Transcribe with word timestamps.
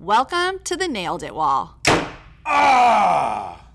Welcome 0.00 0.60
to 0.62 0.76
the 0.76 0.86
Nailed 0.86 1.24
It 1.24 1.34
Wall. 1.34 1.76
Ah! 2.46 3.66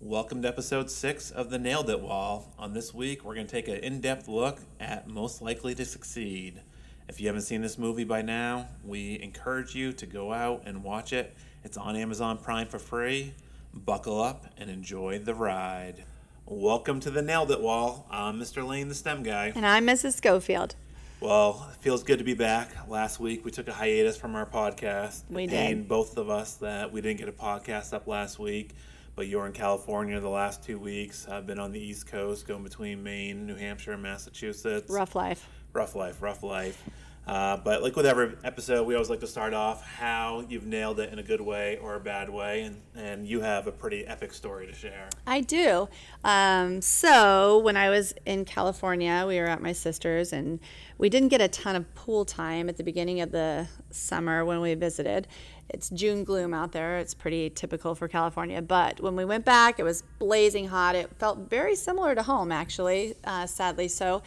Welcome 0.00 0.42
to 0.42 0.48
episode 0.48 0.90
six 0.90 1.30
of 1.30 1.50
the 1.50 1.58
Nailed 1.58 1.88
It 1.88 2.00
Wall. 2.00 2.52
On 2.58 2.72
this 2.74 2.92
week, 2.92 3.24
we're 3.24 3.36
going 3.36 3.46
to 3.46 3.52
take 3.52 3.68
an 3.68 3.76
in 3.76 4.00
depth 4.00 4.26
look 4.26 4.58
at 4.80 5.06
Most 5.06 5.40
Likely 5.40 5.76
to 5.76 5.84
Succeed. 5.84 6.60
If 7.08 7.20
you 7.20 7.28
haven't 7.28 7.42
seen 7.42 7.62
this 7.62 7.78
movie 7.78 8.02
by 8.02 8.22
now, 8.22 8.70
we 8.84 9.20
encourage 9.22 9.72
you 9.72 9.92
to 9.92 10.04
go 10.04 10.32
out 10.32 10.62
and 10.66 10.82
watch 10.82 11.12
it. 11.12 11.36
It's 11.62 11.76
on 11.76 11.94
Amazon 11.94 12.38
Prime 12.38 12.66
for 12.66 12.80
free. 12.80 13.32
Buckle 13.72 14.20
up 14.20 14.46
and 14.58 14.68
enjoy 14.68 15.20
the 15.20 15.34
ride. 15.34 16.02
Welcome 16.44 16.98
to 16.98 17.10
the 17.10 17.22
Nailed 17.22 17.52
It 17.52 17.60
Wall. 17.60 18.08
I'm 18.10 18.40
Mr. 18.40 18.66
Lane, 18.66 18.88
the 18.88 18.96
STEM 18.96 19.22
guy. 19.22 19.52
And 19.54 19.64
I'm 19.64 19.86
Mrs. 19.86 20.14
Scofield. 20.14 20.74
Well, 21.22 21.68
it 21.72 21.76
feels 21.80 22.02
good 22.02 22.18
to 22.18 22.24
be 22.24 22.34
back. 22.34 22.88
Last 22.88 23.20
week 23.20 23.44
we 23.44 23.52
took 23.52 23.68
a 23.68 23.72
hiatus 23.72 24.16
from 24.16 24.34
our 24.34 24.44
podcast. 24.44 25.22
We 25.30 25.46
did. 25.46 25.54
And 25.54 25.86
both 25.86 26.16
of 26.16 26.28
us 26.28 26.54
that 26.54 26.90
we 26.90 27.00
didn't 27.00 27.20
get 27.20 27.28
a 27.28 27.32
podcast 27.32 27.92
up 27.92 28.08
last 28.08 28.40
week, 28.40 28.72
but 29.14 29.28
you 29.28 29.38
were 29.38 29.46
in 29.46 29.52
California 29.52 30.18
the 30.18 30.28
last 30.28 30.64
two 30.64 30.80
weeks. 30.80 31.28
I've 31.28 31.46
been 31.46 31.60
on 31.60 31.70
the 31.70 31.78
East 31.78 32.08
Coast, 32.08 32.48
going 32.48 32.64
between 32.64 33.04
Maine, 33.04 33.46
New 33.46 33.54
Hampshire, 33.54 33.92
and 33.92 34.02
Massachusetts. 34.02 34.90
Rough 34.90 35.14
life. 35.14 35.48
Rough 35.72 35.94
life, 35.94 36.20
rough 36.22 36.42
life. 36.42 36.82
Uh, 37.26 37.56
but 37.56 37.82
like 37.82 37.94
with 37.94 38.04
every 38.04 38.34
episode, 38.42 38.84
we 38.84 38.94
always 38.94 39.08
like 39.08 39.20
to 39.20 39.26
start 39.26 39.54
off 39.54 39.86
how 39.86 40.44
you've 40.48 40.66
nailed 40.66 40.98
it 40.98 41.12
in 41.12 41.20
a 41.20 41.22
good 41.22 41.40
way 41.40 41.78
or 41.78 41.94
a 41.94 42.00
bad 42.00 42.28
way, 42.28 42.62
and, 42.62 42.80
and 42.96 43.26
you 43.26 43.40
have 43.40 43.68
a 43.68 43.72
pretty 43.72 44.04
epic 44.06 44.32
story 44.32 44.66
to 44.66 44.72
share. 44.72 45.08
I 45.26 45.40
do. 45.40 45.88
Um, 46.24 46.82
so 46.82 47.58
when 47.58 47.76
I 47.76 47.90
was 47.90 48.12
in 48.26 48.44
California, 48.44 49.24
we 49.26 49.38
were 49.38 49.46
at 49.46 49.62
my 49.62 49.72
sister's, 49.72 50.32
and 50.32 50.58
we 50.98 51.08
didn't 51.08 51.28
get 51.28 51.40
a 51.40 51.48
ton 51.48 51.76
of 51.76 51.94
pool 51.94 52.24
time 52.24 52.68
at 52.68 52.76
the 52.76 52.84
beginning 52.84 53.20
of 53.20 53.30
the 53.30 53.68
summer 53.90 54.44
when 54.44 54.60
we 54.60 54.74
visited. 54.74 55.28
It's 55.68 55.88
June 55.88 56.24
gloom 56.24 56.52
out 56.52 56.72
there. 56.72 56.98
It's 56.98 57.14
pretty 57.14 57.48
typical 57.48 57.94
for 57.94 58.06
California. 58.06 58.60
But 58.60 59.00
when 59.00 59.16
we 59.16 59.24
went 59.24 59.44
back, 59.44 59.78
it 59.78 59.84
was 59.84 60.02
blazing 60.18 60.68
hot. 60.68 60.94
It 60.96 61.10
felt 61.18 61.48
very 61.48 61.76
similar 61.76 62.14
to 62.14 62.22
home, 62.22 62.52
actually, 62.52 63.14
uh, 63.24 63.46
sadly 63.46 63.88
so. 63.88 64.22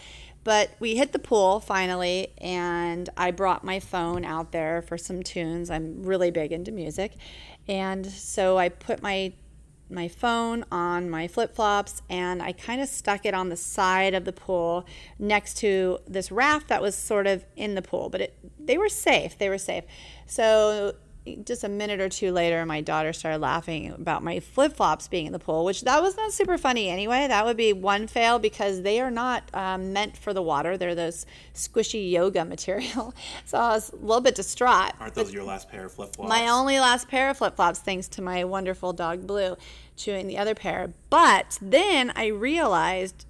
But 0.45 0.69
we 0.79 0.95
hit 0.95 1.11
the 1.11 1.19
pool 1.19 1.59
finally, 1.59 2.31
and 2.37 3.09
I 3.17 3.31
brought 3.31 3.63
my 3.63 3.79
phone 3.79 4.23
out 4.23 4.51
there 4.51 4.83
for 4.83 4.95
some 4.95 5.23
tunes. 5.23 5.71
I'm 5.71 6.03
really 6.03 6.29
big 6.29 6.51
into 6.51 6.71
music. 6.71 7.13
And 7.67 8.05
so 8.05 8.57
I 8.57 8.69
put 8.69 9.01
my 9.01 9.33
my 9.87 10.07
phone 10.07 10.65
on 10.71 11.07
my 11.07 11.27
flip 11.27 11.55
flops 11.55 12.01
and 12.09 12.41
I 12.41 12.53
kind 12.53 12.81
of 12.81 12.89
stuck 12.89 13.23
it 13.23 13.35
on 13.35 13.49
the 13.49 13.55
side 13.55 14.15
of 14.15 14.25
the 14.25 14.33
pool 14.33 14.83
next 15.19 15.57
to 15.57 15.99
this 16.07 16.31
raft 16.31 16.69
that 16.69 16.81
was 16.81 16.95
sort 16.95 17.27
of 17.27 17.45
in 17.55 17.75
the 17.75 17.83
pool, 17.83 18.09
but 18.09 18.19
it, 18.19 18.37
they 18.59 18.79
were 18.79 18.89
safe. 18.89 19.37
They 19.37 19.47
were 19.47 19.59
safe. 19.59 19.83
So 20.25 20.95
just 21.43 21.63
a 21.63 21.69
minute 21.69 21.99
or 21.99 22.09
two 22.09 22.31
later, 22.31 22.65
my 22.65 22.81
daughter 22.81 23.11
started 23.13 23.39
laughing 23.39 23.91
about 23.91 24.23
my 24.23 24.39
flip 24.39 24.73
flops 24.73 25.07
being 25.07 25.25
in 25.25 25.33
the 25.33 25.39
pool, 25.39 25.65
which 25.65 25.81
that 25.81 26.01
was 26.01 26.15
not 26.15 26.31
super 26.31 26.57
funny 26.57 26.89
anyway. 26.89 27.27
That 27.27 27.45
would 27.45 27.57
be 27.57 27.73
one 27.73 28.07
fail 28.07 28.37
because 28.37 28.83
they 28.83 28.99
are 28.99 29.09
not 29.09 29.43
um, 29.53 29.91
meant 29.93 30.17
for 30.17 30.33
the 30.33 30.41
water. 30.41 30.77
They're 30.77 30.95
those 30.95 31.25
squishy 31.53 32.11
yoga 32.11 32.45
material. 32.45 33.13
So 33.45 33.57
I 33.59 33.69
was 33.69 33.91
a 33.91 33.97
little 33.97 34.21
bit 34.21 34.35
distraught. 34.35 34.93
Aren't 34.99 35.13
those 35.13 35.33
your 35.33 35.43
last 35.43 35.69
pair 35.69 35.85
of 35.85 35.91
flip 35.91 36.15
flops? 36.15 36.29
My 36.29 36.47
only 36.47 36.79
last 36.79 37.07
pair 37.07 37.29
of 37.29 37.37
flip 37.37 37.55
flops, 37.55 37.79
thanks 37.79 38.07
to 38.09 38.21
my 38.21 38.43
wonderful 38.43 38.93
dog 38.93 39.27
Blue 39.27 39.55
chewing 39.95 40.27
the 40.27 40.37
other 40.37 40.55
pair. 40.55 40.93
But 41.09 41.59
then 41.61 42.11
I 42.15 42.27
realized 42.27 43.25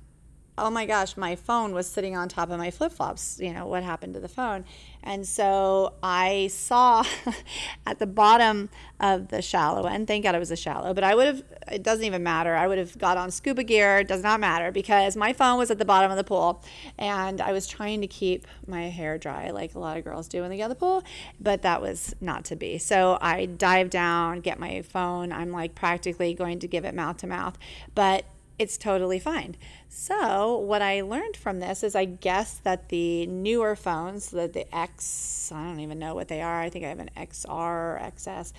oh 0.57 0.69
my 0.69 0.85
gosh, 0.85 1.17
my 1.17 1.35
phone 1.35 1.73
was 1.73 1.87
sitting 1.87 2.15
on 2.15 2.29
top 2.29 2.49
of 2.49 2.57
my 2.57 2.71
flip 2.71 2.91
flops. 2.91 3.39
You 3.39 3.53
know, 3.53 3.67
what 3.67 3.83
happened 3.83 4.13
to 4.13 4.19
the 4.19 4.27
phone? 4.27 4.65
And 5.05 5.27
so 5.27 5.93
I 6.01 6.47
saw 6.47 7.03
at 7.85 7.99
the 7.99 8.07
bottom 8.07 8.69
of 8.99 9.27
the 9.27 9.41
shallow 9.41 9.85
end, 9.85 10.07
thank 10.07 10.23
God 10.23 10.35
it 10.35 10.39
was 10.39 10.51
a 10.51 10.55
shallow, 10.55 10.93
but 10.93 11.03
I 11.03 11.13
would 11.15 11.27
have, 11.27 11.43
it 11.71 11.83
doesn't 11.83 12.03
even 12.03 12.23
matter. 12.23 12.55
I 12.55 12.67
would 12.67 12.77
have 12.77 12.97
got 12.97 13.17
on 13.17 13.29
scuba 13.29 13.63
gear, 13.63 13.99
it 13.99 14.07
does 14.07 14.23
not 14.23 14.39
matter 14.39 14.71
because 14.71 15.15
my 15.15 15.31
phone 15.31 15.57
was 15.57 15.69
at 15.69 15.77
the 15.77 15.85
bottom 15.85 16.11
of 16.11 16.17
the 16.17 16.23
pool 16.23 16.63
and 16.97 17.39
I 17.39 17.51
was 17.51 17.67
trying 17.67 18.01
to 18.01 18.07
keep 18.07 18.47
my 18.67 18.89
hair 18.89 19.17
dry 19.17 19.51
like 19.51 19.75
a 19.75 19.79
lot 19.79 19.97
of 19.97 20.03
girls 20.03 20.27
do 20.27 20.41
when 20.41 20.49
they 20.49 20.57
get 20.57 20.65
of 20.65 20.69
the 20.69 20.75
pool, 20.75 21.03
but 21.39 21.61
that 21.61 21.81
was 21.81 22.15
not 22.19 22.45
to 22.45 22.55
be. 22.55 22.77
So 22.77 23.17
I 23.21 23.45
dive 23.45 23.89
down, 23.89 24.41
get 24.41 24.59
my 24.59 24.81
phone. 24.81 25.31
I'm 25.31 25.51
like 25.51 25.75
practically 25.75 26.33
going 26.33 26.59
to 26.59 26.67
give 26.67 26.85
it 26.85 26.95
mouth 26.95 27.17
to 27.17 27.27
mouth, 27.27 27.57
but 27.93 28.25
it's 28.57 28.77
totally 28.77 29.19
fine. 29.19 29.55
So, 29.89 30.57
what 30.57 30.81
I 30.81 31.01
learned 31.01 31.35
from 31.35 31.59
this 31.59 31.83
is 31.83 31.95
I 31.95 32.05
guess 32.05 32.55
that 32.59 32.89
the 32.89 33.25
newer 33.27 33.75
phones, 33.75 34.29
the, 34.29 34.47
the 34.47 34.73
X, 34.75 35.51
I 35.53 35.63
don't 35.63 35.79
even 35.79 35.99
know 35.99 36.15
what 36.15 36.27
they 36.27 36.41
are, 36.41 36.61
I 36.61 36.69
think 36.69 36.85
I 36.85 36.89
have 36.89 36.99
an 36.99 37.09
XR 37.17 37.49
or 37.49 38.01
XS, 38.01 38.53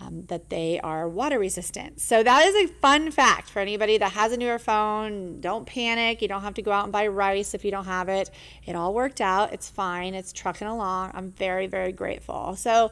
um, 0.00 0.26
that 0.26 0.50
they 0.50 0.80
are 0.80 1.08
water 1.08 1.38
resistant. 1.38 2.00
So, 2.00 2.22
that 2.22 2.46
is 2.46 2.54
a 2.56 2.72
fun 2.74 3.10
fact 3.12 3.48
for 3.48 3.60
anybody 3.60 3.98
that 3.98 4.12
has 4.12 4.32
a 4.32 4.36
newer 4.36 4.58
phone. 4.58 5.40
Don't 5.40 5.64
panic. 5.64 6.22
You 6.22 6.28
don't 6.28 6.42
have 6.42 6.54
to 6.54 6.62
go 6.62 6.72
out 6.72 6.84
and 6.84 6.92
buy 6.92 7.06
rice 7.06 7.54
if 7.54 7.64
you 7.64 7.70
don't 7.70 7.86
have 7.86 8.08
it. 8.08 8.30
It 8.64 8.74
all 8.74 8.94
worked 8.94 9.20
out. 9.20 9.52
It's 9.52 9.70
fine. 9.70 10.14
It's 10.14 10.32
trucking 10.32 10.66
along. 10.66 11.12
I'm 11.14 11.30
very, 11.30 11.68
very 11.68 11.92
grateful. 11.92 12.56
So, 12.56 12.90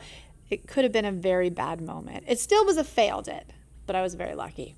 it 0.51 0.69
could 0.69 0.85
have 0.85 0.93
been 0.93 1.05
a 1.05 1.13
very 1.13 1.51
bad 1.51 1.81
moment. 1.81 2.25
It 2.29 2.39
still 2.39 2.65
was 2.65 2.77
a 2.77 2.85
failed 2.85 3.27
it, 3.27 3.51
but 3.87 3.97
I 3.97 4.03
was 4.03 4.15
very 4.15 4.35
lucky. 4.35 4.77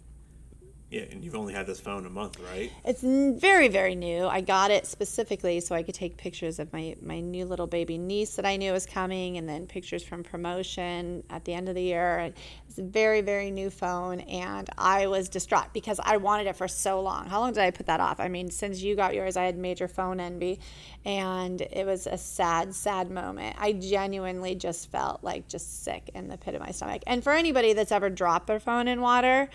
Yeah, 0.88 1.02
and 1.10 1.24
you've 1.24 1.34
only 1.34 1.52
had 1.52 1.66
this 1.66 1.80
phone 1.80 2.06
a 2.06 2.10
month, 2.10 2.38
right? 2.38 2.70
It's 2.84 3.02
very, 3.02 3.66
very 3.66 3.96
new. 3.96 4.26
I 4.26 4.40
got 4.40 4.70
it 4.70 4.86
specifically 4.86 5.58
so 5.58 5.74
I 5.74 5.82
could 5.82 5.96
take 5.96 6.16
pictures 6.16 6.60
of 6.60 6.72
my, 6.72 6.94
my 7.02 7.18
new 7.18 7.44
little 7.44 7.66
baby 7.66 7.98
niece 7.98 8.36
that 8.36 8.46
I 8.46 8.56
knew 8.56 8.70
was 8.72 8.86
coming, 8.86 9.36
and 9.36 9.48
then 9.48 9.66
pictures 9.66 10.04
from 10.04 10.22
promotion 10.22 11.24
at 11.28 11.44
the 11.44 11.54
end 11.54 11.68
of 11.68 11.74
the 11.74 11.82
year. 11.82 12.32
It's 12.68 12.78
a 12.78 12.82
very, 12.82 13.20
very 13.20 13.50
new 13.50 13.68
phone, 13.68 14.20
and 14.20 14.70
I 14.78 15.08
was 15.08 15.28
distraught 15.28 15.72
because 15.72 15.98
I 16.04 16.18
wanted 16.18 16.46
it 16.46 16.54
for 16.54 16.68
so 16.68 17.00
long. 17.00 17.26
How 17.26 17.40
long 17.40 17.52
did 17.52 17.64
I 17.64 17.72
put 17.72 17.86
that 17.86 17.98
off? 17.98 18.20
I 18.20 18.28
mean, 18.28 18.48
since 18.48 18.80
you 18.80 18.94
got 18.94 19.12
yours, 19.12 19.36
I 19.36 19.42
had 19.42 19.58
major 19.58 19.88
phone 19.88 20.20
envy, 20.20 20.60
and 21.04 21.62
it 21.62 21.84
was 21.84 22.06
a 22.06 22.16
sad, 22.16 22.72
sad 22.72 23.10
moment. 23.10 23.56
I 23.58 23.72
genuinely 23.72 24.54
just 24.54 24.92
felt 24.92 25.24
like 25.24 25.48
just 25.48 25.82
sick 25.82 26.10
in 26.14 26.28
the 26.28 26.38
pit 26.38 26.54
of 26.54 26.60
my 26.60 26.70
stomach. 26.70 27.02
And 27.08 27.24
for 27.24 27.32
anybody 27.32 27.72
that's 27.72 27.90
ever 27.90 28.08
dropped 28.08 28.46
their 28.46 28.60
phone 28.60 28.86
in 28.86 29.00
water, 29.00 29.48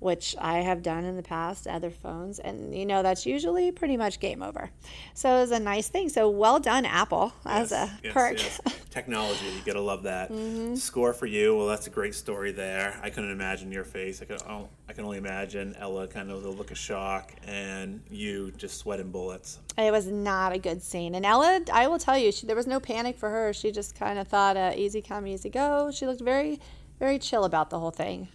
which 0.00 0.34
I 0.40 0.58
have 0.58 0.82
done 0.82 1.04
in 1.04 1.16
the 1.16 1.22
past, 1.22 1.66
other 1.66 1.90
phones, 1.90 2.38
and 2.38 2.74
you 2.74 2.84
know 2.84 3.02
that's 3.02 3.26
usually 3.26 3.70
pretty 3.70 3.96
much 3.96 4.18
game 4.18 4.42
over. 4.42 4.70
So 5.14 5.36
it 5.36 5.40
was 5.40 5.50
a 5.52 5.60
nice 5.60 5.88
thing. 5.88 6.08
So 6.08 6.28
well 6.28 6.58
done, 6.58 6.84
Apple, 6.84 7.32
as 7.44 7.70
a 7.70 7.90
yes, 8.02 8.12
perk. 8.12 8.38
yes. 8.38 8.60
Technology, 8.90 9.46
you 9.46 9.60
gotta 9.64 9.80
love 9.80 10.02
that. 10.04 10.32
Mm-hmm. 10.32 10.74
Score 10.74 11.12
for 11.12 11.26
you. 11.26 11.54
Well, 11.56 11.66
that's 11.66 11.86
a 11.86 11.90
great 11.90 12.14
story 12.14 12.50
there. 12.50 12.98
I 13.02 13.10
couldn't 13.10 13.30
imagine 13.30 13.70
your 13.70 13.84
face. 13.84 14.20
I 14.20 14.24
could. 14.24 14.42
oh, 14.48 14.68
I 14.88 14.92
can 14.92 15.04
only 15.04 15.18
imagine 15.18 15.76
Ella 15.78 16.08
kind 16.08 16.30
of 16.30 16.42
the 16.42 16.50
look 16.50 16.70
of 16.70 16.78
shock, 16.78 17.32
and 17.46 18.00
you 18.10 18.50
just 18.56 18.78
sweating 18.78 19.10
bullets. 19.10 19.60
It 19.76 19.92
was 19.92 20.06
not 20.06 20.52
a 20.52 20.58
good 20.58 20.82
scene. 20.82 21.14
And 21.14 21.24
Ella, 21.24 21.60
I 21.72 21.86
will 21.86 21.98
tell 21.98 22.18
you, 22.18 22.32
she, 22.32 22.46
there 22.46 22.56
was 22.56 22.66
no 22.66 22.80
panic 22.80 23.16
for 23.16 23.28
her. 23.28 23.52
She 23.52 23.70
just 23.70 23.94
kind 23.94 24.18
of 24.18 24.26
thought, 24.26 24.56
uh, 24.56 24.72
easy 24.74 25.02
come, 25.02 25.26
easy 25.26 25.50
go. 25.50 25.90
She 25.92 26.06
looked 26.06 26.22
very, 26.22 26.58
very 26.98 27.18
chill 27.18 27.44
about 27.44 27.70
the 27.70 27.78
whole 27.78 27.90
thing. 27.90 28.28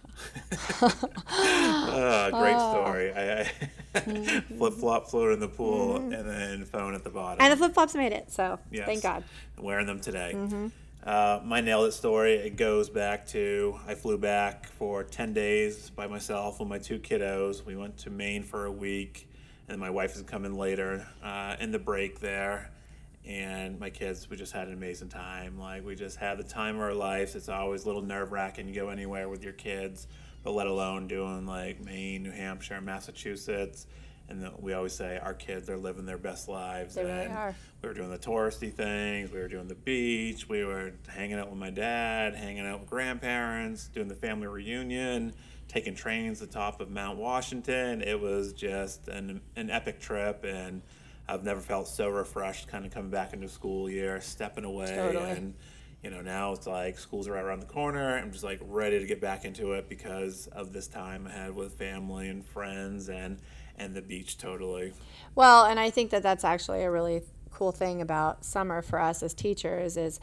Ah, 1.28 2.28
great 2.32 2.54
Oh. 2.56 2.72
story. 2.72 3.12
I, 3.12 3.40
I 3.94 4.00
flip 4.56 4.74
flop 4.74 5.08
float 5.08 5.32
in 5.32 5.40
the 5.40 5.48
pool, 5.48 5.96
and 5.96 6.12
then 6.12 6.64
phone 6.64 6.94
at 6.94 7.04
the 7.04 7.10
bottom. 7.10 7.38
Mm-hmm. 7.38 7.42
And 7.44 7.52
the 7.52 7.56
flip 7.56 7.74
flops 7.74 7.94
made 7.94 8.12
it, 8.12 8.30
so 8.32 8.58
Yes. 8.70 8.86
thank 8.86 9.02
God. 9.02 9.24
I'm 9.58 9.64
wearing 9.64 9.86
them 9.86 10.00
today. 10.00 10.32
Mm-hmm. 10.34 10.66
Uh, 11.04 11.40
my 11.44 11.60
nailed 11.60 11.86
it 11.86 11.92
story. 11.92 12.34
It 12.34 12.56
goes 12.56 12.88
back 12.90 13.26
to 13.28 13.78
I 13.86 13.94
flew 13.94 14.18
back 14.18 14.66
for 14.66 15.04
ten 15.04 15.32
days 15.32 15.90
by 15.90 16.06
myself 16.08 16.58
with 16.58 16.68
my 16.68 16.78
two 16.78 16.98
kiddos. 16.98 17.64
We 17.64 17.76
went 17.76 17.96
to 17.98 18.10
Maine 18.10 18.42
for 18.42 18.64
a 18.64 18.72
week, 18.72 19.28
and 19.68 19.78
my 19.78 19.90
wife 19.90 20.16
is 20.16 20.22
coming 20.22 20.56
later 20.56 21.06
uh, 21.22 21.56
in 21.60 21.70
the 21.70 21.78
break 21.78 22.18
there. 22.20 22.70
And 23.26 23.80
my 23.80 23.90
kids, 23.90 24.30
we 24.30 24.36
just 24.36 24.52
had 24.52 24.68
an 24.68 24.74
amazing 24.74 25.08
time. 25.08 25.58
Like 25.58 25.84
we 25.84 25.96
just 25.96 26.16
had 26.16 26.38
the 26.38 26.44
time 26.44 26.76
of 26.76 26.82
our 26.82 26.94
lives. 26.94 27.34
It's 27.34 27.48
always 27.48 27.82
a 27.82 27.86
little 27.86 28.02
nerve 28.02 28.30
wracking. 28.30 28.66
to 28.68 28.72
go 28.72 28.88
anywhere 28.88 29.28
with 29.28 29.42
your 29.42 29.52
kids, 29.52 30.06
but 30.44 30.52
let 30.52 30.68
alone 30.68 31.08
doing 31.08 31.44
like 31.44 31.84
Maine, 31.84 32.22
New 32.22 32.30
Hampshire, 32.30 32.80
Massachusetts. 32.80 33.88
And 34.28 34.42
the, 34.42 34.52
we 34.58 34.72
always 34.72 34.92
say 34.92 35.18
our 35.22 35.34
kids 35.34 35.68
are 35.68 35.76
living 35.76 36.06
their 36.06 36.18
best 36.18 36.48
lives. 36.48 36.94
They 36.94 37.04
really 37.04 37.26
are. 37.26 37.54
we 37.82 37.88
were 37.88 37.94
doing 37.94 38.10
the 38.10 38.18
touristy 38.18 38.72
things. 38.72 39.32
We 39.32 39.40
were 39.40 39.48
doing 39.48 39.68
the 39.68 39.74
beach. 39.74 40.48
We 40.48 40.64
were 40.64 40.92
hanging 41.08 41.38
out 41.38 41.48
with 41.50 41.58
my 41.58 41.70
dad, 41.70 42.34
hanging 42.34 42.66
out 42.66 42.80
with 42.80 42.90
grandparents, 42.90 43.88
doing 43.88 44.08
the 44.08 44.14
family 44.16 44.46
reunion, 44.46 45.32
taking 45.68 45.94
trains 45.94 46.38
to 46.40 46.46
the 46.46 46.52
top 46.52 46.80
of 46.80 46.90
Mount 46.90 47.18
Washington. 47.18 48.02
It 48.02 48.20
was 48.20 48.52
just 48.52 49.08
an, 49.08 49.40
an 49.56 49.70
epic 49.70 50.00
trip, 50.00 50.44
and 50.44 50.82
I've 51.28 51.44
never 51.44 51.60
felt 51.60 51.88
so 51.88 52.08
refreshed 52.08 52.68
kind 52.68 52.86
of 52.86 52.92
coming 52.92 53.10
back 53.10 53.32
into 53.32 53.48
school 53.48 53.90
year, 53.90 54.20
stepping 54.20 54.64
away. 54.64 54.94
Totally. 54.94 55.30
And, 55.30 55.54
you 56.02 56.10
know, 56.10 56.20
now 56.20 56.52
it's 56.52 56.66
like 56.66 56.98
school's 56.98 57.28
right 57.28 57.42
around 57.42 57.60
the 57.60 57.66
corner. 57.66 58.16
I'm 58.16 58.30
just 58.30 58.44
like 58.44 58.60
ready 58.62 58.98
to 59.00 59.06
get 59.06 59.20
back 59.20 59.44
into 59.44 59.72
it 59.72 59.88
because 59.88 60.46
of 60.48 60.72
this 60.72 60.86
time 60.86 61.26
I 61.26 61.32
had 61.32 61.54
with 61.54 61.74
family 61.74 62.28
and 62.28 62.44
friends 62.44 63.08
and, 63.08 63.38
and 63.76 63.94
the 63.94 64.02
beach 64.02 64.38
totally. 64.38 64.92
Well, 65.34 65.64
and 65.64 65.80
I 65.80 65.90
think 65.90 66.10
that 66.10 66.22
that's 66.22 66.44
actually 66.44 66.84
a 66.84 66.90
really 66.90 67.22
cool 67.50 67.72
thing 67.72 68.00
about 68.00 68.44
summer 68.44 68.82
for 68.82 69.00
us 69.00 69.22
as 69.22 69.34
teachers 69.34 69.96
is 69.96 70.20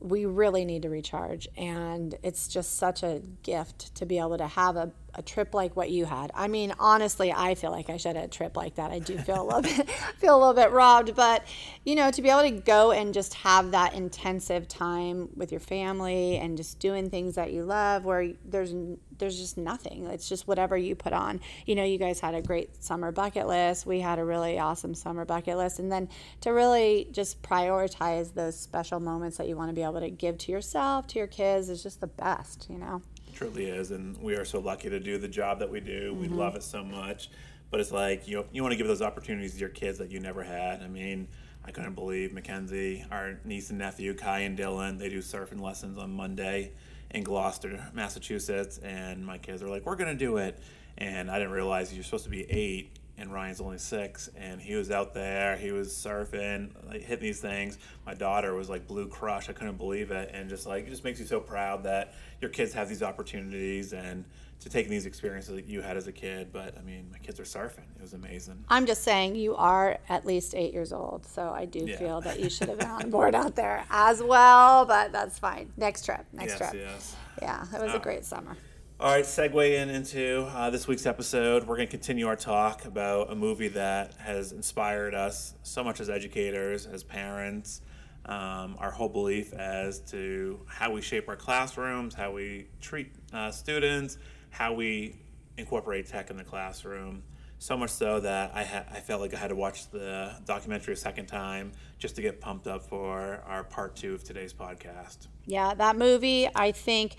we 0.00 0.24
really 0.24 0.64
need 0.64 0.82
to 0.82 0.88
recharge. 0.88 1.46
And 1.56 2.14
it's 2.22 2.48
just 2.48 2.76
such 2.76 3.02
a 3.02 3.20
gift 3.42 3.94
to 3.96 4.06
be 4.06 4.18
able 4.18 4.38
to 4.38 4.46
have 4.46 4.76
a, 4.76 4.92
a 5.14 5.22
trip 5.22 5.54
like 5.54 5.76
what 5.76 5.90
you 5.90 6.04
had. 6.04 6.30
I 6.34 6.48
mean, 6.48 6.74
honestly, 6.78 7.32
I 7.32 7.54
feel 7.54 7.70
like 7.70 7.90
I 7.90 7.96
should 7.96 8.16
have 8.16 8.24
a 8.24 8.28
trip 8.28 8.56
like 8.56 8.76
that. 8.76 8.90
I 8.90 8.98
do 8.98 9.18
feel 9.18 9.42
a 9.42 9.44
little 9.44 9.62
bit 9.62 9.90
feel 10.18 10.36
a 10.36 10.38
little 10.38 10.54
bit 10.54 10.70
robbed, 10.70 11.14
but 11.14 11.44
you 11.84 11.94
know, 11.94 12.10
to 12.10 12.22
be 12.22 12.30
able 12.30 12.42
to 12.42 12.50
go 12.50 12.92
and 12.92 13.12
just 13.12 13.34
have 13.34 13.72
that 13.72 13.94
intensive 13.94 14.68
time 14.68 15.28
with 15.36 15.50
your 15.50 15.60
family 15.60 16.38
and 16.38 16.56
just 16.56 16.78
doing 16.78 17.10
things 17.10 17.34
that 17.34 17.52
you 17.52 17.64
love 17.64 18.04
where 18.04 18.32
there's 18.44 18.74
there's 19.18 19.38
just 19.38 19.56
nothing. 19.56 20.06
It's 20.06 20.28
just 20.28 20.48
whatever 20.48 20.76
you 20.76 20.96
put 20.96 21.12
on. 21.12 21.40
You 21.66 21.74
know, 21.74 21.84
you 21.84 21.98
guys 21.98 22.18
had 22.18 22.34
a 22.34 22.42
great 22.42 22.82
summer 22.82 23.12
bucket 23.12 23.46
list. 23.46 23.86
We 23.86 24.00
had 24.00 24.18
a 24.18 24.24
really 24.24 24.58
awesome 24.58 24.94
summer 24.94 25.24
bucket 25.24 25.56
list 25.56 25.78
and 25.78 25.92
then 25.92 26.08
to 26.40 26.50
really 26.50 27.08
just 27.12 27.42
prioritize 27.42 28.34
those 28.34 28.58
special 28.58 28.98
moments 28.98 29.36
that 29.36 29.46
you 29.46 29.56
want 29.56 29.68
to 29.68 29.74
be 29.74 29.82
able 29.82 30.00
to 30.00 30.10
give 30.10 30.38
to 30.38 30.52
yourself, 30.52 31.06
to 31.08 31.18
your 31.18 31.28
kids 31.28 31.68
is 31.68 31.82
just 31.82 32.00
the 32.00 32.06
best, 32.06 32.66
you 32.68 32.78
know 32.78 33.02
truly 33.42 33.66
is, 33.66 33.90
and 33.90 34.16
we 34.22 34.34
are 34.34 34.44
so 34.44 34.60
lucky 34.60 34.90
to 34.90 35.00
do 35.00 35.18
the 35.18 35.28
job 35.28 35.58
that 35.60 35.70
we 35.70 35.80
do. 35.80 36.14
We 36.14 36.26
mm-hmm. 36.26 36.38
love 36.38 36.56
it 36.56 36.62
so 36.62 36.82
much, 36.82 37.30
but 37.70 37.80
it's 37.80 37.92
like 37.92 38.26
you 38.28 38.44
you 38.52 38.62
want 38.62 38.72
to 38.72 38.76
give 38.76 38.86
those 38.86 39.02
opportunities 39.02 39.54
to 39.54 39.60
your 39.60 39.68
kids 39.68 39.98
that 39.98 40.10
you 40.10 40.20
never 40.20 40.42
had. 40.42 40.82
I 40.82 40.88
mean, 40.88 41.28
I 41.64 41.70
couldn't 41.70 41.94
believe 41.94 42.32
Mackenzie, 42.32 43.04
our 43.10 43.38
niece 43.44 43.70
and 43.70 43.78
nephew, 43.78 44.14
Kai 44.14 44.40
and 44.40 44.58
Dylan. 44.58 44.98
They 44.98 45.08
do 45.08 45.18
surfing 45.18 45.60
lessons 45.60 45.98
on 45.98 46.12
Monday 46.12 46.72
in 47.10 47.22
Gloucester, 47.22 47.90
Massachusetts, 47.92 48.78
and 48.78 49.24
my 49.24 49.38
kids 49.38 49.62
are 49.62 49.68
like, 49.68 49.84
"We're 49.84 49.96
gonna 49.96 50.14
do 50.14 50.38
it," 50.38 50.58
and 50.98 51.30
I 51.30 51.38
didn't 51.38 51.52
realize 51.52 51.92
you're 51.94 52.04
supposed 52.04 52.24
to 52.24 52.30
be 52.30 52.50
eight 52.50 52.98
and 53.22 53.32
Ryan's 53.32 53.60
only 53.60 53.78
six, 53.78 54.28
and 54.36 54.60
he 54.60 54.74
was 54.74 54.90
out 54.90 55.14
there. 55.14 55.56
He 55.56 55.70
was 55.70 55.92
surfing, 55.92 56.70
like 56.88 57.02
hitting 57.02 57.22
these 57.22 57.40
things. 57.40 57.78
My 58.04 58.14
daughter 58.14 58.52
was 58.54 58.68
like 58.68 58.88
blue 58.88 59.06
crush. 59.06 59.48
I 59.48 59.52
couldn't 59.52 59.76
believe 59.76 60.10
it, 60.10 60.30
and 60.34 60.48
just 60.50 60.66
like 60.66 60.86
it 60.86 60.90
just 60.90 61.04
makes 61.04 61.20
you 61.20 61.26
so 61.26 61.38
proud 61.38 61.84
that 61.84 62.14
your 62.40 62.50
kids 62.50 62.74
have 62.74 62.88
these 62.88 63.02
opportunities 63.02 63.92
and 63.92 64.24
to 64.58 64.68
take 64.68 64.88
these 64.88 65.06
experiences 65.06 65.54
that 65.54 65.66
you 65.66 65.80
had 65.80 65.96
as 65.96 66.08
a 66.08 66.12
kid. 66.12 66.52
But 66.52 66.76
I 66.76 66.82
mean, 66.82 67.08
my 67.12 67.18
kids 67.18 67.38
are 67.38 67.44
surfing. 67.44 67.86
It 67.94 68.02
was 68.02 68.12
amazing. 68.12 68.64
I'm 68.68 68.86
just 68.86 69.04
saying, 69.04 69.36
you 69.36 69.54
are 69.54 69.98
at 70.08 70.26
least 70.26 70.56
eight 70.56 70.72
years 70.72 70.92
old, 70.92 71.24
so 71.24 71.48
I 71.48 71.64
do 71.64 71.86
yeah. 71.86 71.96
feel 71.96 72.20
that 72.22 72.40
you 72.40 72.50
should 72.50 72.68
have 72.70 72.80
been 72.80 72.90
on 72.90 73.08
board 73.16 73.36
out 73.36 73.54
there 73.54 73.84
as 73.88 74.20
well. 74.20 74.84
But 74.84 75.12
that's 75.12 75.38
fine. 75.38 75.72
Next 75.76 76.04
trip. 76.04 76.26
Next 76.32 76.58
yes, 76.58 76.58
trip. 76.58 76.74
Yes. 76.74 77.16
Yeah, 77.40 77.64
it 77.72 77.80
was 77.80 77.94
uh, 77.94 77.98
a 77.98 78.00
great 78.00 78.24
summer. 78.24 78.56
All 79.00 79.10
right, 79.10 79.24
segue 79.24 79.82
in 79.82 79.90
into 79.90 80.42
uh, 80.42 80.70
this 80.70 80.86
week's 80.86 81.06
episode. 81.06 81.66
We're 81.66 81.74
going 81.74 81.88
to 81.88 81.90
continue 81.90 82.28
our 82.28 82.36
talk 82.36 82.84
about 82.84 83.32
a 83.32 83.34
movie 83.34 83.68
that 83.68 84.14
has 84.14 84.52
inspired 84.52 85.12
us 85.12 85.54
so 85.64 85.82
much 85.82 85.98
as 85.98 86.08
educators, 86.08 86.86
as 86.86 87.02
parents, 87.02 87.80
um, 88.26 88.76
our 88.78 88.92
whole 88.92 89.08
belief 89.08 89.52
as 89.54 89.98
to 90.12 90.60
how 90.68 90.92
we 90.92 91.00
shape 91.00 91.28
our 91.28 91.34
classrooms, 91.34 92.14
how 92.14 92.30
we 92.30 92.68
treat 92.80 93.12
uh, 93.32 93.50
students, 93.50 94.18
how 94.50 94.72
we 94.72 95.16
incorporate 95.58 96.06
tech 96.06 96.30
in 96.30 96.36
the 96.36 96.44
classroom. 96.44 97.24
So 97.58 97.76
much 97.76 97.90
so 97.90 98.20
that 98.20 98.52
I, 98.54 98.64
ha- 98.64 98.84
I 98.90 99.00
felt 99.00 99.20
like 99.20 99.34
I 99.34 99.38
had 99.38 99.48
to 99.48 99.56
watch 99.56 99.90
the 99.90 100.36
documentary 100.44 100.94
a 100.94 100.96
second 100.96 101.26
time 101.26 101.72
just 101.98 102.14
to 102.16 102.22
get 102.22 102.40
pumped 102.40 102.68
up 102.68 102.82
for 102.82 103.42
our 103.46 103.64
part 103.64 103.96
two 103.96 104.14
of 104.14 104.22
today's 104.22 104.52
podcast. 104.52 105.26
Yeah, 105.46 105.74
that 105.74 105.96
movie, 105.96 106.48
I 106.54 106.70
think 106.72 107.16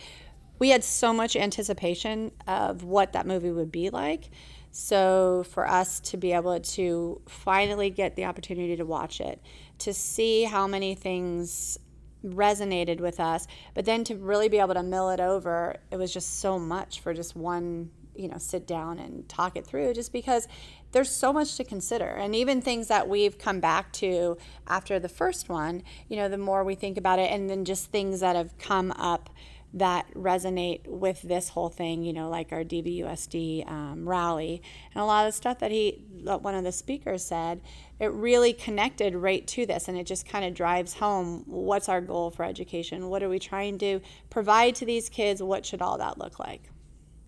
we 0.59 0.69
had 0.69 0.83
so 0.83 1.13
much 1.13 1.35
anticipation 1.35 2.31
of 2.47 2.83
what 2.83 3.13
that 3.13 3.25
movie 3.25 3.51
would 3.51 3.71
be 3.71 3.89
like. 3.89 4.29
So 4.71 5.45
for 5.51 5.67
us 5.67 6.00
to 6.00 6.17
be 6.17 6.31
able 6.31 6.59
to 6.59 7.21
finally 7.27 7.89
get 7.89 8.15
the 8.15 8.25
opportunity 8.25 8.75
to 8.75 8.85
watch 8.85 9.21
it, 9.21 9.39
to 9.79 9.94
see 9.94 10.44
how 10.44 10.65
many 10.65 10.95
things 10.95 11.77
resonated 12.25 13.00
with 13.00 13.19
us, 13.19 13.47
but 13.73 13.85
then 13.85 14.03
to 14.05 14.15
really 14.15 14.50
be 14.50 14.57
able 14.57 14.73
to 14.73 14.83
mill 14.83 15.09
it 15.09 15.19
over, 15.19 15.75
it 15.91 15.97
was 15.97 16.11
just 16.11 16.39
so 16.39 16.57
much 16.57 17.01
for 17.01 17.13
just 17.13 17.35
one, 17.35 17.91
you 18.15 18.27
know, 18.27 18.38
sit 18.38 18.65
down 18.65 18.97
and 18.97 19.27
talk 19.27 19.57
it 19.57 19.67
through 19.67 19.94
just 19.94 20.13
because 20.13 20.47
there's 20.91 21.09
so 21.09 21.33
much 21.33 21.57
to 21.57 21.63
consider. 21.63 22.07
And 22.07 22.35
even 22.35 22.61
things 22.61 22.88
that 22.88 23.07
we've 23.09 23.38
come 23.38 23.59
back 23.59 23.91
to 23.94 24.38
after 24.67 25.00
the 25.00 25.09
first 25.09 25.50
one, 25.50 25.83
you 26.07 26.15
know, 26.15 26.29
the 26.29 26.38
more 26.38 26.63
we 26.63 26.75
think 26.75 26.97
about 26.97 27.19
it 27.19 27.29
and 27.29 27.50
then 27.50 27.65
just 27.65 27.91
things 27.91 28.21
that 28.21 28.35
have 28.35 28.57
come 28.57 28.91
up 28.94 29.29
that 29.74 30.14
resonate 30.14 30.88
with 30.88 31.22
this 31.24 31.50
whole 31.50 31.70
thing, 31.70 32.04
you 32.04 32.14
know, 32.14 32.30
like 32.30 32.52
our 32.52 32.64
DVUSD 32.64 33.68
um, 33.68 34.08
rally 34.08 34.62
and 34.94 35.02
a 35.02 35.06
lot 35.06 35.25
of 35.25 35.34
the 35.34 35.36
stuff 35.36 35.60
that 35.60 35.72
he, 35.72 36.04
that 36.25 36.44
one 36.44 36.54
of 36.54 36.64
the 36.64 36.72
speakers 36.72 37.25
said, 37.25 37.60
it 38.00 38.12
really 38.12 38.54
connected 38.54 39.16
right 39.16 39.46
to 39.48 39.66
this. 39.66 39.88
And 39.88 39.98
it 39.98 40.06
just 40.06 40.28
kind 40.28 40.46
of 40.46 40.54
drives 40.54 40.94
home 40.94 41.44
what's 41.48 41.90
our 41.90 42.02
goal 42.02 42.30
for 42.30 42.46
education? 42.46 43.10
What 43.10 43.24
are 43.24 43.30
we 43.30 43.40
trying 43.40 43.80
to 43.80 44.00
provide 44.30 44.75
to 44.75 44.86
these 44.86 45.10
kids? 45.10 45.42
What 45.42 45.66
should 45.66 45.81
all 45.81 45.98
that 45.98 46.20
look 46.20 46.38
like? 46.38 46.70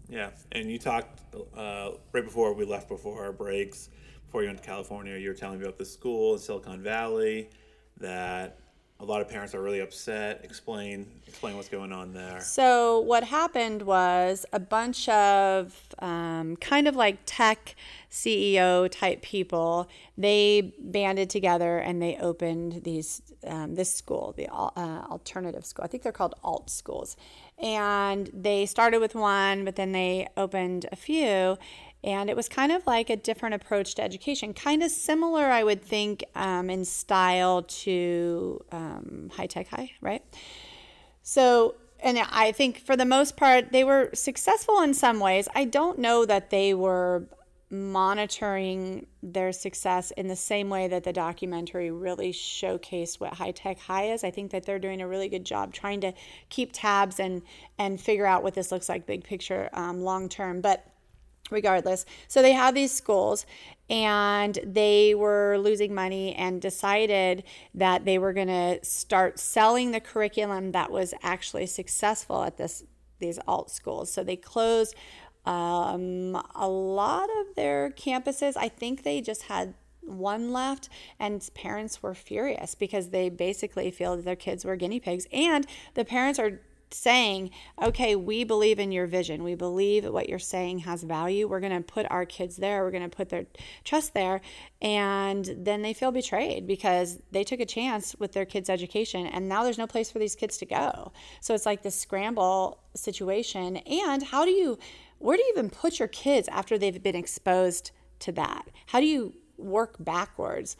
Yeah. 0.07 0.29
And 0.51 0.71
you 0.71 0.77
talked 0.77 1.21
uh, 1.57 1.91
right 2.11 2.23
before 2.23 2.53
we 2.53 2.63
left, 2.63 2.87
before 2.87 3.23
our 3.23 3.33
breaks, 3.33 3.89
before 4.25 4.43
you 4.43 4.49
went 4.49 4.59
to 4.59 4.65
California, 4.65 5.17
you 5.17 5.29
were 5.29 5.35
telling 5.35 5.57
me 5.57 5.65
about 5.65 5.79
the 5.79 5.85
school 5.85 6.33
in 6.33 6.39
Silicon 6.39 6.83
Valley 6.83 7.49
that 7.97 8.59
a 8.99 9.05
lot 9.05 9.21
of 9.21 9.27
parents 9.29 9.53
are 9.53 9.61
really 9.61 9.81
upset. 9.81 10.41
Explain 10.43 11.05
explain 11.27 11.57
what's 11.57 11.67
going 11.67 11.91
on 11.91 12.13
there. 12.13 12.39
So 12.39 13.01
what 13.01 13.25
happened 13.25 13.81
was 13.81 14.45
a 14.53 14.59
bunch 14.59 15.09
of 15.09 15.75
um, 15.99 16.55
kind 16.57 16.87
of 16.87 16.95
like 16.95 17.17
tech 17.25 17.75
CEO 18.09 18.89
type 18.89 19.21
people. 19.21 19.89
They 20.17 20.73
banded 20.79 21.29
together 21.29 21.77
and 21.77 22.01
they 22.01 22.15
opened 22.15 22.83
these 22.83 23.21
um, 23.45 23.75
this 23.75 23.93
school, 23.93 24.33
the 24.37 24.47
uh, 24.47 25.05
alternative 25.09 25.65
school. 25.65 25.83
I 25.83 25.87
think 25.87 26.03
they're 26.03 26.13
called 26.13 26.35
alt 26.41 26.69
schools, 26.69 27.17
and 27.61 28.29
they 28.33 28.65
started 28.65 28.99
with 28.99 29.13
one, 29.13 29.65
but 29.65 29.75
then 29.75 29.91
they 29.91 30.29
opened 30.37 30.85
a 30.91 30.95
few. 30.95 31.57
And 32.05 32.29
it 32.29 32.35
was 32.35 32.47
kind 32.47 32.71
of 32.71 32.85
like 32.85 33.09
a 33.09 33.15
different 33.15 33.55
approach 33.55 33.95
to 33.95 34.03
education, 34.03 34.53
kind 34.53 34.83
of 34.83 34.91
similar, 34.91 35.45
I 35.45 35.63
would 35.63 35.81
think, 35.81 36.23
um, 36.35 36.69
in 36.69 36.85
style 36.85 37.63
to 37.63 38.63
um, 38.71 39.31
high 39.33 39.47
tech 39.47 39.67
high, 39.67 39.91
right? 40.01 40.23
So, 41.23 41.75
and 41.99 42.19
I 42.19 42.51
think 42.51 42.77
for 42.77 42.95
the 42.95 43.05
most 43.05 43.35
part, 43.35 43.71
they 43.71 43.83
were 43.83 44.11
successful 44.13 44.81
in 44.81 44.93
some 44.93 45.19
ways. 45.19 45.47
I 45.55 45.65
don't 45.65 45.97
know 45.97 46.25
that 46.25 46.51
they 46.51 46.75
were 46.75 47.27
monitoring 47.71 49.07
their 49.23 49.51
success 49.51 50.11
in 50.11 50.27
the 50.27 50.35
same 50.35 50.69
way 50.69 50.87
that 50.87 51.03
the 51.03 51.11
documentary 51.11 51.89
really 51.89 52.31
showcased 52.31 53.19
what 53.19 53.33
high 53.33 53.49
tech 53.49 53.79
high 53.79 54.11
is. 54.11 54.23
I 54.23 54.29
think 54.29 54.51
that 54.51 54.67
they're 54.67 54.77
doing 54.77 55.01
a 55.01 55.07
really 55.07 55.27
good 55.27 55.43
job 55.43 55.73
trying 55.73 56.01
to 56.01 56.13
keep 56.49 56.69
tabs 56.71 57.19
and 57.19 57.41
and 57.79 57.99
figure 57.99 58.27
out 58.27 58.43
what 58.43 58.53
this 58.53 58.71
looks 58.71 58.87
like 58.87 59.07
big 59.07 59.23
picture 59.23 59.69
um, 59.73 60.01
long 60.01 60.29
term. 60.29 60.61
But 60.61 60.85
regardless. 61.51 62.05
So 62.27 62.41
they 62.41 62.53
had 62.53 62.75
these 62.75 62.91
schools 62.91 63.45
and 63.89 64.57
they 64.63 65.13
were 65.13 65.57
losing 65.57 65.93
money 65.93 66.33
and 66.35 66.61
decided 66.61 67.43
that 67.73 68.05
they 68.05 68.17
were 68.17 68.33
going 68.33 68.47
to 68.47 68.79
start 68.83 69.39
selling 69.39 69.91
the 69.91 69.99
curriculum 69.99 70.71
that 70.71 70.91
was 70.91 71.13
actually 71.21 71.67
successful 71.67 72.43
at 72.43 72.57
this 72.57 72.83
these 73.19 73.39
alt 73.47 73.71
schools. 73.71 74.11
So 74.11 74.23
they 74.23 74.35
closed 74.35 74.93
um, 75.45 76.35
a 76.53 76.67
lot 76.67 77.29
of 77.39 77.55
their 77.55 77.91
campuses. 77.91 78.57
I 78.57 78.67
think 78.67 79.03
they 79.03 79.21
just 79.21 79.43
had 79.43 79.73
one 80.01 80.51
left 80.51 80.89
and 81.19 81.47
parents 81.53 82.03
were 82.03 82.13
furious 82.13 82.75
because 82.75 83.09
they 83.09 83.29
basically 83.29 83.89
feel 83.89 84.15
that 84.15 84.25
their 84.25 84.35
kids 84.35 84.65
were 84.65 84.75
guinea 84.75 84.99
pigs 84.99 85.27
and 85.31 85.65
the 85.95 86.05
parents 86.05 86.39
are 86.39 86.59
saying, 86.91 87.51
okay, 87.81 88.15
we 88.15 88.43
believe 88.43 88.79
in 88.79 88.91
your 88.91 89.07
vision. 89.07 89.43
We 89.43 89.55
believe 89.55 90.03
that 90.03 90.13
what 90.13 90.29
you're 90.29 90.39
saying 90.39 90.79
has 90.79 91.03
value. 91.03 91.47
We're 91.47 91.59
going 91.59 91.75
to 91.75 91.81
put 91.81 92.05
our 92.09 92.25
kids 92.25 92.57
there. 92.57 92.83
We're 92.83 92.91
going 92.91 93.09
to 93.09 93.15
put 93.15 93.29
their 93.29 93.45
trust 93.83 94.13
there. 94.13 94.41
And 94.81 95.45
then 95.57 95.81
they 95.81 95.93
feel 95.93 96.11
betrayed 96.11 96.67
because 96.67 97.19
they 97.31 97.43
took 97.43 97.59
a 97.59 97.65
chance 97.65 98.15
with 98.19 98.33
their 98.33 98.45
kids' 98.45 98.69
education 98.69 99.25
and 99.25 99.49
now 99.49 99.63
there's 99.63 99.77
no 99.77 99.87
place 99.87 100.11
for 100.11 100.19
these 100.19 100.35
kids 100.35 100.57
to 100.57 100.65
go. 100.65 101.11
So 101.41 101.53
it's 101.53 101.65
like 101.65 101.81
this 101.81 101.99
scramble 101.99 102.79
situation. 102.95 103.77
And 103.77 104.23
how 104.23 104.45
do 104.45 104.51
you, 104.51 104.77
where 105.19 105.37
do 105.37 105.43
you 105.43 105.53
even 105.55 105.69
put 105.69 105.99
your 105.99 106.07
kids 106.07 106.47
after 106.49 106.77
they've 106.77 107.01
been 107.01 107.15
exposed 107.15 107.91
to 108.19 108.31
that? 108.33 108.67
How 108.87 108.99
do 108.99 109.05
you 109.05 109.33
work 109.57 109.95
backwards? 109.99 110.77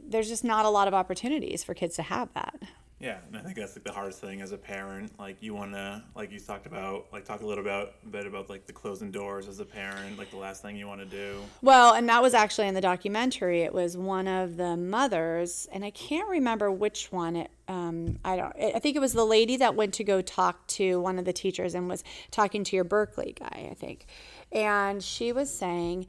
There's 0.00 0.28
just 0.28 0.44
not 0.44 0.64
a 0.64 0.70
lot 0.70 0.88
of 0.88 0.94
opportunities 0.94 1.62
for 1.62 1.74
kids 1.74 1.96
to 1.96 2.02
have 2.02 2.32
that. 2.34 2.60
Yeah, 3.00 3.16
and 3.28 3.36
I 3.36 3.40
think 3.40 3.56
that's 3.56 3.74
like 3.74 3.84
the 3.84 3.92
hardest 3.92 4.20
thing 4.20 4.42
as 4.42 4.52
a 4.52 4.58
parent. 4.58 5.18
Like 5.18 5.38
you 5.40 5.54
want 5.54 5.72
to, 5.72 6.02
like 6.14 6.30
you 6.30 6.38
talked 6.38 6.66
about, 6.66 7.06
like 7.12 7.24
talk 7.24 7.40
a 7.40 7.46
little 7.46 7.64
about 7.64 7.94
bit 8.10 8.26
about 8.26 8.50
like 8.50 8.66
the 8.66 8.74
closing 8.74 9.10
doors 9.10 9.48
as 9.48 9.58
a 9.58 9.64
parent, 9.64 10.18
like 10.18 10.30
the 10.30 10.36
last 10.36 10.60
thing 10.60 10.76
you 10.76 10.86
want 10.86 11.00
to 11.00 11.06
do. 11.06 11.40
Well, 11.62 11.94
and 11.94 12.06
that 12.10 12.20
was 12.20 12.34
actually 12.34 12.68
in 12.68 12.74
the 12.74 12.80
documentary. 12.82 13.62
It 13.62 13.72
was 13.72 13.96
one 13.96 14.28
of 14.28 14.58
the 14.58 14.76
mothers, 14.76 15.66
and 15.72 15.82
I 15.82 15.90
can't 15.90 16.28
remember 16.28 16.70
which 16.70 17.10
one. 17.10 17.36
It, 17.36 17.50
um, 17.68 18.18
I 18.22 18.36
don't. 18.36 18.54
I 18.76 18.78
think 18.78 18.96
it 18.96 19.00
was 19.00 19.14
the 19.14 19.24
lady 19.24 19.56
that 19.56 19.74
went 19.74 19.94
to 19.94 20.04
go 20.04 20.20
talk 20.20 20.66
to 20.68 21.00
one 21.00 21.18
of 21.18 21.24
the 21.24 21.32
teachers 21.32 21.74
and 21.74 21.88
was 21.88 22.04
talking 22.30 22.64
to 22.64 22.76
your 22.76 22.84
Berkeley 22.84 23.34
guy, 23.38 23.68
I 23.70 23.74
think, 23.74 24.04
and 24.52 25.02
she 25.02 25.32
was 25.32 25.50
saying 25.50 26.06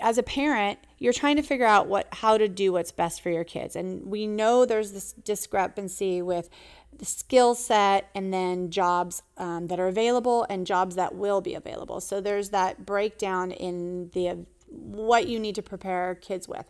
as 0.00 0.18
a 0.18 0.22
parent, 0.22 0.78
you're 0.98 1.12
trying 1.12 1.36
to 1.36 1.42
figure 1.42 1.66
out 1.66 1.86
what 1.86 2.08
how 2.12 2.36
to 2.38 2.48
do 2.48 2.72
what's 2.72 2.92
best 2.92 3.20
for 3.20 3.30
your 3.30 3.44
kids. 3.44 3.76
And 3.76 4.06
we 4.06 4.26
know 4.26 4.64
there's 4.64 4.92
this 4.92 5.12
discrepancy 5.12 6.22
with 6.22 6.48
the 6.96 7.04
skill 7.04 7.54
set 7.54 8.08
and 8.14 8.32
then 8.32 8.70
jobs 8.70 9.22
um, 9.36 9.68
that 9.68 9.78
are 9.78 9.88
available 9.88 10.46
and 10.50 10.66
jobs 10.66 10.96
that 10.96 11.14
will 11.14 11.40
be 11.40 11.54
available. 11.54 12.00
So 12.00 12.20
there's 12.20 12.50
that 12.50 12.84
breakdown 12.84 13.50
in 13.52 14.10
the 14.14 14.46
what 14.70 15.28
you 15.28 15.38
need 15.38 15.54
to 15.54 15.62
prepare 15.62 16.14
kids 16.16 16.48
with. 16.48 16.68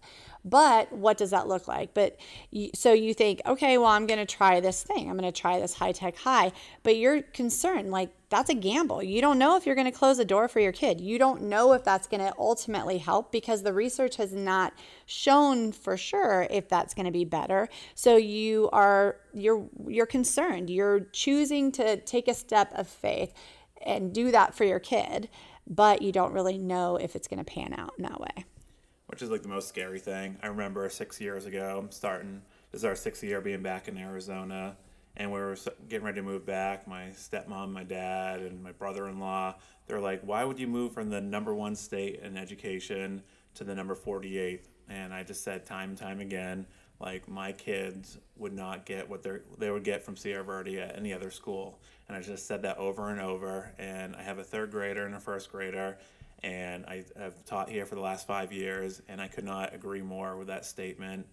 But 0.49 0.93
what 0.93 1.17
does 1.17 1.31
that 1.31 1.49
look 1.49 1.69
like? 1.69 1.95
But 1.95 2.19
you, 2.51 2.71
so 2.75 2.93
you 2.93 3.15
think, 3.15 3.41
okay, 3.47 3.79
well, 3.79 3.89
I'm 3.89 4.07
going 4.07 4.25
to 4.25 4.27
try 4.27 4.61
this 4.61 4.83
thing. 4.83 5.11
I'm 5.11 5.17
going 5.17 5.31
to 5.31 5.41
try 5.41 5.61
this 5.61 5.75
high 5.75 5.93
tech 5.93 6.17
high. 6.17 6.53
But 6.83 6.97
you're 6.97 7.23
concerned, 7.23 7.91
like, 7.91 8.11
that's 8.31 8.51
a 8.51 8.55
gamble. 8.55 9.03
You 9.03 9.21
don't 9.21 9.39
know 9.39 9.57
if 9.57 9.65
you're 9.65 9.75
going 9.75 9.91
to 9.91 9.97
close 9.97 10.19
a 10.19 10.25
door 10.25 10.49
for 10.49 10.61
your 10.61 10.73
kid. 10.73 11.01
You 11.01 11.19
don't 11.19 11.43
know 11.43 11.73
if 11.73 11.83
that's 11.83 12.07
going 12.07 12.21
to 12.21 12.35
ultimately 12.39 12.99
help 12.99 13.33
because 13.33 13.63
the 13.63 13.73
research 13.73 14.17
has 14.17 14.33
not 14.33 14.75
shown 15.07 15.73
for 15.73 15.97
sure 15.97 16.47
if 16.51 16.69
that's 16.69 16.93
going 16.95 17.07
to 17.07 17.13
be 17.13 17.25
better. 17.25 17.69
So 17.95 18.17
you 18.17 18.69
are 18.73 19.17
you're 19.33 19.67
you're 19.87 20.07
concerned. 20.07 20.69
You're 20.69 21.01
choosing 21.13 21.73
to 21.73 21.97
take 21.97 22.29
a 22.29 22.35
step 22.35 22.71
of 22.75 22.87
faith 22.87 23.33
and 23.85 24.13
do 24.13 24.31
that 24.31 24.55
for 24.55 24.65
your 24.65 24.81
kid 24.81 25.29
but 25.69 26.03
you 26.03 26.13
don't 26.13 26.33
really 26.33 26.59
know 26.59 26.97
if 26.97 27.15
it's 27.15 27.29
going 27.29 27.39
to 27.39 27.45
pan 27.45 27.75
out 27.77 27.93
in 27.99 28.05
that 28.05 28.21
way. 28.21 28.45
Which 29.09 29.23
is 29.23 29.31
like 29.31 29.43
the 29.43 29.49
most 29.49 29.69
scary 29.69 29.99
thing. 29.99 30.37
I 30.43 30.47
remember 30.47 30.89
six 30.89 31.21
years 31.21 31.47
ago, 31.47 31.87
starting, 31.91 32.43
this 32.71 32.83
is 32.83 32.85
our 32.85 32.95
sixth 32.95 33.25
year 33.25 33.41
being 33.41 33.63
back 33.63 33.89
in 33.89 33.97
Arizona, 33.97 34.77
and 35.17 35.33
we 35.33 35.41
were 35.41 35.57
getting 35.89 36.05
ready 36.05 36.21
to 36.21 36.23
move 36.23 36.47
back. 36.47 36.87
My 36.87 37.07
stepmom, 37.17 37.73
my 37.73 37.85
dad, 37.85 38.41
and 38.41 38.63
my 38.63 38.73
brother 38.73 39.09
in 39.09 39.19
law, 39.19 39.57
they're 39.87 40.01
like, 40.01 40.21
why 40.23 40.45
would 40.45 40.61
you 40.61 40.67
move 40.67 40.93
from 40.93 41.09
the 41.09 41.21
number 41.21 41.55
one 41.55 41.75
state 41.75 42.21
in 42.23 42.37
education 42.37 43.23
to 43.55 43.65
the 43.65 43.75
number 43.75 43.95
48th? 43.95 44.69
And 44.89 45.13
I 45.13 45.23
just 45.23 45.43
said 45.43 45.67
time 45.67 45.91
and 45.91 45.99
time 45.99 46.21
again, 46.21 46.67
like 47.01 47.29
my 47.29 47.53
kids 47.53 48.19
would 48.37 48.53
not 48.53 48.85
get 48.85 49.09
what 49.09 49.23
they 49.23 49.39
they 49.59 49.71
would 49.71 49.85
get 49.85 50.05
from 50.05 50.17
Sierra 50.17 50.43
Verde 50.43 50.81
at 50.81 50.97
any 50.97 51.13
other 51.13 51.31
school. 51.31 51.81
And 52.09 52.17
I 52.17 52.21
just 52.21 52.47
said 52.47 52.63
that 52.63 52.79
over 52.79 53.11
and 53.11 53.21
over. 53.21 53.73
And 53.79 54.17
I 54.17 54.23
have 54.23 54.39
a 54.39 54.45
third 54.45 54.71
grader 54.71 55.07
and 55.07 55.15
a 55.15 55.21
first 55.21 55.51
grader, 55.51 55.99
and 56.43 56.85
I 56.87 57.05
have 57.19 57.45
taught 57.45 57.69
here 57.69 57.87
for 57.87 57.95
the 57.95 58.01
last 58.01 58.27
five 58.27 58.53
years, 58.53 59.03
and 59.09 59.21
I 59.21 59.29
could 59.29 59.45
not 59.45 59.75
agree 59.75 60.03
more 60.03 60.37
with 60.37 60.49
that 60.49 60.65
statement. 60.65 61.27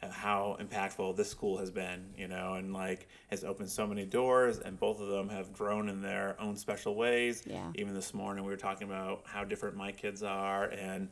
Uh, 0.00 0.10
how 0.10 0.56
impactful 0.60 1.16
this 1.16 1.28
school 1.28 1.58
has 1.58 1.72
been, 1.72 2.14
you 2.16 2.28
know, 2.28 2.54
and 2.54 2.72
like 2.72 3.08
has 3.30 3.42
opened 3.42 3.68
so 3.68 3.86
many 3.86 4.04
doors, 4.04 4.58
and 4.58 4.78
both 4.78 5.00
of 5.00 5.08
them 5.08 5.28
have 5.28 5.52
grown 5.52 5.88
in 5.88 6.00
their 6.00 6.36
own 6.40 6.56
special 6.56 6.94
ways. 6.94 7.42
Yeah. 7.46 7.72
Even 7.74 7.94
this 7.94 8.14
morning, 8.14 8.44
we 8.44 8.50
were 8.50 8.56
talking 8.56 8.86
about 8.86 9.22
how 9.24 9.42
different 9.42 9.76
my 9.76 9.90
kids 9.90 10.22
are, 10.22 10.66
and 10.66 11.08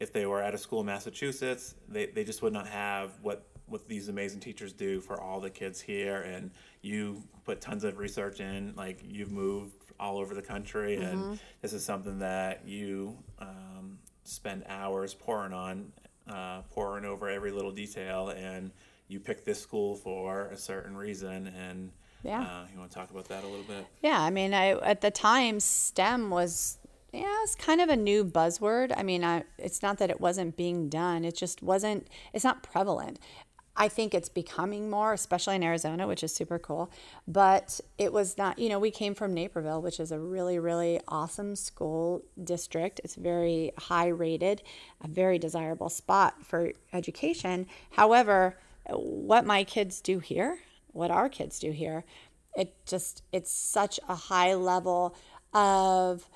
if 0.00 0.12
they 0.12 0.26
were 0.26 0.42
at 0.42 0.54
a 0.54 0.58
school 0.58 0.80
in 0.80 0.86
Massachusetts, 0.86 1.76
they, 1.88 2.06
they 2.06 2.24
just 2.24 2.42
would 2.42 2.52
not 2.52 2.66
have 2.66 3.12
what 3.22 3.46
what 3.66 3.88
these 3.88 4.08
amazing 4.08 4.40
teachers 4.40 4.74
do 4.74 5.00
for 5.00 5.18
all 5.18 5.40
the 5.40 5.48
kids 5.48 5.80
here. 5.80 6.20
And 6.20 6.50
you 6.82 7.22
put 7.44 7.62
tons 7.62 7.84
of 7.84 7.96
research 7.96 8.40
in, 8.40 8.74
like 8.76 9.00
you've 9.02 9.32
moved 9.32 9.83
all 9.98 10.18
over 10.18 10.34
the 10.34 10.42
country, 10.42 10.96
mm-hmm. 10.96 11.04
and 11.04 11.38
this 11.62 11.72
is 11.72 11.84
something 11.84 12.18
that 12.18 12.66
you 12.66 13.16
um, 13.38 13.98
spend 14.24 14.64
hours 14.68 15.14
pouring 15.14 15.52
on, 15.52 15.92
uh, 16.28 16.62
pouring 16.70 17.04
over 17.04 17.28
every 17.28 17.50
little 17.50 17.72
detail, 17.72 18.30
and 18.30 18.70
you 19.08 19.20
pick 19.20 19.44
this 19.44 19.60
school 19.60 19.96
for 19.96 20.46
a 20.46 20.56
certain 20.56 20.96
reason 20.96 21.48
and. 21.48 21.90
Yeah. 22.22 22.40
Uh, 22.40 22.64
you 22.72 22.78
want 22.78 22.90
to 22.90 22.96
talk 22.96 23.10
about 23.10 23.28
that 23.28 23.44
a 23.44 23.46
little 23.46 23.66
bit? 23.66 23.84
Yeah, 24.00 24.18
I 24.18 24.30
mean, 24.30 24.54
I 24.54 24.78
at 24.78 25.02
the 25.02 25.10
time 25.10 25.60
STEM 25.60 26.30
was 26.30 26.78
yeah, 27.14 27.42
it's 27.44 27.54
kind 27.54 27.80
of 27.80 27.88
a 27.88 27.96
new 27.96 28.24
buzzword. 28.24 28.92
I 28.96 29.04
mean, 29.04 29.22
I, 29.22 29.44
it's 29.56 29.82
not 29.82 29.98
that 29.98 30.10
it 30.10 30.20
wasn't 30.20 30.56
being 30.56 30.88
done, 30.88 31.24
it 31.24 31.36
just 31.36 31.62
wasn't, 31.62 32.08
it's 32.32 32.44
not 32.44 32.64
prevalent. 32.64 33.20
I 33.76 33.88
think 33.88 34.14
it's 34.14 34.28
becoming 34.28 34.88
more, 34.88 35.12
especially 35.12 35.56
in 35.56 35.62
Arizona, 35.62 36.06
which 36.06 36.22
is 36.22 36.34
super 36.34 36.58
cool. 36.58 36.90
But 37.26 37.80
it 37.98 38.12
was 38.12 38.38
not, 38.38 38.58
you 38.58 38.68
know, 38.68 38.78
we 38.78 38.90
came 38.90 39.14
from 39.14 39.34
Naperville, 39.34 39.82
which 39.82 39.98
is 39.98 40.12
a 40.12 40.18
really, 40.18 40.58
really 40.58 41.00
awesome 41.08 41.56
school 41.56 42.22
district. 42.42 43.00
It's 43.02 43.16
very 43.16 43.72
high 43.76 44.08
rated, 44.08 44.62
a 45.02 45.08
very 45.08 45.38
desirable 45.38 45.88
spot 45.88 46.46
for 46.46 46.72
education. 46.92 47.66
However, 47.90 48.56
what 48.90 49.44
my 49.44 49.64
kids 49.64 50.00
do 50.00 50.20
here, 50.20 50.58
what 50.92 51.10
our 51.10 51.28
kids 51.28 51.58
do 51.58 51.72
here, 51.72 52.04
it 52.56 52.74
just, 52.86 53.22
it's 53.32 53.50
such 53.50 53.98
a 54.08 54.14
high 54.14 54.54
level 54.54 55.16
of, 55.52 56.28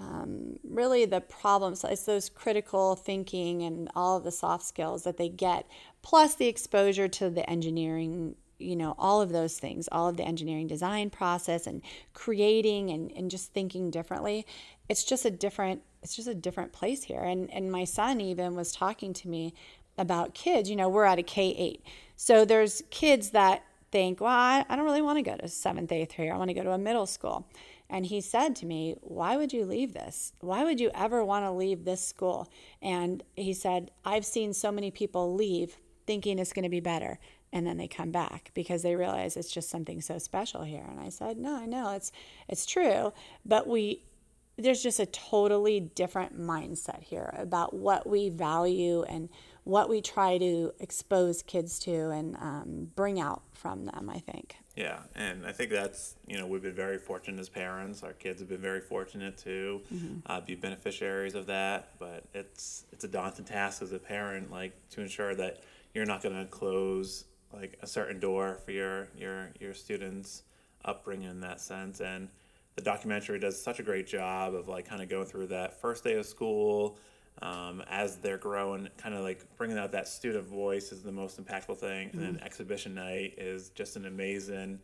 um, 0.00 0.58
really 0.62 1.04
the 1.06 1.20
problems 1.20 1.82
it's 1.82 2.04
those 2.04 2.28
critical 2.28 2.94
thinking 2.94 3.62
and 3.62 3.90
all 3.96 4.16
of 4.16 4.22
the 4.22 4.30
soft 4.30 4.64
skills 4.64 5.02
that 5.02 5.16
they 5.16 5.28
get 5.28 5.66
plus 6.02 6.34
the 6.34 6.46
exposure 6.46 7.08
to 7.08 7.30
the 7.30 7.48
engineering 7.48 8.34
you 8.58 8.74
know 8.74 8.94
all 8.98 9.20
of 9.20 9.30
those 9.30 9.58
things 9.58 9.88
all 9.92 10.08
of 10.08 10.16
the 10.16 10.24
engineering 10.24 10.66
design 10.66 11.10
process 11.10 11.66
and 11.66 11.82
creating 12.12 12.90
and, 12.90 13.12
and 13.12 13.30
just 13.30 13.52
thinking 13.52 13.90
differently 13.90 14.46
it's 14.88 15.04
just 15.04 15.24
a 15.24 15.30
different 15.30 15.82
it's 16.02 16.16
just 16.16 16.28
a 16.28 16.34
different 16.34 16.72
place 16.72 17.04
here 17.04 17.22
and 17.22 17.50
and 17.52 17.70
my 17.70 17.84
son 17.84 18.20
even 18.20 18.54
was 18.54 18.72
talking 18.72 19.12
to 19.12 19.28
me 19.28 19.54
about 19.96 20.34
kids 20.34 20.68
you 20.68 20.76
know 20.76 20.88
we're 20.88 21.04
at 21.04 21.18
a 21.18 21.22
k8 21.22 21.80
so 22.16 22.44
there's 22.44 22.82
kids 22.90 23.30
that 23.30 23.64
think 23.90 24.20
well 24.20 24.30
i, 24.30 24.64
I 24.68 24.76
don't 24.76 24.84
really 24.84 25.02
want 25.02 25.18
to 25.18 25.22
go 25.22 25.36
to 25.36 25.48
seventh 25.48 25.92
eighth 25.92 26.12
here 26.12 26.32
i 26.32 26.36
want 26.36 26.50
to 26.50 26.54
go 26.54 26.62
to 26.62 26.72
a 26.72 26.78
middle 26.78 27.06
school 27.06 27.46
and 27.90 28.04
he 28.06 28.20
said 28.20 28.54
to 28.56 28.66
me, 28.66 28.96
Why 29.00 29.36
would 29.36 29.52
you 29.52 29.64
leave 29.64 29.94
this? 29.94 30.32
Why 30.40 30.64
would 30.64 30.80
you 30.80 30.90
ever 30.94 31.24
want 31.24 31.44
to 31.44 31.50
leave 31.50 31.84
this 31.84 32.06
school? 32.06 32.48
And 32.82 33.22
he 33.34 33.54
said, 33.54 33.90
I've 34.04 34.26
seen 34.26 34.52
so 34.52 34.70
many 34.70 34.90
people 34.90 35.34
leave 35.34 35.78
thinking 36.08 36.38
it's 36.38 36.54
going 36.54 36.64
to 36.64 36.70
be 36.70 36.80
better. 36.80 37.18
And 37.52 37.66
then 37.66 37.76
they 37.76 37.86
come 37.86 38.10
back 38.10 38.50
because 38.54 38.82
they 38.82 38.96
realize 38.96 39.36
it's 39.36 39.52
just 39.52 39.68
something 39.68 40.00
so 40.00 40.18
special 40.18 40.62
here. 40.64 40.84
And 40.88 40.98
I 40.98 41.10
said, 41.10 41.36
No, 41.36 41.54
I 41.54 41.66
know 41.66 41.92
it's 41.92 42.10
it's 42.48 42.66
true. 42.66 43.12
But 43.44 43.68
we 43.68 44.02
there's 44.56 44.82
just 44.82 44.98
a 44.98 45.06
totally 45.06 45.78
different 45.78 46.38
mindset 46.38 47.02
here 47.02 47.32
about 47.38 47.74
what 47.74 48.08
we 48.08 48.28
value 48.28 49.02
and 49.04 49.28
what 49.62 49.88
we 49.88 50.00
try 50.00 50.38
to 50.38 50.72
expose 50.80 51.42
kids 51.42 51.78
to 51.78 52.10
and 52.10 52.36
um, 52.36 52.90
bring 52.96 53.20
out 53.20 53.42
from 53.52 53.84
them, 53.84 54.10
I 54.12 54.18
think. 54.18 54.56
Yeah, 54.78 55.00
and 55.16 55.44
I 55.44 55.50
think 55.50 55.72
that's 55.72 56.14
you 56.28 56.38
know 56.38 56.46
we've 56.46 56.62
been 56.62 56.72
very 56.72 56.98
fortunate 56.98 57.40
as 57.40 57.48
parents. 57.48 58.04
Our 58.04 58.12
kids 58.12 58.38
have 58.38 58.48
been 58.48 58.60
very 58.60 58.80
fortunate 58.80 59.36
to 59.38 59.80
mm-hmm. 59.92 60.18
uh, 60.24 60.40
be 60.40 60.54
beneficiaries 60.54 61.34
of 61.34 61.46
that. 61.46 61.98
But 61.98 62.22
it's 62.32 62.84
it's 62.92 63.02
a 63.02 63.08
daunting 63.08 63.44
task 63.44 63.82
as 63.82 63.90
a 63.90 63.98
parent, 63.98 64.52
like 64.52 64.72
to 64.90 65.00
ensure 65.00 65.34
that 65.34 65.64
you're 65.94 66.06
not 66.06 66.22
going 66.22 66.36
to 66.36 66.44
close 66.44 67.24
like 67.52 67.76
a 67.82 67.88
certain 67.88 68.20
door 68.20 68.60
for 68.64 68.70
your 68.70 69.08
your 69.16 69.50
your 69.58 69.74
students' 69.74 70.44
upbringing 70.84 71.28
in 71.28 71.40
that 71.40 71.60
sense. 71.60 71.98
And 72.00 72.28
the 72.76 72.82
documentary 72.82 73.40
does 73.40 73.60
such 73.60 73.80
a 73.80 73.82
great 73.82 74.06
job 74.06 74.54
of 74.54 74.68
like 74.68 74.88
kind 74.88 75.02
of 75.02 75.08
going 75.08 75.26
through 75.26 75.48
that 75.48 75.80
first 75.80 76.04
day 76.04 76.12
of 76.12 76.24
school 76.24 76.98
um, 77.42 77.82
as 77.88 78.16
they're 78.16 78.38
growing, 78.38 78.88
kind 78.96 79.14
of 79.14 79.22
like 79.22 79.44
bringing 79.56 79.78
out 79.78 79.92
that 79.92 80.08
student 80.08 80.46
voice 80.46 80.92
is 80.92 81.02
the 81.02 81.12
most 81.12 81.42
impactful 81.42 81.76
thing. 81.78 82.08
Mm-hmm. 82.08 82.18
And 82.18 82.26
then 82.26 82.34
mm-hmm. 82.34 82.44
exhibition 82.44 82.94
night 82.94 83.34
is 83.38 83.70
just 83.70 83.96
an 83.96 84.06
amazing 84.06 84.80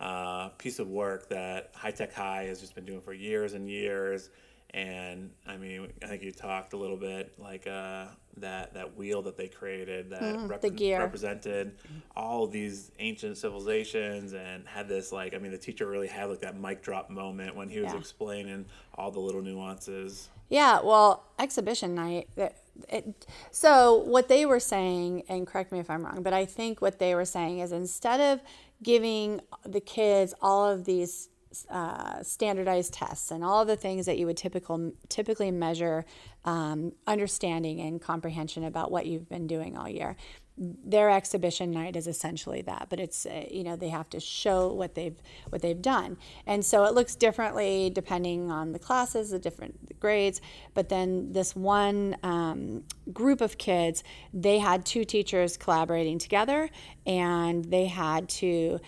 uh, 0.00 0.48
piece 0.50 0.78
of 0.78 0.88
work 0.88 1.28
that 1.30 1.70
High 1.74 1.90
Tech 1.90 2.12
High 2.12 2.44
has 2.44 2.60
just 2.60 2.74
been 2.74 2.84
doing 2.84 3.00
for 3.00 3.12
years 3.12 3.54
and 3.54 3.68
years. 3.68 4.30
And 4.70 5.30
I 5.46 5.56
mean, 5.56 5.92
I 6.02 6.06
think 6.06 6.22
you 6.22 6.32
talked 6.32 6.72
a 6.72 6.76
little 6.76 6.96
bit 6.96 7.32
like 7.38 7.66
uh, 7.66 8.06
that 8.38 8.74
that 8.74 8.96
wheel 8.96 9.22
that 9.22 9.36
they 9.36 9.48
created 9.48 10.10
that 10.10 10.22
mm, 10.22 10.48
rep- 10.50 11.00
represented 11.00 11.76
all 12.14 12.46
these 12.46 12.90
ancient 12.98 13.38
civilizations 13.38 14.34
and 14.34 14.66
had 14.66 14.88
this 14.88 15.12
like 15.12 15.34
I 15.34 15.38
mean, 15.38 15.52
the 15.52 15.58
teacher 15.58 15.86
really 15.86 16.08
had 16.08 16.28
like 16.28 16.40
that 16.40 16.58
mic 16.58 16.82
drop 16.82 17.08
moment 17.10 17.56
when 17.56 17.68
he 17.68 17.80
was 17.80 17.92
yeah. 17.92 17.98
explaining 17.98 18.66
all 18.94 19.10
the 19.10 19.20
little 19.20 19.42
nuances. 19.42 20.28
Yeah, 20.48 20.80
well, 20.82 21.24
exhibition 21.38 21.94
night. 21.94 22.28
It, 22.36 22.54
it, 22.88 23.26
so 23.50 23.96
what 24.04 24.28
they 24.28 24.46
were 24.46 24.60
saying, 24.60 25.24
and 25.28 25.46
correct 25.46 25.72
me 25.72 25.80
if 25.80 25.90
I'm 25.90 26.04
wrong, 26.04 26.22
but 26.22 26.32
I 26.32 26.44
think 26.44 26.80
what 26.80 26.98
they 26.98 27.14
were 27.14 27.24
saying 27.24 27.60
is 27.60 27.72
instead 27.72 28.20
of 28.20 28.40
giving 28.82 29.40
the 29.64 29.80
kids 29.80 30.34
all 30.40 30.66
of 30.66 30.84
these 30.84 31.30
uh, 31.70 32.22
standardized 32.22 32.92
tests 32.92 33.30
and 33.30 33.42
all 33.44 33.64
the 33.64 33.76
things 33.76 34.06
that 34.06 34.18
you 34.18 34.26
would 34.26 34.36
typical, 34.36 34.92
typically 35.08 35.50
measure 35.50 36.04
um, 36.44 36.92
understanding 37.06 37.80
and 37.80 38.00
comprehension 38.00 38.64
about 38.64 38.90
what 38.90 39.06
you've 39.06 39.28
been 39.28 39.46
doing 39.46 39.76
all 39.76 39.88
year. 39.88 40.16
Their 40.58 41.10
exhibition 41.10 41.70
night 41.70 41.96
is 41.96 42.06
essentially 42.06 42.62
that 42.62 42.86
but 42.88 42.98
it's 42.98 43.26
uh, 43.26 43.44
you 43.50 43.62
know 43.62 43.76
they 43.76 43.90
have 43.90 44.08
to 44.10 44.20
show 44.20 44.72
what 44.72 44.94
they've 44.94 45.20
what 45.50 45.60
they've 45.60 45.82
done. 45.82 46.16
And 46.46 46.64
so 46.64 46.84
it 46.84 46.94
looks 46.94 47.14
differently 47.14 47.90
depending 47.90 48.50
on 48.50 48.72
the 48.72 48.78
classes 48.78 49.30
the 49.30 49.38
different 49.38 50.00
grades 50.00 50.40
but 50.72 50.88
then 50.88 51.32
this 51.32 51.54
one 51.54 52.16
um, 52.22 52.84
group 53.12 53.42
of 53.42 53.58
kids 53.58 54.02
they 54.32 54.58
had 54.58 54.86
two 54.86 55.04
teachers 55.04 55.58
collaborating 55.58 56.18
together 56.18 56.70
and 57.04 57.66
they 57.66 57.84
had 57.84 58.26
to 58.28 58.80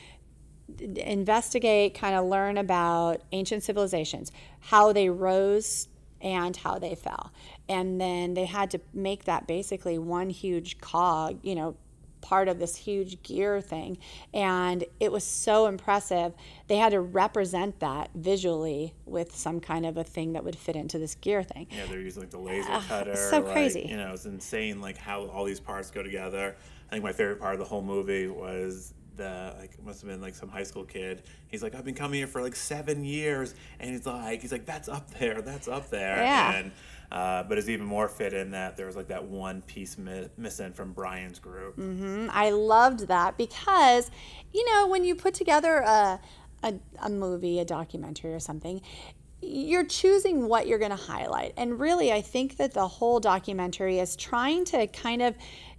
investigate 0.80 1.94
kind 1.94 2.14
of 2.14 2.26
learn 2.26 2.58
about 2.58 3.22
ancient 3.32 3.62
civilizations 3.62 4.32
how 4.60 4.92
they 4.92 5.08
rose 5.08 5.88
and 6.20 6.56
how 6.56 6.78
they 6.78 6.94
fell. 6.94 7.32
And 7.68 8.00
then 8.00 8.34
they 8.34 8.46
had 8.46 8.70
to 8.72 8.80
make 8.92 9.24
that 9.24 9.46
basically 9.46 9.98
one 9.98 10.30
huge 10.30 10.78
cog, 10.80 11.38
you 11.42 11.54
know, 11.54 11.76
part 12.20 12.48
of 12.48 12.58
this 12.58 12.76
huge 12.76 13.22
gear 13.22 13.60
thing 13.60 13.96
and 14.34 14.84
it 14.98 15.12
was 15.12 15.22
so 15.22 15.66
impressive 15.66 16.32
they 16.66 16.76
had 16.76 16.90
to 16.90 17.00
represent 17.00 17.78
that 17.80 18.10
visually 18.14 18.92
with 19.06 19.34
some 19.34 19.60
kind 19.60 19.86
of 19.86 19.96
a 19.96 20.04
thing 20.04 20.32
that 20.32 20.44
would 20.44 20.56
fit 20.56 20.74
into 20.74 20.98
this 20.98 21.14
gear 21.14 21.42
thing 21.42 21.66
Yeah, 21.70 21.86
they're 21.86 22.00
using 22.00 22.22
like 22.22 22.30
the 22.30 22.38
laser 22.38 22.68
ah, 22.70 22.84
cutter. 22.88 23.12
It's 23.12 23.30
so 23.30 23.38
like, 23.38 23.52
crazy. 23.52 23.86
You 23.88 23.96
know, 23.96 24.12
it's 24.12 24.26
insane 24.26 24.80
like 24.80 24.98
how 24.98 25.26
all 25.28 25.44
these 25.44 25.60
parts 25.60 25.90
go 25.90 26.02
together. 26.02 26.56
I 26.88 26.90
think 26.90 27.04
my 27.04 27.12
favorite 27.12 27.38
part 27.38 27.54
of 27.54 27.60
the 27.60 27.66
whole 27.66 27.82
movie 27.82 28.26
was 28.26 28.94
the 29.18 29.54
like 29.60 29.72
must 29.84 30.00
have 30.00 30.08
been 30.08 30.22
like 30.22 30.34
some 30.34 30.48
high 30.48 30.62
school 30.62 30.84
kid. 30.84 31.24
He's 31.48 31.62
like, 31.62 31.74
I've 31.74 31.84
been 31.84 31.94
coming 31.94 32.16
here 32.18 32.26
for 32.26 32.40
like 32.40 32.56
seven 32.56 33.04
years, 33.04 33.54
and 33.78 33.90
he's 33.90 34.06
like, 34.06 34.40
he's 34.40 34.52
like, 34.52 34.64
that's 34.64 34.88
up 34.88 35.10
there, 35.18 35.42
that's 35.42 35.68
up 35.68 35.90
there. 35.90 36.16
Yeah. 36.16 36.56
And 36.56 36.72
uh, 37.12 37.42
but 37.42 37.58
it's 37.58 37.68
even 37.68 37.86
more 37.86 38.08
fit 38.08 38.32
in 38.32 38.50
that 38.52 38.76
there 38.76 38.86
was 38.86 38.96
like 38.96 39.08
that 39.08 39.24
one 39.24 39.62
piece 39.62 39.98
mi- 39.98 40.28
missing 40.36 40.72
from 40.72 40.92
Brian's 40.92 41.38
group. 41.38 41.76
Mm-hmm. 41.76 42.28
I 42.30 42.50
loved 42.50 43.08
that 43.08 43.36
because, 43.36 44.10
you 44.52 44.64
know, 44.72 44.86
when 44.86 45.04
you 45.04 45.14
put 45.14 45.34
together 45.34 45.76
a, 45.78 46.20
a, 46.62 46.74
a 47.02 47.08
movie, 47.10 47.60
a 47.60 47.64
documentary, 47.64 48.34
or 48.34 48.40
something, 48.40 48.82
you're 49.40 49.86
choosing 49.86 50.48
what 50.48 50.66
you're 50.66 50.80
going 50.80 50.90
to 50.90 50.96
highlight. 50.96 51.54
And 51.56 51.80
really, 51.80 52.12
I 52.12 52.20
think 52.20 52.56
that 52.56 52.74
the 52.74 52.88
whole 52.88 53.20
documentary 53.20 54.00
is 54.00 54.16
trying 54.16 54.64
to 54.66 54.86
kind 54.88 55.22
of, 55.22 55.34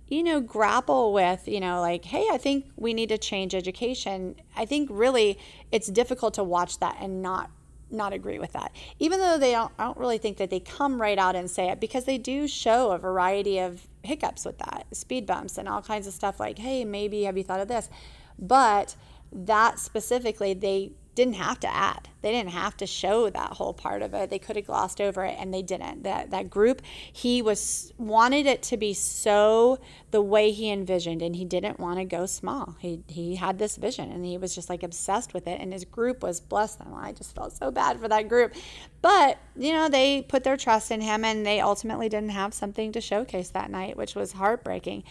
you 0.09 0.23
know, 0.23 0.41
grapple 0.41 1.13
with, 1.13 1.47
you 1.47 1.59
know, 1.59 1.79
like, 1.79 2.05
hey, 2.05 2.27
I 2.31 2.37
think 2.37 2.65
we 2.75 2.93
need 2.93 3.09
to 3.09 3.17
change 3.17 3.53
education. 3.53 4.35
I 4.57 4.65
think 4.65 4.89
really 4.91 5.37
it's 5.71 5.87
difficult 5.87 6.33
to 6.33 6.43
watch 6.43 6.79
that 6.79 6.97
and 6.99 7.21
not 7.21 7.51
not 7.91 8.13
agree 8.13 8.37
with 8.37 8.53
that. 8.53 8.71
Even 8.99 9.19
though 9.19 9.37
they 9.37 9.51
don't 9.51 9.71
I 9.79 9.85
don't 9.85 9.97
really 9.97 10.17
think 10.19 10.37
that 10.37 10.49
they 10.49 10.59
come 10.59 11.01
right 11.01 11.17
out 11.17 11.35
and 11.35 11.49
say 11.49 11.69
it 11.69 11.79
because 11.79 12.05
they 12.05 12.17
do 12.17 12.47
show 12.47 12.91
a 12.91 12.97
variety 12.97 13.59
of 13.59 13.87
hiccups 14.03 14.45
with 14.45 14.57
that, 14.59 14.85
speed 14.91 15.25
bumps 15.25 15.57
and 15.57 15.67
all 15.67 15.81
kinds 15.81 16.07
of 16.07 16.13
stuff 16.13 16.39
like, 16.39 16.59
"Hey, 16.59 16.85
maybe 16.85 17.23
have 17.23 17.37
you 17.37 17.43
thought 17.43 17.59
of 17.59 17.67
this?" 17.67 17.89
But 18.37 18.95
that 19.31 19.79
specifically 19.79 20.53
they 20.53 20.91
didn't 21.15 21.35
have 21.35 21.59
to 21.61 21.73
add. 21.73 22.07
They 22.21 22.31
didn't 22.31 22.51
have 22.51 22.77
to 22.77 22.85
show 22.85 23.29
that 23.29 23.53
whole 23.53 23.73
part 23.73 24.01
of 24.01 24.13
it. 24.13 24.29
They 24.29 24.39
could 24.39 24.55
have 24.55 24.65
glossed 24.65 25.01
over 25.01 25.25
it 25.25 25.35
and 25.39 25.53
they 25.53 25.61
didn't. 25.61 26.03
That 26.03 26.31
that 26.31 26.49
group, 26.49 26.81
he 27.11 27.41
was 27.41 27.93
wanted 27.97 28.45
it 28.45 28.61
to 28.63 28.77
be 28.77 28.93
so 28.93 29.79
the 30.11 30.21
way 30.21 30.51
he 30.51 30.71
envisioned 30.71 31.21
and 31.21 31.35
he 31.35 31.45
didn't 31.45 31.79
want 31.79 31.99
to 31.99 32.05
go 32.05 32.25
small. 32.25 32.75
He 32.79 33.03
he 33.07 33.35
had 33.35 33.57
this 33.57 33.75
vision 33.75 34.11
and 34.11 34.25
he 34.25 34.37
was 34.37 34.55
just 34.55 34.69
like 34.69 34.83
obsessed 34.83 35.33
with 35.33 35.47
it 35.47 35.59
and 35.59 35.73
his 35.73 35.85
group 35.85 36.23
was 36.23 36.39
bless 36.39 36.75
them. 36.75 36.93
I 36.93 37.11
just 37.11 37.35
felt 37.35 37.53
so 37.53 37.71
bad 37.71 37.99
for 37.99 38.07
that 38.07 38.29
group. 38.29 38.53
But, 39.01 39.37
you 39.55 39.71
know, 39.71 39.87
they 39.87 40.23
put 40.23 40.43
their 40.43 40.57
trust 40.57 40.91
in 40.91 41.01
him 41.01 41.23
and 41.23 41.45
they 41.45 41.61
ultimately 41.61 42.09
didn't 42.09 42.29
have 42.29 42.53
something 42.53 42.91
to 42.91 43.01
showcase 43.01 43.49
that 43.51 43.71
night, 43.71 43.95
which 43.95 44.15
was 44.15 44.33
heartbreaking. 44.33 45.03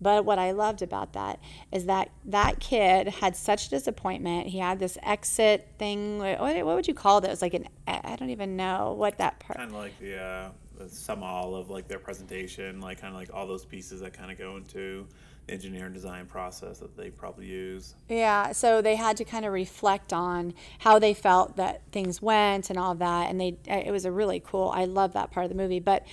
But 0.00 0.24
what 0.24 0.38
I 0.38 0.50
loved 0.50 0.82
about 0.82 1.14
that 1.14 1.40
is 1.72 1.86
that 1.86 2.10
that 2.26 2.60
kid 2.60 3.08
had 3.08 3.34
such 3.34 3.68
disappointment. 3.68 4.48
He 4.48 4.58
had 4.58 4.78
this 4.78 4.98
exit 5.02 5.68
thing. 5.78 6.18
What, 6.18 6.38
what 6.38 6.76
would 6.76 6.88
you 6.88 6.94
call 6.94 7.20
this? 7.20 7.40
Like 7.40 7.54
an 7.54 7.68
I 7.86 8.16
don't 8.16 8.30
even 8.30 8.56
know 8.56 8.94
what 8.96 9.18
that 9.18 9.38
part. 9.38 9.58
Kind 9.58 9.70
of 9.70 9.76
like 9.76 9.98
the, 9.98 10.20
uh, 10.20 10.48
the 10.78 10.88
sum 10.88 11.22
all 11.22 11.54
of 11.54 11.70
like 11.70 11.88
their 11.88 11.98
presentation, 11.98 12.80
like 12.80 13.00
kind 13.00 13.14
of 13.14 13.20
like 13.20 13.30
all 13.32 13.46
those 13.46 13.64
pieces 13.64 14.00
that 14.00 14.12
kind 14.12 14.30
of 14.30 14.38
go 14.38 14.56
into 14.56 15.06
the 15.46 15.52
engineer 15.52 15.86
and 15.86 15.94
design 15.94 16.26
process 16.26 16.78
that 16.78 16.96
they 16.96 17.10
probably 17.10 17.46
use. 17.46 17.94
Yeah, 18.08 18.52
so 18.52 18.82
they 18.82 18.96
had 18.96 19.16
to 19.18 19.24
kind 19.24 19.44
of 19.44 19.52
reflect 19.52 20.12
on 20.12 20.52
how 20.80 20.98
they 20.98 21.14
felt 21.14 21.56
that 21.56 21.82
things 21.92 22.20
went 22.20 22.68
and 22.68 22.78
all 22.78 22.94
that, 22.96 23.30
and 23.30 23.40
they 23.40 23.56
it 23.66 23.92
was 23.92 24.04
a 24.04 24.12
really 24.12 24.42
cool. 24.44 24.70
I 24.74 24.84
love 24.84 25.14
that 25.14 25.30
part 25.30 25.44
of 25.44 25.50
the 25.50 25.56
movie, 25.56 25.80
but. 25.80 26.04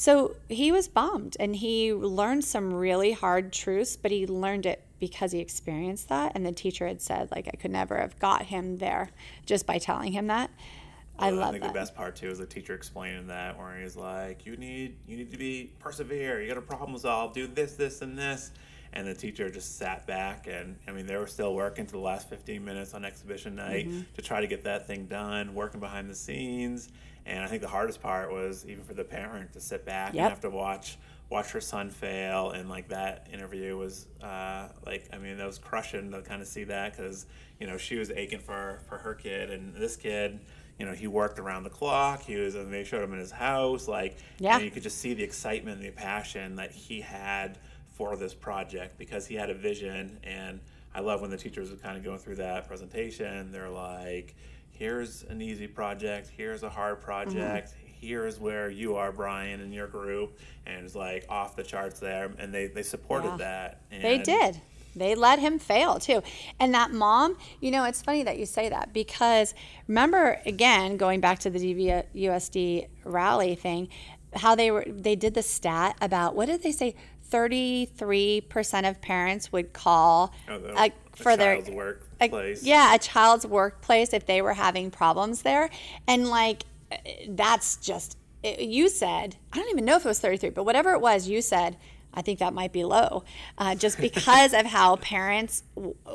So 0.00 0.36
he 0.48 0.72
was 0.72 0.88
bombed 0.88 1.36
and 1.38 1.54
he 1.54 1.92
learned 1.92 2.42
some 2.42 2.72
really 2.72 3.12
hard 3.12 3.52
truths, 3.52 3.96
but 3.98 4.10
he 4.10 4.26
learned 4.26 4.64
it 4.64 4.82
because 4.98 5.32
he 5.32 5.40
experienced 5.40 6.08
that. 6.08 6.32
And 6.34 6.46
the 6.46 6.52
teacher 6.52 6.86
had 6.86 7.02
said, 7.02 7.30
like, 7.30 7.48
I 7.48 7.56
could 7.58 7.70
never 7.70 7.98
have 7.98 8.18
got 8.18 8.46
him 8.46 8.78
there 8.78 9.10
just 9.44 9.66
by 9.66 9.76
telling 9.76 10.12
him 10.12 10.28
that. 10.28 10.50
I 11.18 11.26
Well, 11.30 11.40
love 11.40 11.48
I 11.48 11.50
think 11.50 11.64
that. 11.64 11.74
the 11.74 11.78
best 11.78 11.94
part 11.94 12.16
too 12.16 12.30
is 12.30 12.38
the 12.38 12.46
teacher 12.46 12.72
explaining 12.72 13.26
that, 13.26 13.58
where 13.58 13.78
he's 13.78 13.94
like, 13.94 14.46
"You 14.46 14.56
need, 14.56 14.96
you 15.06 15.18
need 15.18 15.30
to 15.32 15.36
be 15.36 15.70
persevere. 15.78 16.40
You 16.40 16.48
got 16.48 16.54
to 16.54 16.62
problem 16.62 16.96
solve. 16.96 17.34
Do 17.34 17.46
this, 17.46 17.74
this, 17.74 18.00
and 18.00 18.16
this." 18.16 18.52
And 18.94 19.06
the 19.06 19.12
teacher 19.12 19.50
just 19.50 19.76
sat 19.76 20.06
back, 20.06 20.46
and 20.46 20.76
I 20.88 20.92
mean, 20.92 21.04
they 21.06 21.18
were 21.18 21.26
still 21.26 21.54
working 21.54 21.84
to 21.84 21.92
the 21.92 21.98
last 21.98 22.30
15 22.30 22.64
minutes 22.64 22.94
on 22.94 23.04
exhibition 23.04 23.54
night 23.54 23.86
Mm-hmm. 23.86 24.00
to 24.14 24.22
try 24.22 24.40
to 24.40 24.46
get 24.46 24.64
that 24.64 24.86
thing 24.86 25.04
done, 25.04 25.52
working 25.54 25.78
behind 25.78 26.08
the 26.08 26.14
scenes. 26.14 26.88
And 27.26 27.44
I 27.44 27.46
think 27.46 27.62
the 27.62 27.68
hardest 27.68 28.02
part 28.02 28.32
was 28.32 28.64
even 28.66 28.82
for 28.84 28.94
the 28.94 29.04
parent 29.04 29.52
to 29.52 29.60
sit 29.60 29.84
back 29.84 30.14
Yep. 30.14 30.22
and 30.22 30.30
have 30.30 30.40
to 30.40 30.50
watch 30.50 30.98
watch 31.28 31.52
her 31.52 31.60
son 31.60 31.90
fail 31.90 32.50
and 32.50 32.68
like 32.68 32.88
that 32.88 33.28
interview 33.32 33.76
was 33.76 34.08
uh, 34.20 34.66
like 34.84 35.08
i 35.12 35.16
mean 35.16 35.36
that 35.38 35.46
was 35.46 35.58
crushing 35.58 36.10
to 36.10 36.20
kind 36.22 36.42
of 36.42 36.48
see 36.48 36.64
that 36.64 36.90
because 36.96 37.24
you 37.60 37.68
know 37.68 37.76
she 37.76 37.94
was 37.96 38.10
aching 38.10 38.40
for 38.40 38.80
for 38.88 38.98
her 38.98 39.14
kid 39.14 39.48
and 39.48 39.72
this 39.76 39.94
kid 39.94 40.40
you 40.76 40.84
know 40.84 40.92
he 40.92 41.06
worked 41.06 41.38
around 41.38 41.62
the 41.62 41.70
clock 41.70 42.20
he 42.20 42.34
was 42.34 42.56
and 42.56 42.72
they 42.72 42.82
showed 42.82 43.04
him 43.04 43.12
in 43.12 43.20
his 43.20 43.30
house 43.30 43.86
like 43.86 44.16
Yeah. 44.40 44.56
and 44.56 44.64
you 44.64 44.72
could 44.72 44.82
just 44.82 44.98
see 44.98 45.14
the 45.14 45.22
excitement 45.22 45.76
and 45.78 45.86
the 45.86 45.92
passion 45.92 46.56
that 46.56 46.72
he 46.72 47.00
had 47.00 47.58
for 47.90 48.16
this 48.16 48.34
project 48.34 48.98
because 48.98 49.24
he 49.24 49.36
had 49.36 49.50
a 49.50 49.54
vision 49.54 50.18
and 50.24 50.58
i 50.96 51.00
love 51.00 51.20
when 51.20 51.30
the 51.30 51.36
teachers 51.38 51.70
were 51.70 51.76
kind 51.76 51.96
of 51.96 52.02
going 52.02 52.18
through 52.18 52.36
that 52.36 52.66
presentation 52.66 53.52
they're 53.52 53.70
like 53.70 54.34
here's 54.84 55.24
an 55.24 55.42
easy 55.42 55.66
project 55.66 56.30
here's 56.36 56.62
a 56.62 56.68
hard 56.70 57.00
project 57.02 57.74
here's 58.00 58.40
where 58.40 58.70
you 58.70 58.96
are 58.96 59.12
brian 59.12 59.60
and 59.60 59.74
your 59.74 59.86
group 59.86 60.38
and 60.66 60.84
it's 60.86 60.94
like 60.94 61.24
off 61.28 61.54
the 61.54 61.62
charts 61.62 62.00
there 62.00 62.32
and 62.38 62.52
they 62.52 62.66
they 62.66 62.82
supported 62.82 63.28
Yeah. 63.28 63.36
that 63.36 63.80
and 63.92 64.02
They 64.02 64.18
did. 64.18 64.60
They 64.96 65.14
let 65.14 65.38
him 65.38 65.60
fail 65.60 66.00
too. 66.00 66.20
And 66.58 66.74
that 66.74 66.90
mom, 66.90 67.36
you 67.60 67.70
know, 67.70 67.84
it's 67.84 68.02
funny 68.02 68.24
that 68.24 68.38
you 68.40 68.44
say 68.46 68.68
that 68.70 68.92
because 68.92 69.54
remember 69.86 70.40
again 70.46 70.96
going 70.96 71.20
back 71.20 71.38
to 71.40 71.50
the 71.50 71.60
DVUSD 71.60 72.88
rally 73.04 73.54
thing, 73.54 73.88
how 74.34 74.56
they 74.56 74.70
were 74.72 74.84
they 74.88 75.14
did 75.14 75.34
the 75.34 75.42
stat 75.42 75.96
about 76.00 76.34
what 76.34 76.46
did 76.46 76.62
they 76.64 76.72
say? 76.72 76.96
33% 77.30 78.88
of 78.90 79.00
parents 79.00 79.52
would 79.52 79.72
call 79.72 80.32
Oh, 80.48 80.58
the- 80.58 80.74
uh, 80.74 80.88
the 80.88 81.22
for 81.22 81.36
their 81.36 81.60
child's 82.28 82.62
a- 82.62 82.66
yeah, 82.66 82.94
a 82.94 82.98
child's 82.98 83.46
workplace 83.46 84.12
if 84.12 84.26
they 84.26 84.42
were 84.42 84.54
having 84.54 84.90
problems 84.90 85.42
there. 85.42 85.70
And 86.06 86.28
like, 86.28 86.64
that's 87.28 87.76
just, 87.76 88.16
it, 88.42 88.60
you 88.60 88.88
said, 88.88 89.36
I 89.52 89.56
don't 89.58 89.70
even 89.70 89.84
know 89.84 89.96
if 89.96 90.04
it 90.04 90.08
was 90.08 90.20
33, 90.20 90.50
but 90.50 90.64
whatever 90.64 90.92
it 90.92 91.00
was, 91.00 91.28
you 91.28 91.42
said, 91.42 91.76
I 92.12 92.22
think 92.22 92.40
that 92.40 92.52
might 92.52 92.72
be 92.72 92.84
low 92.84 93.24
uh, 93.58 93.74
just 93.76 93.98
because 94.00 94.52
of 94.52 94.66
how 94.66 94.96
parents, 94.96 95.62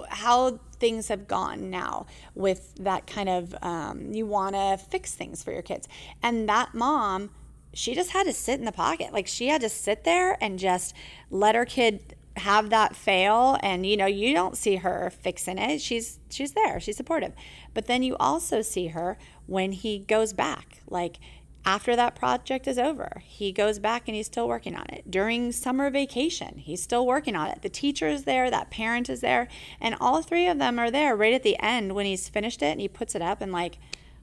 how 0.10 0.60
things 0.78 1.08
have 1.08 1.28
gone 1.28 1.70
now 1.70 2.06
with 2.34 2.76
that 2.76 3.08
kind 3.08 3.30
of, 3.30 3.56
um, 3.62 4.12
you 4.14 4.26
want 4.26 4.56
to 4.56 4.78
fix 4.78 5.14
things 5.14 5.42
for 5.42 5.54
your 5.54 5.62
kids. 5.62 5.88
And 6.22 6.50
that 6.50 6.74
mom, 6.74 7.30
she 7.74 7.96
just 7.96 8.12
had 8.12 8.26
to 8.26 8.34
sit 8.34 8.60
in 8.60 8.66
the 8.66 8.72
pocket. 8.72 9.14
Like 9.14 9.28
she 9.28 9.48
had 9.48 9.62
to 9.62 9.70
sit 9.70 10.04
there 10.04 10.38
and 10.44 10.60
just 10.60 10.94
let 11.30 11.56
her 11.56 11.66
kid 11.66 12.16
have 12.38 12.70
that 12.70 12.96
fail 12.96 13.58
and 13.64 13.86
you 13.86 13.96
know 13.96 14.06
you 14.06 14.34
don't 14.34 14.58
see 14.58 14.78
her 14.78 15.12
fixing 15.22 15.58
it. 15.58 15.82
She's 15.82 16.20
she's 16.30 16.52
there. 16.52 16.80
She's 16.80 16.98
supportive. 16.98 17.34
But 17.74 17.88
then 17.88 18.04
you 18.04 18.16
also 18.20 18.62
see 18.62 18.88
her 18.88 19.18
when 19.46 19.72
he 19.72 20.00
goes 20.00 20.34
back. 20.34 20.82
Like 20.90 21.18
after 21.64 21.96
that 21.96 22.16
project 22.16 22.68
is 22.68 22.78
over 22.78 23.24
he 23.26 23.52
goes 23.52 23.80
back 23.80 24.04
and 24.08 24.16
he's 24.16 24.28
still 24.28 24.48
working 24.48 24.76
on 24.76 24.86
it. 24.90 25.10
During 25.10 25.52
summer 25.52 25.90
vacation 25.90 26.58
he's 26.58 26.84
still 26.84 27.06
working 27.06 27.36
on 27.36 27.48
it. 27.48 27.62
The 27.62 27.70
teacher 27.70 28.08
is 28.08 28.24
there 28.24 28.52
that 28.52 28.70
parent 28.70 29.10
is 29.10 29.22
there 29.22 29.48
and 29.80 29.96
all 30.02 30.22
three 30.22 30.48
of 30.48 30.60
them 30.60 30.78
are 30.78 30.92
there 30.92 31.16
right 31.16 31.34
at 31.34 31.44
the 31.44 31.58
end 31.60 31.96
when 31.96 32.06
he's 32.06 32.28
finished 32.28 32.62
it 32.62 32.68
and 32.72 32.82
he 32.82 32.88
puts 32.88 33.16
it 33.16 33.22
up 33.22 33.42
and 33.42 33.52
like 33.52 33.78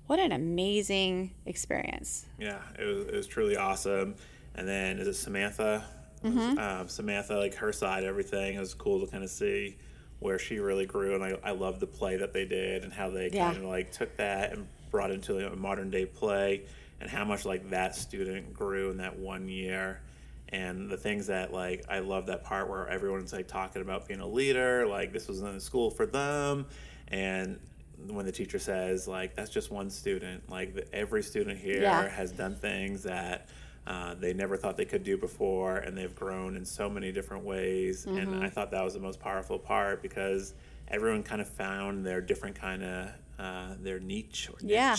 what 0.07 0.18
an 0.18 0.33
amazing 0.33 1.33
experience. 1.46 2.27
Yeah, 2.38 2.59
it 2.79 2.85
was, 2.85 3.07
it 3.07 3.14
was 3.14 3.27
truly 3.27 3.57
awesome. 3.57 4.16
And 4.55 4.68
then 4.68 4.98
is 4.98 5.09
it 5.09 5.14
Samantha? 5.14 5.85
Mm-hmm. 6.24 6.58
Um, 6.58 6.88
Samantha, 6.88 7.37
like 7.37 7.54
her 7.56 7.72
side, 7.72 8.04
everything. 8.04 8.54
It 8.56 8.61
was 8.61 8.74
cool 8.74 9.00
to 9.00 9.06
kind 9.11 9.24
of 9.24 9.30
see 9.30 9.76
where 10.20 10.38
she 10.38 10.58
really 10.61 10.87
grew, 10.87 11.14
and 11.16 11.24
I, 11.24 11.37
I 11.42 11.50
love 11.52 11.80
the 11.80 11.87
play 11.87 12.16
that 12.16 12.32
they 12.32 12.44
did 12.44 12.85
and 12.85 12.92
how 12.92 13.11
they 13.11 13.28
Yeah. 13.32 13.46
kind 13.52 13.64
of 13.64 13.70
like 13.70 13.90
took 13.92 14.16
that 14.18 14.52
and 14.52 14.66
brought 14.90 15.11
it 15.11 15.14
into 15.14 15.44
a 15.50 15.56
modern 15.56 15.90
day 15.90 16.06
play, 16.06 16.62
and 17.00 17.11
how 17.11 17.24
much 17.24 17.44
like 17.44 17.70
that 17.70 17.96
student 17.96 18.54
grew 18.54 18.90
in 18.90 18.98
that 18.98 19.18
one 19.18 19.48
year. 19.48 20.00
And 20.50 20.88
the 20.90 20.96
things 20.98 21.26
that 21.28 21.52
like 21.52 21.85
I 21.88 22.00
love 22.00 22.26
that 22.26 22.44
part 22.44 22.68
where 22.68 22.87
everyone's 22.88 23.32
like 23.32 23.48
talking 23.48 23.82
about 23.82 24.06
being 24.06 24.20
a 24.20 24.26
leader, 24.26 24.87
like 24.87 25.12
this 25.12 25.26
was 25.26 25.40
in 25.40 25.52
the 25.54 25.61
school 25.61 25.90
for 25.90 26.06
them, 26.06 26.66
and 27.08 27.58
when 28.08 28.26
the 28.26 28.32
teacher 28.32 28.58
says 28.58 29.08
like 29.08 29.35
that's 29.35 29.50
just 29.50 29.70
one 29.70 29.88
student, 29.90 30.48
like 30.50 30.74
the, 30.74 30.94
every 30.94 31.22
student 31.22 31.58
here 31.58 31.80
Yeah. 31.82 32.08
has 32.08 32.30
done 32.32 32.54
things 32.54 33.02
that 33.04 33.48
uh, 33.86 34.14
they 34.14 34.32
never 34.32 34.56
thought 34.56 34.76
they 34.76 34.84
could 34.84 35.02
do 35.02 35.16
before, 35.16 35.76
and 35.76 35.96
they've 35.96 36.14
grown 36.14 36.56
in 36.56 36.64
so 36.64 36.88
many 36.88 37.10
different 37.12 37.44
ways. 37.44 38.06
Mm-hmm. 38.06 38.18
And 38.18 38.44
I 38.44 38.48
thought 38.48 38.70
that 38.70 38.84
was 38.84 38.94
the 38.94 39.00
most 39.00 39.18
powerful 39.20 39.58
part 39.58 40.02
because 40.02 40.54
everyone 40.88 41.22
kind 41.22 41.40
of 41.40 41.48
found 41.48 42.04
their 42.06 42.20
different 42.20 42.54
kind 42.56 42.82
of 42.84 43.08
uh, 43.38 43.74
their 43.80 43.98
niche 43.98 44.48
or 44.52 44.56
niche. 44.62 44.70
Yeah. 44.70 44.96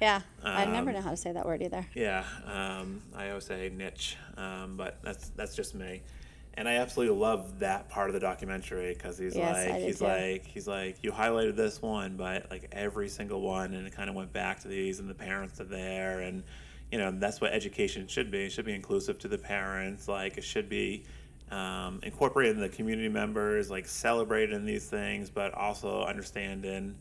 Yeah. 0.00 0.20
I 0.42 0.64
never 0.64 0.88
Um, 0.90 0.96
know 0.96 1.00
how 1.02 1.10
to 1.10 1.16
say 1.16 1.30
that 1.32 1.46
word 1.46 1.62
either. 1.62 1.86
Yeah, 1.94 2.24
um, 2.46 3.02
I 3.14 3.28
always 3.28 3.44
say 3.44 3.68
niche, 3.68 4.16
um, 4.36 4.76
but 4.76 4.98
that's 5.02 5.28
that's 5.36 5.54
just 5.54 5.74
me. 5.74 6.02
And 6.54 6.68
I 6.68 6.74
absolutely 6.74 7.16
love 7.16 7.60
that 7.60 7.88
part 7.88 8.10
of 8.10 8.14
the 8.14 8.20
documentary 8.20 8.92
because 8.94 9.16
he's 9.16 9.36
Yes, 9.36 9.68
like 9.70 9.80
he's 9.82 9.98
too. 10.00 10.04
like 10.04 10.46
he's 10.46 10.66
like 10.66 10.96
you 11.02 11.12
highlighted 11.12 11.54
this 11.56 11.80
one, 11.80 12.16
but 12.16 12.50
like 12.50 12.68
every 12.72 13.08
single 13.08 13.42
one, 13.42 13.74
and 13.74 13.86
it 13.86 13.92
kind 13.94 14.10
of 14.10 14.16
went 14.16 14.32
back 14.32 14.60
to 14.62 14.68
these, 14.68 14.98
and 15.00 15.08
the 15.08 15.14
parents 15.14 15.60
are 15.60 15.64
there, 15.64 16.20
and 16.20 16.42
you 16.92 16.98
know 16.98 17.10
that's 17.10 17.40
what 17.40 17.52
education 17.52 18.06
should 18.06 18.30
be. 18.30 18.44
It 18.44 18.52
should 18.52 18.66
be 18.66 18.74
inclusive 18.74 19.18
to 19.20 19.28
the 19.28 19.38
parents. 19.38 20.06
Like 20.06 20.36
it 20.36 20.44
should 20.44 20.68
be 20.68 21.04
um, 21.50 22.00
incorporating 22.02 22.60
the 22.60 22.68
community 22.68 23.08
members, 23.08 23.70
like 23.70 23.88
celebrating 23.88 24.66
these 24.66 24.88
things, 24.88 25.30
but 25.30 25.54
also 25.54 26.04
understanding 26.04 26.94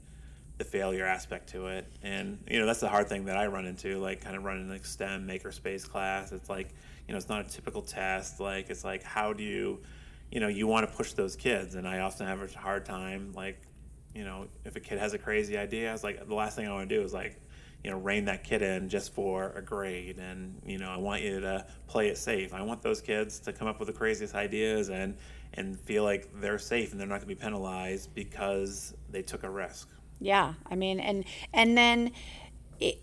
the 0.57 0.63
failure 0.63 1.05
aspect 1.05 1.49
to 1.49 1.67
it. 1.67 1.85
And 2.03 2.39
you 2.49 2.59
know, 2.59 2.65
that's 2.65 2.79
the 2.79 2.87
hard 2.87 3.09
thing 3.09 3.25
that 3.25 3.35
I 3.35 3.47
run 3.47 3.65
into, 3.65 3.99
like 3.99 4.21
kind 4.21 4.37
of 4.37 4.45
running 4.45 4.69
like 4.69 4.85
STEM 4.85 5.27
makerspace 5.27 5.87
class. 5.87 6.31
It's 6.31 6.49
like, 6.49 6.69
you 7.05 7.13
know, 7.13 7.17
it's 7.17 7.29
not 7.29 7.45
a 7.45 7.49
typical 7.49 7.81
test. 7.81 8.39
Like 8.39 8.69
it's 8.69 8.85
like 8.85 9.03
how 9.03 9.33
do 9.33 9.43
you 9.43 9.81
you 10.31 10.39
know, 10.39 10.47
you 10.47 10.65
want 10.67 10.89
to 10.89 10.95
push 10.95 11.11
those 11.11 11.35
kids 11.35 11.75
and 11.75 11.85
I 11.85 11.99
often 11.99 12.27
have 12.27 12.41
a 12.41 12.57
hard 12.57 12.85
time 12.85 13.33
like, 13.35 13.61
you 14.15 14.23
know, 14.23 14.47
if 14.63 14.77
a 14.77 14.79
kid 14.79 14.99
has 14.99 15.13
a 15.13 15.17
crazy 15.17 15.57
idea, 15.57 15.89
I 15.89 15.91
was 15.91 16.03
like 16.05 16.25
the 16.25 16.35
last 16.35 16.55
thing 16.55 16.65
I 16.65 16.71
want 16.71 16.87
to 16.87 16.95
do 16.95 17.01
is 17.01 17.13
like 17.13 17.37
you 17.83 17.91
know, 17.91 17.97
rein 17.97 18.25
that 18.25 18.43
kid 18.43 18.61
in 18.61 18.89
just 18.89 19.13
for 19.13 19.53
a 19.55 19.61
grade, 19.61 20.19
and 20.19 20.61
you 20.65 20.77
know, 20.77 20.89
I 20.89 20.97
want 20.97 21.21
you 21.23 21.39
to 21.39 21.65
play 21.87 22.09
it 22.09 22.17
safe. 22.17 22.53
I 22.53 22.61
want 22.61 22.81
those 22.81 23.01
kids 23.01 23.39
to 23.41 23.53
come 23.53 23.67
up 23.67 23.79
with 23.79 23.87
the 23.87 23.93
craziest 23.93 24.35
ideas 24.35 24.89
and 24.89 25.17
and 25.53 25.79
feel 25.79 26.03
like 26.03 26.29
they're 26.39 26.59
safe 26.59 26.91
and 26.91 26.99
they're 26.99 27.07
not 27.07 27.15
going 27.15 27.27
to 27.29 27.35
be 27.35 27.35
penalized 27.35 28.13
because 28.13 28.93
they 29.09 29.21
took 29.21 29.43
a 29.43 29.49
risk. 29.49 29.89
Yeah, 30.19 30.53
I 30.69 30.75
mean, 30.75 30.99
and 30.99 31.25
and 31.53 31.77
then, 31.77 32.11
it, 32.79 33.01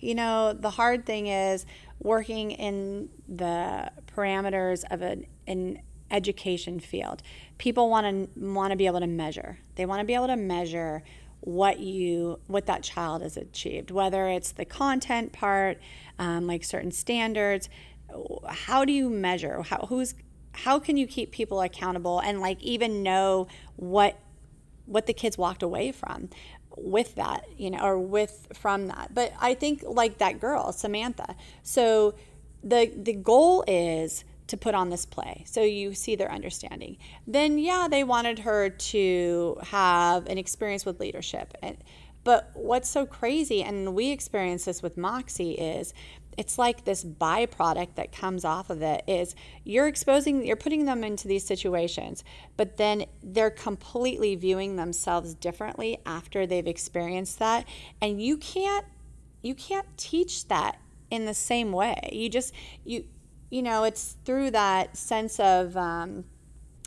you 0.00 0.14
know, 0.14 0.52
the 0.52 0.70
hard 0.70 1.04
thing 1.04 1.26
is 1.26 1.66
working 1.98 2.52
in 2.52 3.10
the 3.28 3.90
parameters 4.16 4.84
of 4.90 5.02
an, 5.02 5.26
an 5.46 5.82
education 6.10 6.80
field. 6.80 7.22
People 7.58 7.90
want 7.90 8.06
to 8.06 8.40
want 8.40 8.70
to 8.70 8.76
be 8.76 8.86
able 8.86 9.00
to 9.00 9.06
measure. 9.06 9.58
They 9.74 9.86
want 9.86 10.00
to 10.00 10.06
be 10.06 10.14
able 10.14 10.28
to 10.28 10.36
measure 10.36 11.02
what 11.40 11.80
you 11.80 12.38
what 12.46 12.66
that 12.66 12.82
child 12.82 13.22
has 13.22 13.36
achieved, 13.36 13.90
whether 13.90 14.28
it's 14.28 14.52
the 14.52 14.64
content 14.64 15.32
part, 15.32 15.78
um, 16.18 16.46
like 16.46 16.64
certain 16.64 16.90
standards. 16.90 17.68
How 18.48 18.84
do 18.84 18.92
you 18.92 19.08
measure? 19.08 19.62
How 19.62 19.86
who's 19.88 20.14
how 20.52 20.78
can 20.78 20.96
you 20.96 21.06
keep 21.06 21.30
people 21.30 21.60
accountable 21.60 22.20
and 22.20 22.40
like 22.40 22.62
even 22.62 23.02
know 23.02 23.46
what 23.76 24.18
what 24.86 25.06
the 25.06 25.12
kids 25.12 25.38
walked 25.38 25.62
away 25.62 25.92
from 25.92 26.28
with 26.76 27.14
that, 27.16 27.46
you 27.56 27.70
know, 27.70 27.80
or 27.80 27.98
with 27.98 28.48
from 28.54 28.88
that. 28.88 29.14
But 29.14 29.32
I 29.40 29.54
think 29.54 29.82
like 29.86 30.18
that 30.18 30.40
girl, 30.40 30.72
Samantha. 30.72 31.36
So 31.62 32.14
the 32.62 32.92
the 32.96 33.14
goal 33.14 33.64
is 33.66 34.24
to 34.50 34.56
put 34.56 34.74
on 34.74 34.90
this 34.90 35.06
play. 35.06 35.44
So 35.46 35.62
you 35.62 35.94
see 35.94 36.16
their 36.16 36.30
understanding. 36.30 36.98
Then 37.26 37.58
yeah, 37.58 37.88
they 37.90 38.04
wanted 38.04 38.40
her 38.40 38.68
to 38.68 39.58
have 39.62 40.26
an 40.26 40.38
experience 40.38 40.84
with 40.84 41.00
leadership. 41.00 41.54
And 41.62 41.76
but 42.22 42.50
what's 42.52 42.90
so 42.90 43.06
crazy 43.06 43.62
and 43.62 43.94
we 43.94 44.10
experience 44.10 44.66
this 44.66 44.82
with 44.82 44.98
Moxie 44.98 45.52
is 45.52 45.94
it's 46.36 46.58
like 46.58 46.84
this 46.84 47.02
byproduct 47.02 47.94
that 47.94 48.12
comes 48.12 48.44
off 48.44 48.70
of 48.70 48.82
it 48.82 49.02
is 49.06 49.34
you're 49.64 49.88
exposing 49.88 50.44
you're 50.44 50.56
putting 50.56 50.84
them 50.84 51.02
into 51.02 51.26
these 51.26 51.44
situations 51.44 52.22
but 52.56 52.76
then 52.76 53.06
they're 53.22 53.50
completely 53.50 54.36
viewing 54.36 54.76
themselves 54.76 55.34
differently 55.34 55.98
after 56.04 56.46
they've 56.46 56.66
experienced 56.66 57.38
that 57.38 57.66
and 58.02 58.22
you 58.22 58.36
can't 58.36 58.84
you 59.42 59.54
can't 59.54 59.86
teach 59.96 60.46
that 60.48 60.78
in 61.10 61.24
the 61.24 61.34
same 61.34 61.72
way 61.72 62.08
you 62.12 62.28
just 62.28 62.52
you 62.84 63.04
you 63.50 63.62
know 63.62 63.84
it's 63.84 64.16
through 64.24 64.52
that 64.52 64.96
sense 64.96 65.38
of 65.40 65.76
um, 65.76 66.24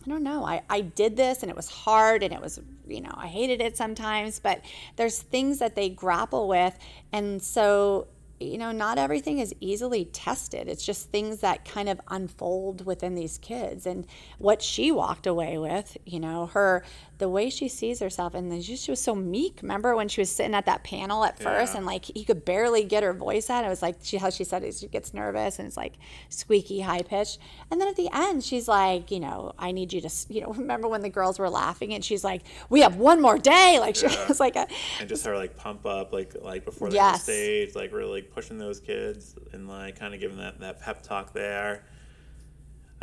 I 0.06 0.10
don't 0.10 0.23
know. 0.23 0.45
I, 0.45 0.62
I 0.69 0.82
did 0.82 1.15
this 1.15 1.43
and 1.43 1.49
it 1.49 1.56
was 1.56 1.69
hard 1.69 2.23
and 2.23 2.34
it 2.34 2.41
was, 2.41 2.60
you 2.88 3.02
know, 3.02 3.13
I 3.15 3.28
hated 3.28 3.62
it 3.62 3.78
sometimes, 3.78 4.39
but 4.39 4.62
there's 4.97 5.21
things 5.21 5.60
that 5.60 5.76
they 5.76 5.89
grapple 5.89 6.47
with. 6.47 6.78
And 7.13 7.41
so, 7.41 8.08
you 8.39 8.58
know, 8.58 8.73
not 8.73 8.97
everything 8.97 9.39
is 9.39 9.56
easily 9.62 10.06
tested. 10.06 10.67
It's 10.67 10.86
just 10.86 11.10
things 11.10 11.39
that 11.39 11.63
kind 11.63 11.88
of 11.88 12.02
unfold 12.10 12.86
within 12.86 13.15
these 13.15 13.38
kids. 13.38 13.86
And 13.86 14.06
what 14.39 14.62
she 14.62 14.91
walked 14.91 15.26
away 15.26 15.58
with, 15.58 15.95
you 16.06 16.19
know, 16.19 16.47
her, 16.47 16.84
the 17.24 17.30
way 17.30 17.50
she 17.50 17.70
sees 17.70 18.00
herself, 18.02 18.34
and 18.34 18.52
then 18.52 18.62
she, 18.62 18.76
she 18.76 18.92
was 18.92 19.00
so 19.00 19.16
meek. 19.16 19.60
Remember 19.62 19.96
when 19.96 20.10
she 20.10 20.20
was 20.20 20.30
sitting 20.30 20.54
at 20.54 20.66
that 20.66 20.84
panel 20.84 21.24
at 21.24 21.40
first 21.40 21.72
Yeah. 21.74 21.78
and 21.78 21.86
like 21.86 22.04
he 22.04 22.26
could 22.26 22.44
barely 22.44 22.84
get 22.84 23.02
her 23.02 23.14
voice 23.14 23.50
out? 23.50 23.64
It 23.64 23.70
was 23.70 23.82
like 23.82 23.96
she, 24.04 24.18
how 24.18 24.30
she 24.30 24.44
said 24.44 24.62
it, 24.64 24.76
she 24.76 24.88
gets 24.88 25.14
nervous 25.14 25.58
and 25.58 25.68
it's 25.68 25.78
like 25.78 25.94
squeaky, 26.28 26.82
high 26.82 27.02
pitched. 27.02 27.40
And 27.72 27.80
then 27.80 27.88
at 27.88 27.96
the 27.96 28.10
end, 28.14 28.44
she's 28.44 28.68
like, 28.68 29.10
you 29.10 29.22
know, 29.22 29.54
I 29.58 29.72
need 29.72 29.94
you 29.94 30.02
to, 30.02 30.10
you 30.28 30.42
know, 30.42 30.48
remember 30.58 30.90
when 30.90 31.02
the 31.02 31.10
girls 31.10 31.40
were 31.40 31.50
laughing 31.50 31.94
and 31.94 32.04
she's 32.04 32.26
like, 32.26 32.42
we 32.70 32.82
have 32.82 32.98
one 32.98 33.22
more 33.22 33.38
day. 33.38 33.78
Like 33.84 33.96
she 33.96 34.08
Yeah. 34.08 34.28
was 34.28 34.40
like, 34.42 34.58
a, 34.58 34.68
and 35.00 35.08
just 35.08 35.26
her 35.26 35.36
like 35.38 35.56
pump 35.56 35.86
up 35.86 36.12
like 36.12 36.36
like 36.42 36.66
before 36.66 36.90
they're 36.90 36.96
Yes. 36.98 37.24
stage 37.24 37.74
like 37.76 37.94
really 37.94 38.12
like 38.22 38.32
pushing 38.32 38.58
those 38.58 38.80
kids 38.82 39.36
and 39.54 39.68
like 39.70 39.98
kind 39.98 40.14
of 40.14 40.20
giving 40.20 40.38
that 40.40 40.60
that 40.60 40.82
pep 40.82 41.02
talk 41.04 41.32
there 41.34 41.84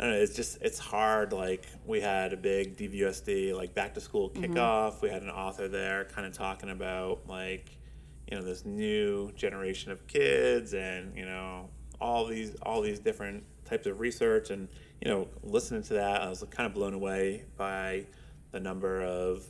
i 0.01 0.05
don't 0.05 0.13
know 0.13 0.19
it's 0.19 0.35
just 0.35 0.57
it's 0.61 0.79
hard 0.79 1.31
like 1.31 1.67
we 1.85 2.01
had 2.01 2.33
a 2.33 2.37
big 2.37 2.75
dvsd 2.75 3.55
like 3.55 3.73
back 3.73 3.93
to 3.93 4.01
school 4.01 4.29
mm-hmm. 4.29 4.53
kickoff. 4.53 5.01
We 5.01 5.09
had 5.09 5.21
an 5.21 5.29
author 5.29 5.67
there 5.67 6.05
kind 6.05 6.27
of 6.27 6.33
talking 6.33 6.71
about 6.71 7.27
like 7.27 7.77
you 8.29 8.37
know 8.37 8.43
this 8.43 8.65
new 8.65 9.31
generation 9.33 9.91
of 9.91 10.07
kids 10.07 10.73
and 10.73 11.15
you 11.15 11.25
know 11.25 11.69
all 11.99 12.25
these 12.25 12.55
all 12.63 12.81
these 12.81 12.99
different 12.99 13.43
types 13.65 13.85
of 13.85 13.99
research. 13.99 14.49
And 14.49 14.67
you 15.01 15.09
know 15.09 15.27
listening 15.43 15.81
to 15.83 15.93
that 15.95 16.21
i 16.21 16.29
was 16.29 16.43
kind 16.51 16.67
of 16.67 16.73
blown 16.73 16.93
away 16.93 17.45
by 17.57 18.05
the 18.51 18.59
number 18.59 19.01
of 19.01 19.43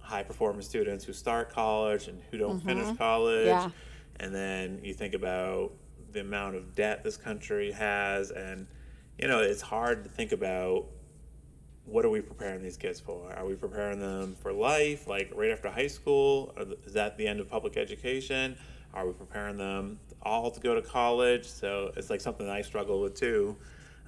high 0.00 0.22
performing 0.22 0.62
students 0.62 1.04
who 1.04 1.12
start 1.12 1.50
college 1.52 2.08
and 2.08 2.20
who 2.30 2.38
don't 2.38 2.58
mm-hmm. 2.58 2.68
finish 2.68 2.96
college. 2.96 3.46
Yeah. 3.46 3.70
and 4.16 4.34
then 4.34 4.80
you 4.82 4.94
think 4.94 5.14
about 5.14 5.72
the 6.12 6.20
amount 6.20 6.56
of 6.56 6.74
debt 6.74 7.04
this 7.04 7.16
country 7.16 7.70
has 7.70 8.30
and 8.30 8.66
you 9.18 9.28
know 9.28 9.40
it's 9.40 9.62
hard 9.62 10.04
to 10.04 10.10
think 10.10 10.32
about 10.32 10.86
what 11.84 12.04
are 12.04 12.10
we 12.10 12.20
preparing 12.20 12.62
these 12.62 12.76
kids 12.76 13.00
for? 13.00 13.32
Are 13.32 13.46
we 13.46 13.54
preparing 13.54 13.98
them 13.98 14.36
for 14.42 14.52
life 14.52 15.06
like 15.06 15.32
right 15.34 15.50
after 15.50 15.70
high 15.70 15.86
school? 15.86 16.54
Is 16.84 16.92
that 16.92 17.16
the 17.16 17.26
end 17.26 17.40
of 17.40 17.48
public 17.48 17.76
education? 17.76 18.56
Are 18.92 19.06
we 19.06 19.12
preparing 19.12 19.56
them 19.56 19.98
all 20.22 20.50
to 20.50 20.60
go 20.60 20.74
to 20.74 20.82
college? 20.82 21.46
So 21.46 21.92
it's 21.96 22.10
like 22.10 22.20
something 22.20 22.46
that 22.46 22.54
i 22.54 22.62
struggle 22.62 23.00
with 23.00 23.14
too. 23.14 23.56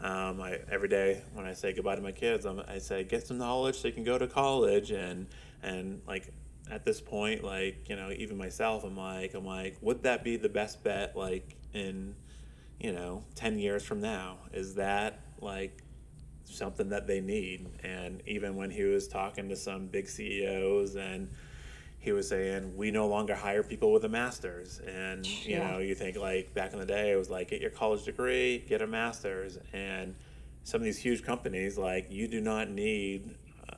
Um, 0.02 0.40
I, 0.40 0.58
every 0.70 0.88
day 0.88 1.22
when 1.34 1.46
I 1.46 1.52
say 1.52 1.72
goodbye 1.72 1.96
to 1.96 2.02
my 2.02 2.12
kids, 2.12 2.44
I'm, 2.46 2.62
I 2.68 2.78
say 2.78 3.04
get 3.04 3.26
some 3.26 3.38
knowledge 3.38 3.76
so 3.76 3.88
you 3.88 3.94
can 3.94 4.04
go 4.04 4.18
to 4.18 4.26
college. 4.26 4.90
And 4.90 5.26
and 5.62 6.02
like 6.06 6.32
at 6.70 6.84
this 6.84 7.00
point, 7.00 7.42
like 7.42 7.88
you 7.88 7.96
know, 7.96 8.10
even 8.10 8.36
myself, 8.36 8.84
I'm 8.84 8.96
like 8.96 9.34
I'm 9.34 9.46
like, 9.46 9.76
would 9.80 10.02
that 10.02 10.22
be 10.22 10.36
the 10.36 10.48
best 10.48 10.82
bet? 10.84 11.16
Like 11.16 11.56
in 11.72 12.14
you 12.80 12.92
know, 12.92 13.22
ten 13.34 13.58
years 13.58 13.84
from 13.84 14.00
now, 14.00 14.38
is 14.52 14.74
that 14.76 15.20
like 15.40 15.82
something 16.44 16.88
that 16.88 17.06
they 17.06 17.20
need? 17.20 17.68
And 17.84 18.22
even 18.26 18.56
when 18.56 18.70
he 18.70 18.84
was 18.84 19.06
talking 19.06 19.48
to 19.50 19.56
some 19.56 19.86
big 19.86 20.08
CEOs 20.08 20.96
and 20.96 21.30
he 21.98 22.12
was 22.12 22.26
saying 22.28 22.74
we 22.76 22.90
no 22.90 23.06
longer 23.06 23.34
hire 23.34 23.62
people 23.62 23.92
with 23.92 24.04
a 24.04 24.08
master's 24.08 24.80
and 24.80 25.24
you 25.44 25.56
Yeah. 25.58 25.72
know 25.72 25.78
you 25.78 25.94
think 25.94 26.16
like 26.16 26.54
back 26.54 26.72
in 26.72 26.78
the 26.78 26.86
day 26.86 27.12
it 27.12 27.16
was 27.16 27.28
like 27.28 27.50
get 27.50 27.60
your 27.60 27.70
college 27.70 28.04
degree 28.04 28.64
get 28.66 28.80
a 28.80 28.86
master's 28.86 29.58
and 29.74 30.14
some 30.64 30.80
of 30.80 30.86
these 30.86 30.96
huge 30.96 31.22
companies 31.22 31.76
like 31.76 32.10
you 32.10 32.26
do 32.26 32.40
not 32.40 32.70
need 32.70 33.34
uh, 33.68 33.74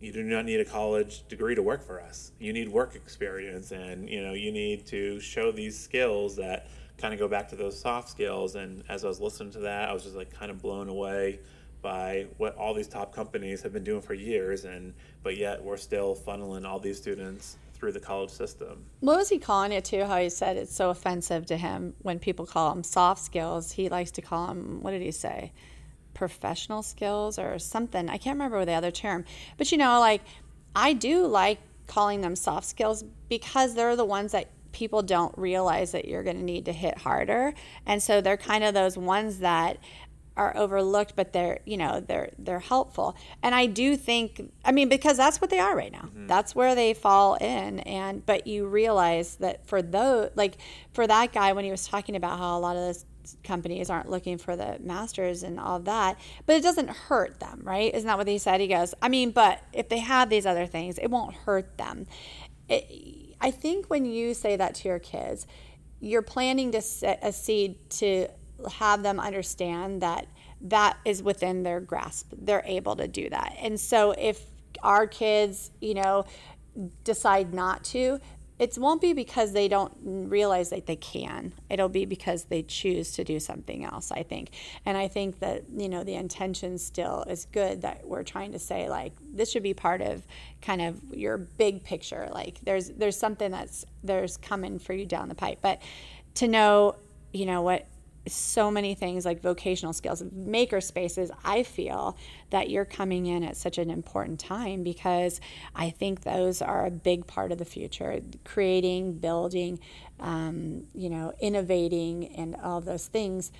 you 0.00 0.12
do 0.12 0.24
not 0.24 0.46
need 0.46 0.58
a 0.58 0.64
college 0.64 1.28
degree 1.28 1.54
to 1.54 1.62
work 1.62 1.84
for 1.86 2.00
us 2.00 2.32
you 2.40 2.52
need 2.52 2.68
work 2.68 2.96
experience 2.96 3.70
and 3.70 4.08
you 4.10 4.20
know 4.20 4.32
you 4.32 4.50
need 4.50 4.84
to 4.86 5.20
show 5.20 5.52
these 5.52 5.78
skills 5.78 6.34
that 6.34 6.66
kind 6.98 7.14
of 7.14 7.20
go 7.20 7.28
back 7.28 7.48
to 7.48 7.56
those 7.56 7.78
soft 7.78 8.08
skills 8.08 8.54
and 8.54 8.82
as 8.88 9.04
i 9.04 9.08
was 9.08 9.20
listening 9.20 9.50
to 9.52 9.60
that 9.60 9.88
i 9.88 9.92
was 9.92 10.02
just 10.02 10.16
like 10.16 10.30
kind 10.32 10.50
of 10.50 10.60
blown 10.60 10.88
away 10.88 11.38
by 11.80 12.26
what 12.38 12.56
all 12.56 12.74
these 12.74 12.88
top 12.88 13.14
companies 13.14 13.62
have 13.62 13.72
been 13.72 13.84
doing 13.84 14.02
for 14.02 14.14
years 14.14 14.64
and 14.64 14.92
but 15.22 15.36
yet 15.36 15.62
we're 15.62 15.76
still 15.76 16.16
funneling 16.16 16.66
all 16.66 16.80
these 16.80 16.96
students 16.98 17.56
through 17.72 17.92
the 17.92 18.00
college 18.00 18.30
system 18.30 18.84
what 19.00 19.16
was 19.16 19.28
he 19.28 19.38
calling 19.38 19.72
it 19.72 19.84
too? 19.84 20.04
How 20.04 20.18
he 20.18 20.28
said 20.28 20.56
it's 20.56 20.74
so 20.74 20.90
offensive 20.90 21.46
to 21.46 21.56
him 21.56 21.94
when 22.02 22.18
people 22.18 22.46
call 22.46 22.74
them 22.74 22.82
soft 22.82 23.24
skills. 23.24 23.72
He 23.72 23.88
likes 23.88 24.10
to 24.12 24.22
call 24.22 24.48
them, 24.48 24.82
what 24.82 24.90
did 24.90 25.02
he 25.02 25.12
say? 25.12 25.52
Professional 26.14 26.82
skills 26.82 27.38
or 27.38 27.58
something. 27.58 28.08
I 28.08 28.18
can't 28.18 28.34
remember 28.34 28.64
the 28.64 28.72
other 28.72 28.90
term. 28.90 29.24
But 29.56 29.70
you 29.70 29.78
know, 29.78 30.00
like, 30.00 30.22
I 30.74 30.94
do 30.94 31.26
like 31.26 31.60
calling 31.86 32.20
them 32.20 32.34
soft 32.34 32.66
skills 32.66 33.04
because 33.28 33.74
they're 33.74 33.96
the 33.96 34.04
ones 34.04 34.32
that 34.32 34.48
people 34.78 35.02
don't 35.02 35.36
realize 35.36 35.90
that 35.90 36.06
you're 36.06 36.22
going 36.22 36.36
to 36.36 36.44
need 36.44 36.64
to 36.66 36.72
hit 36.72 36.98
harder. 36.98 37.52
And 37.84 38.00
so 38.00 38.20
they're 38.20 38.36
kind 38.36 38.62
of 38.62 38.74
those 38.74 38.96
ones 38.96 39.40
that 39.40 39.78
are 40.36 40.56
overlooked, 40.56 41.16
but 41.16 41.32
they're 41.32 41.58
you 41.64 41.76
know 41.76 41.98
they're 41.98 42.30
they're 42.38 42.60
helpful. 42.60 43.16
And 43.42 43.56
I 43.56 43.66
do 43.66 43.96
think 43.96 44.52
I 44.64 44.70
mean 44.70 44.88
because 44.88 45.16
that's 45.16 45.40
what 45.40 45.50
they 45.50 45.58
are 45.58 45.76
right 45.76 45.90
now. 45.90 46.02
Mm-hmm. 46.02 46.28
That's 46.28 46.54
where 46.54 46.76
they 46.76 46.94
fall 46.94 47.34
in. 47.34 47.80
And 47.80 48.24
but 48.24 48.46
you 48.46 48.68
realize 48.68 49.34
that 49.36 49.66
for 49.66 49.82
those 49.82 50.30
like 50.36 50.58
for 50.92 51.08
that 51.08 51.32
guy 51.32 51.52
when 51.52 51.64
he 51.64 51.72
was 51.72 51.88
talking 51.88 52.14
about 52.14 52.38
how 52.38 52.56
a 52.56 52.60
lot 52.60 52.76
of 52.76 52.82
those 52.82 53.04
companies 53.42 53.90
aren't 53.90 54.08
looking 54.08 54.38
for 54.38 54.54
the 54.54 54.78
masters 54.80 55.42
and 55.42 55.58
all 55.58 55.76
of 55.76 55.84
that, 55.86 56.18
but 56.46 56.54
it 56.54 56.62
doesn't 56.62 56.88
hurt 56.88 57.40
them, 57.40 57.60
right? 57.64 57.92
Isn't 57.92 58.06
that 58.06 58.16
what 58.16 58.28
he 58.28 58.38
said? 58.38 58.60
He 58.60 58.68
goes, 58.68 58.94
I 59.02 59.08
mean, 59.08 59.32
but 59.32 59.60
if 59.72 59.88
they 59.88 59.98
have 59.98 60.30
these 60.30 60.46
other 60.46 60.66
things, 60.66 60.98
it 60.98 61.08
won't 61.08 61.34
hurt 61.34 61.76
them. 61.76 62.06
It, 62.70 63.27
I 63.40 63.50
think 63.50 63.86
when 63.86 64.04
you 64.04 64.34
say 64.34 64.56
that 64.56 64.74
to 64.76 64.88
your 64.88 64.98
kids, 64.98 65.46
you're 66.00 66.22
planting 66.22 66.72
to 66.72 66.80
set 66.80 67.18
a 67.22 67.32
seed 67.32 67.76
to 67.90 68.28
have 68.72 69.02
them 69.02 69.20
understand 69.20 70.02
that 70.02 70.26
that 70.60 70.96
is 71.04 71.22
within 71.22 71.62
their 71.62 71.80
grasp. 71.80 72.32
They're 72.36 72.64
able 72.66 72.96
to 72.96 73.06
do 73.06 73.30
that. 73.30 73.56
And 73.60 73.78
so 73.78 74.12
if 74.12 74.44
our 74.82 75.06
kids, 75.06 75.70
you 75.80 75.94
know, 75.94 76.24
decide 77.04 77.54
not 77.54 77.84
to, 77.84 78.20
it 78.58 78.76
won't 78.76 79.00
be 79.00 79.12
because 79.12 79.52
they 79.52 79.68
don't 79.68 79.92
realize 80.02 80.70
that 80.70 80.86
they 80.86 80.96
can. 80.96 81.52
It'll 81.70 81.88
be 81.88 82.04
because 82.04 82.44
they 82.44 82.62
choose 82.62 83.12
to 83.12 83.24
do 83.24 83.38
something 83.38 83.84
else, 83.84 84.10
I 84.10 84.24
think. 84.24 84.50
And 84.84 84.98
I 84.98 85.06
think 85.06 85.38
that, 85.40 85.64
you 85.76 85.88
know, 85.88 86.02
the 86.02 86.14
intention 86.14 86.78
still 86.78 87.24
is 87.28 87.46
good 87.52 87.82
that 87.82 88.06
we're 88.06 88.24
trying 88.24 88.52
to 88.52 88.58
say 88.58 88.88
like 88.88 89.12
this 89.32 89.50
should 89.52 89.62
be 89.62 89.74
part 89.74 90.00
of 90.00 90.26
kind 90.60 90.82
of 90.82 91.00
your 91.14 91.38
big 91.38 91.84
picture. 91.84 92.28
Like 92.32 92.58
there's 92.62 92.90
there's 92.90 93.16
something 93.16 93.50
that's 93.50 93.84
there's 94.02 94.36
coming 94.36 94.78
for 94.78 94.92
you 94.92 95.06
down 95.06 95.28
the 95.28 95.34
pipe. 95.36 95.58
But 95.62 95.80
to 96.36 96.48
know, 96.48 96.96
you 97.32 97.46
know, 97.46 97.62
what 97.62 97.86
so 98.32 98.70
many 98.70 98.94
things 98.94 99.24
like 99.24 99.40
vocational 99.40 99.92
skills, 99.92 100.22
maker 100.32 100.80
spaces. 100.80 101.30
I 101.44 101.62
feel 101.62 102.16
that 102.50 102.70
you're 102.70 102.84
coming 102.84 103.26
in 103.26 103.44
at 103.44 103.56
such 103.56 103.78
an 103.78 103.90
important 103.90 104.40
time 104.40 104.82
because 104.82 105.40
I 105.74 105.90
think 105.90 106.22
those 106.22 106.62
are 106.62 106.86
a 106.86 106.90
big 106.90 107.26
part 107.26 107.52
of 107.52 107.58
the 107.58 107.64
future. 107.64 108.20
Creating, 108.44 109.18
building, 109.18 109.80
um, 110.20 110.84
you 110.94 111.10
know, 111.10 111.32
innovating, 111.40 112.26
and 112.36 112.56
all 112.56 112.80
those 112.80 113.06
things. 113.06 113.52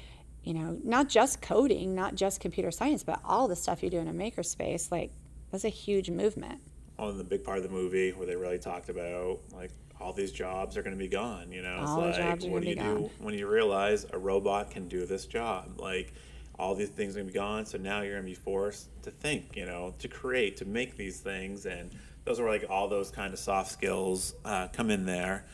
You 0.44 0.54
know, 0.54 0.78
not 0.82 1.08
just 1.08 1.42
coding, 1.42 1.94
not 1.94 2.14
just 2.14 2.40
computer 2.40 2.70
science, 2.70 3.02
but 3.02 3.20
all 3.24 3.48
the 3.48 3.56
stuff 3.56 3.82
you 3.82 3.90
do 3.90 3.98
in 3.98 4.08
a 4.08 4.12
makerspace. 4.12 4.90
Like, 4.90 5.10
that's 5.50 5.64
a 5.64 5.68
huge 5.68 6.10
movement. 6.10 6.60
On 6.98 7.16
the 7.16 7.24
big 7.24 7.44
part 7.44 7.58
of 7.58 7.64
the 7.64 7.70
movie 7.70 8.12
where 8.12 8.26
they 8.26 8.36
really 8.36 8.58
talked 8.58 8.88
about 8.88 9.38
like 9.52 9.70
all 10.00 10.12
these 10.12 10.32
jobs 10.32 10.76
are 10.76 10.82
going 10.82 10.96
to 10.96 10.98
be 10.98 11.08
gone. 11.08 11.50
You 11.52 11.62
know, 11.62 11.76
all 11.76 12.04
it's 12.04 12.18
like 12.18 12.50
what 12.50 12.62
do 12.62 12.68
you 12.68 12.76
gone. 12.76 12.96
do 12.96 13.10
when 13.18 13.34
you 13.34 13.46
realize 13.48 14.06
a 14.12 14.18
robot 14.18 14.70
can 14.70 14.88
do 14.88 15.06
this 15.06 15.26
job? 15.26 15.80
Like 15.80 16.12
all 16.58 16.74
these 16.74 16.88
things 16.88 17.14
are 17.14 17.20
going 17.20 17.28
to 17.28 17.32
be 17.32 17.38
gone. 17.38 17.66
So 17.66 17.78
now 17.78 18.02
you're 18.02 18.14
going 18.14 18.24
to 18.24 18.30
be 18.30 18.34
forced 18.34 18.88
to 19.02 19.10
think. 19.10 19.56
You 19.56 19.66
know, 19.66 19.94
to 19.98 20.08
create, 20.08 20.56
to 20.58 20.64
make 20.64 20.96
these 20.96 21.20
things, 21.20 21.66
and 21.66 21.90
those 22.24 22.40
are 22.40 22.48
like 22.48 22.64
all 22.68 22.88
those 22.88 23.10
kind 23.10 23.32
of 23.32 23.38
soft 23.38 23.70
skills 23.70 24.34
uh, 24.44 24.68
come 24.68 24.90
in 24.90 25.06
there. 25.06 25.44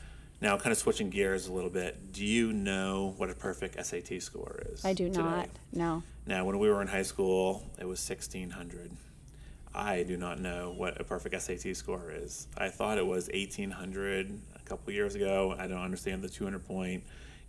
Now, 0.40 0.58
kind 0.58 0.72
of 0.72 0.78
switching 0.78 1.08
gears 1.08 1.46
a 1.46 1.52
little 1.52 1.70
bit, 1.70 2.12
do 2.12 2.22
you 2.24 2.52
know 2.52 3.14
what 3.16 3.30
a 3.30 3.34
perfect 3.34 3.82
SAT 3.82 4.20
score 4.20 4.60
is? 4.72 4.84
I 4.84 4.92
do 4.92 5.08
today? 5.08 5.22
not. 5.22 5.48
No. 5.72 6.02
Now, 6.26 6.44
when 6.44 6.58
we 6.58 6.68
were 6.68 6.82
in 6.82 6.88
high 6.88 7.02
school, 7.02 7.64
it 7.78 7.86
was 7.86 8.06
1600. 8.06 8.90
I 9.74 10.04
do 10.04 10.16
not 10.16 10.40
know 10.40 10.72
what 10.76 11.00
a 11.00 11.04
perfect 11.04 11.40
SAT 11.40 11.76
score 11.76 12.12
is. 12.14 12.46
I 12.56 12.68
thought 12.68 12.96
it 12.96 13.06
was 13.06 13.28
1800 13.28 14.40
a 14.54 14.68
couple 14.68 14.92
years 14.92 15.16
ago. 15.16 15.54
I 15.58 15.66
don't 15.66 15.82
understand 15.82 16.22
the 16.22 16.28
200 16.28 16.64
point 16.64 17.02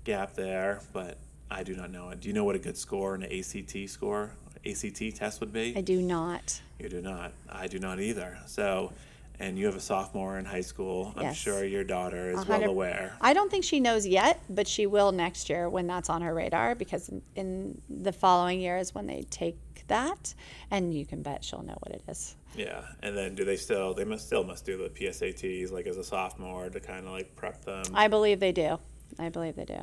gap 0.03 0.33
there, 0.33 0.81
but 0.91 1.19
I 1.51 1.63
do 1.63 1.75
not 1.75 1.91
know 1.91 2.09
it. 2.09 2.21
Do 2.21 2.27
you 2.27 2.33
know 2.33 2.43
what 2.43 2.55
a 2.55 2.59
good 2.59 2.77
score 2.77 3.13
in 3.13 3.23
an 3.23 3.31
ACT 3.31 3.89
score, 3.89 4.31
ACT 4.65 5.15
test 5.15 5.39
would 5.39 5.53
be? 5.53 5.75
I 5.77 5.81
do 5.81 6.01
not. 6.01 6.61
You 6.79 6.89
do 6.89 7.01
not. 7.01 7.31
I 7.47 7.67
do 7.67 7.77
not 7.77 7.99
either. 7.99 8.39
So, 8.47 8.91
and 9.39 9.59
you 9.59 9.67
have 9.67 9.75
a 9.75 9.81
sophomore 9.81 10.39
in 10.39 10.45
high 10.45 10.61
school. 10.61 11.13
I'm 11.15 11.23
yes. 11.23 11.35
sure 11.35 11.63
your 11.63 11.83
daughter 11.83 12.31
is 12.31 12.47
well 12.47 12.63
aware. 12.63 13.15
I 13.21 13.33
don't 13.33 13.51
think 13.51 13.63
she 13.63 13.79
knows 13.79 14.07
yet, 14.07 14.41
but 14.49 14.67
she 14.67 14.88
will 14.88 15.11
next 15.11 15.49
year 15.49 15.69
when 15.69 15.85
that's 15.85 16.09
on 16.09 16.23
her 16.23 16.33
radar 16.33 16.73
because 16.73 17.11
in 17.35 17.79
the 17.88 18.11
following 18.11 18.59
year 18.59 18.77
is 18.77 18.95
when 18.95 19.05
they 19.05 19.23
take 19.29 19.57
that, 19.88 20.34
and 20.71 20.93
you 20.93 21.06
can 21.06 21.21
bet 21.21 21.43
she'll 21.43 21.63
know 21.63 21.78
what 21.82 21.93
it 21.93 22.04
is. 22.08 22.36
Yeah, 22.56 22.84
and 23.02 23.17
then 23.17 23.36
do 23.36 23.45
they 23.45 23.58
still? 23.58 23.93
They 23.93 24.06
must 24.06 24.26
still 24.26 24.43
must 24.43 24.65
do 24.65 24.78
the 24.78 24.89
PSATs 24.89 25.71
like 25.71 25.88
as 25.88 25.98
a 25.98 26.04
sophomore 26.04 26.69
to 26.69 26.80
kind 26.80 27.06
of 27.06 27.12
like 27.12 27.36
prep 27.36 27.63
them. 27.65 27.84
I 27.93 28.08
believe 28.08 28.39
they 28.39 28.52
do. 28.52 28.80
I 29.19 29.30
believe 29.30 29.56
they 29.56 29.65
do. 29.65 29.80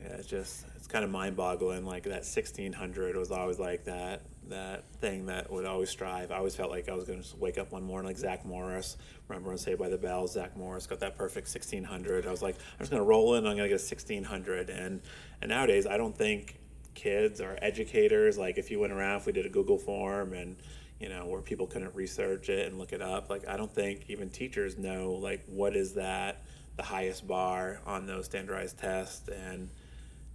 Yeah, 0.00 0.14
it's 0.14 0.26
just 0.26 0.66
it's 0.76 0.86
kind 0.86 1.04
of 1.04 1.10
mind-boggling. 1.10 1.84
Like 1.84 2.04
that 2.04 2.24
1600 2.24 3.16
was 3.16 3.30
always 3.30 3.58
like 3.58 3.84
that 3.84 4.22
that 4.48 4.84
thing 5.00 5.26
that 5.26 5.50
would 5.50 5.64
always 5.64 5.90
strive. 5.90 6.30
I 6.30 6.36
always 6.36 6.54
felt 6.54 6.70
like 6.70 6.88
I 6.88 6.94
was 6.94 7.04
going 7.04 7.22
to 7.22 7.36
wake 7.36 7.58
up 7.58 7.72
one 7.72 7.82
morning 7.82 8.06
like 8.06 8.18
Zach 8.18 8.44
Morris. 8.44 8.96
Remember 9.28 9.50
on 9.50 9.58
Saved 9.58 9.78
by 9.80 9.88
the 9.88 9.98
Bell, 9.98 10.26
Zach 10.28 10.56
Morris 10.56 10.86
got 10.86 11.00
that 11.00 11.16
perfect 11.16 11.48
1600. 11.48 12.26
I 12.26 12.30
was 12.30 12.42
like, 12.42 12.54
I'm 12.54 12.78
just 12.80 12.90
going 12.90 13.02
to 13.02 13.06
roll 13.08 13.34
in. 13.34 13.46
I'm 13.46 13.56
going 13.56 13.68
to 13.68 13.74
get 13.74 13.80
a 13.80 13.82
1600. 13.82 14.70
And 14.70 15.00
and 15.42 15.48
nowadays, 15.48 15.86
I 15.86 15.96
don't 15.96 16.16
think 16.16 16.58
kids 16.96 17.40
or 17.40 17.56
educators 17.62 18.36
like 18.36 18.58
if 18.58 18.70
you 18.70 18.80
went 18.80 18.92
around 18.92 19.18
if 19.18 19.26
we 19.26 19.32
did 19.32 19.46
a 19.46 19.50
google 19.50 19.78
form 19.78 20.32
and 20.32 20.56
you 20.98 21.08
know 21.08 21.26
where 21.26 21.40
people 21.40 21.66
couldn't 21.66 21.94
research 21.94 22.48
it 22.48 22.66
and 22.66 22.78
look 22.78 22.92
it 22.92 23.02
up 23.02 23.30
like 23.30 23.46
i 23.46 23.56
don't 23.56 23.72
think 23.72 24.06
even 24.08 24.28
teachers 24.28 24.76
know 24.76 25.12
like 25.12 25.44
what 25.46 25.76
is 25.76 25.94
that 25.94 26.42
the 26.76 26.82
highest 26.82 27.26
bar 27.26 27.80
on 27.86 28.06
those 28.06 28.26
standardized 28.26 28.78
tests. 28.78 29.28
And 29.28 29.70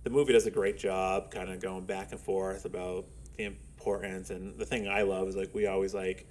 the 0.04 0.10
movie 0.10 0.34
does 0.34 0.47
a 0.47 0.52
great 0.52 0.78
job 0.78 1.32
kind 1.32 1.50
of 1.50 1.62
going 1.62 1.86
back 1.86 2.12
and 2.12 2.19
forth 2.19 2.65
about 2.65 3.06
the 3.38 3.45
importance. 3.45 4.30
And 4.32 4.58
the 4.58 4.65
thing 4.65 4.88
i 4.88 5.04
love 5.04 5.28
is 5.28 5.36
like 5.36 5.54
we 5.54 5.67
always 5.67 5.93
like 5.93 6.28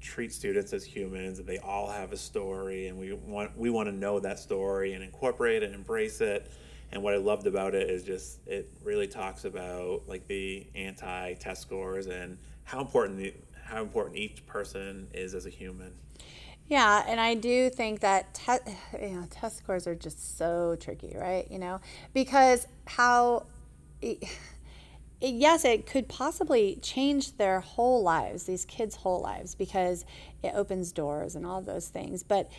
treat 0.00 0.32
students 0.32 0.72
as 0.72 0.84
humans 0.84 1.38
and 1.38 1.46
they 1.46 1.58
all 1.58 1.88
have 1.88 2.12
a 2.12 2.16
story 2.16 2.88
and 2.88 2.98
we 2.98 3.12
want 3.12 3.56
we 3.56 3.70
want 3.70 3.88
to 3.88 3.94
know 3.94 4.18
that 4.18 4.36
story 4.36 4.94
and 4.94 5.04
incorporate 5.04 5.62
and 5.62 5.76
embrace 5.76 6.20
it 6.20 6.50
and 6.92 7.02
what 7.02 7.14
I 7.14 7.16
loved 7.16 7.46
about 7.46 7.74
it 7.74 7.88
is 7.90 8.04
just 8.04 8.46
it 8.46 8.70
really 8.84 9.06
talks 9.06 9.44
about 9.44 10.02
like 10.06 10.26
the 10.28 10.66
anti-test 10.74 11.62
scores 11.62 12.06
and 12.06 12.38
how 12.64 12.80
important 12.80 13.18
the, 13.18 13.34
how 13.64 13.82
important 13.82 14.16
each 14.16 14.46
person 14.46 15.08
is 15.14 15.34
as 15.34 15.46
a 15.46 15.50
human. 15.50 15.92
Yeah, 16.68 17.04
and 17.08 17.18
I 17.18 17.34
do 17.34 17.70
think 17.70 18.00
that 18.00 18.34
te- 18.34 18.72
you 19.00 19.10
know 19.10 19.26
test 19.30 19.58
scores 19.58 19.86
are 19.86 19.94
just 19.94 20.36
so 20.36 20.76
tricky, 20.78 21.16
right? 21.16 21.50
You 21.50 21.58
know, 21.58 21.80
because 22.12 22.66
how. 22.86 23.46
It, 25.24 25.34
yes, 25.34 25.64
it 25.64 25.86
could 25.86 26.08
possibly 26.08 26.80
change 26.82 27.36
their 27.36 27.60
whole 27.60 28.02
lives, 28.02 28.42
these 28.42 28.64
kids' 28.64 28.96
whole 28.96 29.22
lives, 29.22 29.54
because 29.54 30.04
it 30.42 30.50
opens 30.52 30.90
doors 30.90 31.36
and 31.36 31.46
all 31.46 31.62
those 31.62 31.86
things. 31.86 32.24
But 32.24 32.50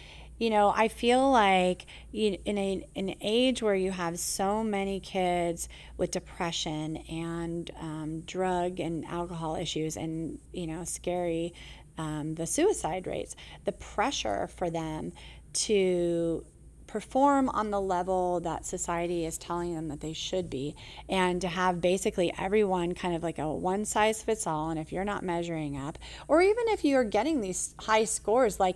you 0.44 0.50
know, 0.50 0.74
I 0.76 0.90
feel 0.90 1.32
like 1.32 1.86
in 2.12 2.38
a, 2.46 2.86
an 2.98 3.16
age 3.22 3.64
where 3.64 3.76
you 3.76 3.92
have 3.92 4.20
so 4.20 4.62
many 4.62 5.00
kids 5.00 5.70
with 5.96 6.12
depression 6.12 6.98
and 6.98 7.72
um, 7.80 8.20
drug 8.26 8.82
and 8.82 9.06
alcohol 9.06 9.56
issues 9.56 9.96
and, 9.96 10.40
you 10.52 10.68
know, 10.68 10.84
scary, 10.84 11.54
um, 11.98 12.36
the 12.36 12.46
suicide 12.46 13.08
rates, 13.08 13.38
the 13.64 13.72
pressure 13.72 14.50
for 14.58 14.70
them 14.70 15.14
to 15.54 16.44
perform 16.88 17.48
on 17.48 17.72
the 17.72 17.80
level 17.80 18.42
that 18.42 18.66
society 18.66 19.26
is 19.26 19.38
telling 19.38 19.74
them 19.74 19.88
that 19.88 20.02
they 20.02 20.12
should 20.12 20.50
be 20.50 20.76
and 21.08 21.40
to 21.40 21.48
have 21.48 21.80
basically 21.80 22.34
everyone 22.38 22.94
kind 22.94 23.16
of 23.16 23.24
like 23.24 23.40
a 23.40 23.50
one 23.50 23.86
size 23.86 24.22
fits 24.22 24.46
all. 24.46 24.72
And 24.72 24.78
if 24.78 24.92
you're 24.92 25.06
not 25.06 25.24
measuring 25.24 25.78
up 25.78 25.98
or 26.28 26.42
even 26.42 26.66
if 26.68 26.84
you're 26.84 27.06
getting 27.06 27.40
these 27.40 27.74
high 27.80 28.04
scores 28.04 28.60
like 28.60 28.76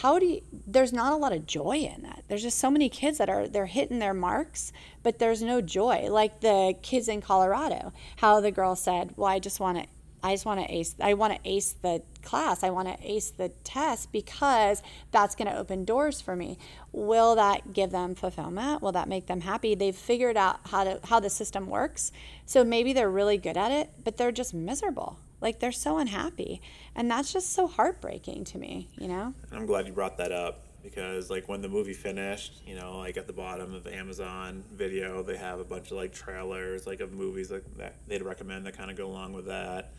how 0.00 0.18
do 0.18 0.26
you 0.26 0.40
there's 0.66 0.92
not 0.92 1.12
a 1.12 1.16
lot 1.16 1.32
of 1.32 1.46
joy 1.46 1.78
in 1.78 2.02
that. 2.02 2.24
There's 2.28 2.42
just 2.42 2.58
so 2.58 2.70
many 2.70 2.88
kids 2.88 3.18
that 3.18 3.28
are 3.28 3.46
they're 3.48 3.66
hitting 3.66 3.98
their 3.98 4.14
marks 4.14 4.72
but 5.02 5.18
there's 5.18 5.42
no 5.42 5.60
joy. 5.60 6.08
Like 6.10 6.40
the 6.40 6.74
kids 6.82 7.08
in 7.08 7.20
colorado 7.20 7.92
how 8.16 8.40
the 8.40 8.50
girl 8.50 8.74
said 8.76 9.14
well 9.16 9.28
i 9.28 9.38
just 9.38 9.60
want 9.60 9.78
to 9.78 9.86
i 10.22 10.32
just 10.32 10.46
want 10.46 10.60
to 10.60 10.74
ace 10.74 10.94
i 11.00 11.14
want 11.14 11.32
to 11.32 11.40
ace 11.48 11.74
the 11.82 12.02
class. 12.24 12.62
I 12.62 12.70
want 12.70 12.88
to 12.88 12.96
ace 13.02 13.30
the 13.30 13.50
test 13.62 14.10
because 14.10 14.82
that's 15.12 15.34
going 15.34 15.48
to 15.48 15.56
open 15.56 15.84
doors 15.84 16.20
for 16.20 16.34
me. 16.34 16.58
Will 16.90 17.34
that 17.34 17.72
give 17.72 17.90
them 17.90 18.14
fulfillment? 18.14 18.82
Will 18.82 18.92
that 18.92 19.08
make 19.08 19.26
them 19.26 19.42
happy? 19.42 19.74
They've 19.74 19.94
figured 19.94 20.36
out 20.36 20.60
how 20.68 20.84
to 20.84 21.00
how 21.04 21.20
the 21.20 21.30
system 21.30 21.68
works. 21.68 22.10
So 22.46 22.64
maybe 22.64 22.92
they're 22.92 23.10
really 23.10 23.38
good 23.38 23.56
at 23.56 23.70
it 23.70 23.90
but 24.02 24.16
they're 24.16 24.32
just 24.32 24.54
miserable 24.54 25.18
like 25.44 25.60
they're 25.60 25.70
so 25.70 25.98
unhappy. 25.98 26.60
And 26.96 27.08
that's 27.08 27.32
just 27.32 27.52
so 27.52 27.68
heartbreaking 27.68 28.44
to 28.44 28.58
me, 28.58 28.88
you 28.98 29.06
know? 29.06 29.34
I'm 29.52 29.66
glad 29.66 29.86
you 29.86 29.92
brought 29.92 30.16
that 30.16 30.32
up 30.32 30.64
because 30.82 31.30
like 31.30 31.48
when 31.48 31.62
the 31.62 31.68
movie 31.68 31.92
finished, 31.92 32.62
you 32.66 32.74
know, 32.74 32.98
like 32.98 33.16
at 33.16 33.26
the 33.26 33.32
bottom 33.32 33.74
of 33.74 33.86
Amazon 33.86 34.64
video, 34.72 35.22
they 35.22 35.36
have 35.36 35.60
a 35.60 35.64
bunch 35.64 35.90
of 35.90 35.98
like 35.98 36.12
trailers 36.12 36.86
like 36.86 37.00
of 37.00 37.12
movies 37.12 37.52
like 37.52 37.62
that 37.76 37.94
they'd 38.08 38.22
recommend 38.22 38.66
that 38.66 38.76
kind 38.76 38.90
of 38.90 38.96
go 38.96 39.06
along 39.06 39.34
with 39.34 39.46
that. 39.46 39.92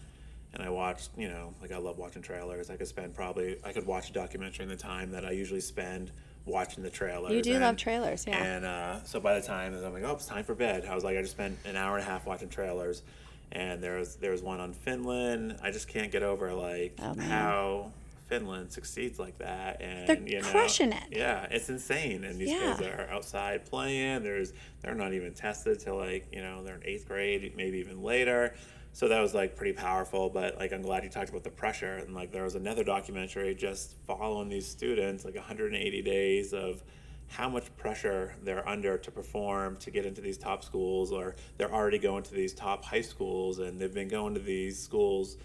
And 0.53 0.63
I 0.63 0.69
watched, 0.69 1.11
you 1.17 1.27
know, 1.27 1.53
like 1.61 1.71
I 1.71 1.77
love 1.77 1.97
watching 1.97 2.21
trailers. 2.21 2.69
I 2.69 2.75
could 2.75 2.87
spend 2.87 3.13
probably 3.13 3.57
I 3.63 3.71
could 3.71 3.85
watch 3.85 4.09
a 4.09 4.13
documentary 4.13 4.63
in 4.63 4.69
the 4.69 4.75
time 4.75 5.11
that 5.11 5.25
I 5.25 5.31
usually 5.31 5.61
spend 5.61 6.11
watching 6.45 6.83
the 6.83 6.89
trailers. 6.89 7.33
You 7.33 7.41
do 7.41 7.53
and, 7.53 7.61
love 7.61 7.77
trailers, 7.77 8.25
yeah. 8.27 8.43
And 8.43 8.65
uh, 8.65 9.03
so 9.03 9.19
by 9.19 9.39
the 9.39 9.45
time 9.45 9.75
I'm 9.75 9.93
like, 9.93 10.03
oh, 10.03 10.13
it's 10.13 10.25
time 10.25 10.43
for 10.43 10.55
bed, 10.55 10.85
I 10.85 10.95
was 10.95 11.03
like, 11.03 11.17
I 11.17 11.21
just 11.21 11.33
spent 11.33 11.57
an 11.65 11.75
hour 11.75 11.97
and 11.97 12.07
a 12.07 12.09
half 12.09 12.25
watching 12.25 12.49
trailers 12.49 13.03
and 13.51 13.81
there's 13.81 14.15
there's 14.15 14.41
one 14.41 14.59
on 14.59 14.73
Finland. 14.73 15.57
I 15.61 15.71
just 15.71 15.87
can't 15.87 16.11
get 16.11 16.23
over 16.23 16.53
like 16.53 16.97
Oh, 17.01 17.15
how 17.19 17.91
Finland 18.27 18.71
succeeds 18.71 19.19
like 19.19 19.37
that, 19.37 19.81
and 19.81 20.07
They're 20.07 20.27
you 20.27 20.41
know, 20.41 20.49
crushing 20.49 20.91
it. 20.91 21.03
Yeah, 21.11 21.45
it's 21.51 21.69
insane, 21.69 22.23
and 22.23 22.39
these 22.39 22.49
Yeah. 22.49 22.75
kids 22.75 22.87
are 22.87 23.07
outside 23.09 23.65
playing. 23.65 24.23
There's 24.23 24.51
they're 24.81 24.95
not 24.95 25.13
even 25.13 25.33
tested 25.33 25.79
till 25.79 25.97
like 25.97 26.27
you 26.31 26.41
know 26.41 26.63
they're 26.63 26.75
in 26.75 26.85
eighth 26.85 27.07
grade, 27.07 27.53
maybe 27.55 27.77
even 27.79 28.01
later. 28.01 28.55
So 28.93 29.09
that 29.09 29.19
was 29.19 29.33
like 29.33 29.55
pretty 29.55 29.73
powerful. 29.73 30.29
But 30.29 30.57
like 30.57 30.71
I'm 30.73 30.81
glad 30.81 31.03
you 31.03 31.09
talked 31.09 31.29
about 31.29 31.43
the 31.43 31.49
pressure, 31.51 31.95
and 31.97 32.15
like 32.15 32.31
there 32.31 32.43
was 32.43 32.55
another 32.55 32.83
documentary 32.83 33.53
just 33.53 33.93
following 34.07 34.49
these 34.49 34.67
students, 34.67 35.23
like 35.25 35.35
180 35.35 36.01
days 36.01 36.53
of 36.53 36.81
how 37.27 37.49
much 37.49 37.75
pressure 37.77 38.35
they're 38.43 38.67
under 38.67 38.97
to 38.97 39.11
perform 39.11 39.75
to 39.77 39.91
get 39.91 40.05
into 40.05 40.21
these 40.21 40.37
top 40.37 40.63
schools 40.63 41.11
or 41.11 41.35
they're 41.57 41.73
already 41.73 41.97
going 41.97 42.23
to 42.23 42.33
these 42.33 42.53
top 42.53 42.85
high 42.85 43.01
schools 43.01 43.59
and 43.59 43.79
they've 43.79 43.93
been 43.93 44.07
going 44.07 44.33
to 44.33 44.39
these 44.39 44.81
schools 44.81 45.37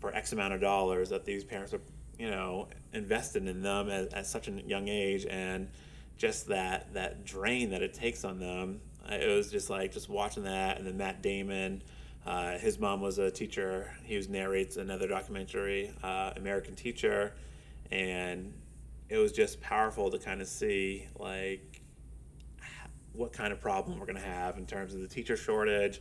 for 0.00 0.14
x 0.14 0.32
amount 0.32 0.54
of 0.54 0.60
dollars 0.60 1.10
that 1.10 1.24
these 1.24 1.44
parents 1.44 1.74
are 1.74 1.80
you 2.18 2.30
know 2.30 2.68
invested 2.92 3.46
in 3.46 3.62
them 3.62 3.90
at, 3.90 4.12
at 4.12 4.26
such 4.26 4.48
a 4.48 4.52
young 4.52 4.88
age 4.88 5.26
and 5.28 5.68
just 6.16 6.46
that 6.48 6.92
that 6.94 7.24
drain 7.24 7.70
that 7.70 7.82
it 7.82 7.92
takes 7.92 8.24
on 8.24 8.38
them. 8.38 8.80
It 9.08 9.34
was 9.34 9.50
just 9.50 9.68
like 9.68 9.92
just 9.92 10.08
watching 10.08 10.44
that 10.44 10.78
and 10.78 10.86
then 10.86 10.96
matt 10.96 11.20
damon 11.22 11.82
uh, 12.26 12.56
his 12.56 12.78
mom 12.78 13.02
was 13.02 13.18
a 13.18 13.30
teacher. 13.30 13.94
He 14.04 14.16
was 14.16 14.30
narrates 14.30 14.78
another 14.78 15.08
documentary 15.08 15.92
uh, 16.02 16.32
american 16.36 16.74
teacher 16.74 17.34
and 17.90 18.54
it 19.08 19.18
was 19.18 19.32
just 19.32 19.60
powerful 19.60 20.10
to 20.10 20.18
kind 20.18 20.40
of 20.40 20.48
see 20.48 21.06
like 21.18 21.82
what 23.12 23.32
kind 23.32 23.52
of 23.52 23.60
problem 23.60 23.98
we're 23.98 24.06
going 24.06 24.16
to 24.16 24.22
have 24.22 24.58
in 24.58 24.66
terms 24.66 24.94
of 24.94 25.00
the 25.00 25.08
teacher 25.08 25.36
shortage 25.36 26.00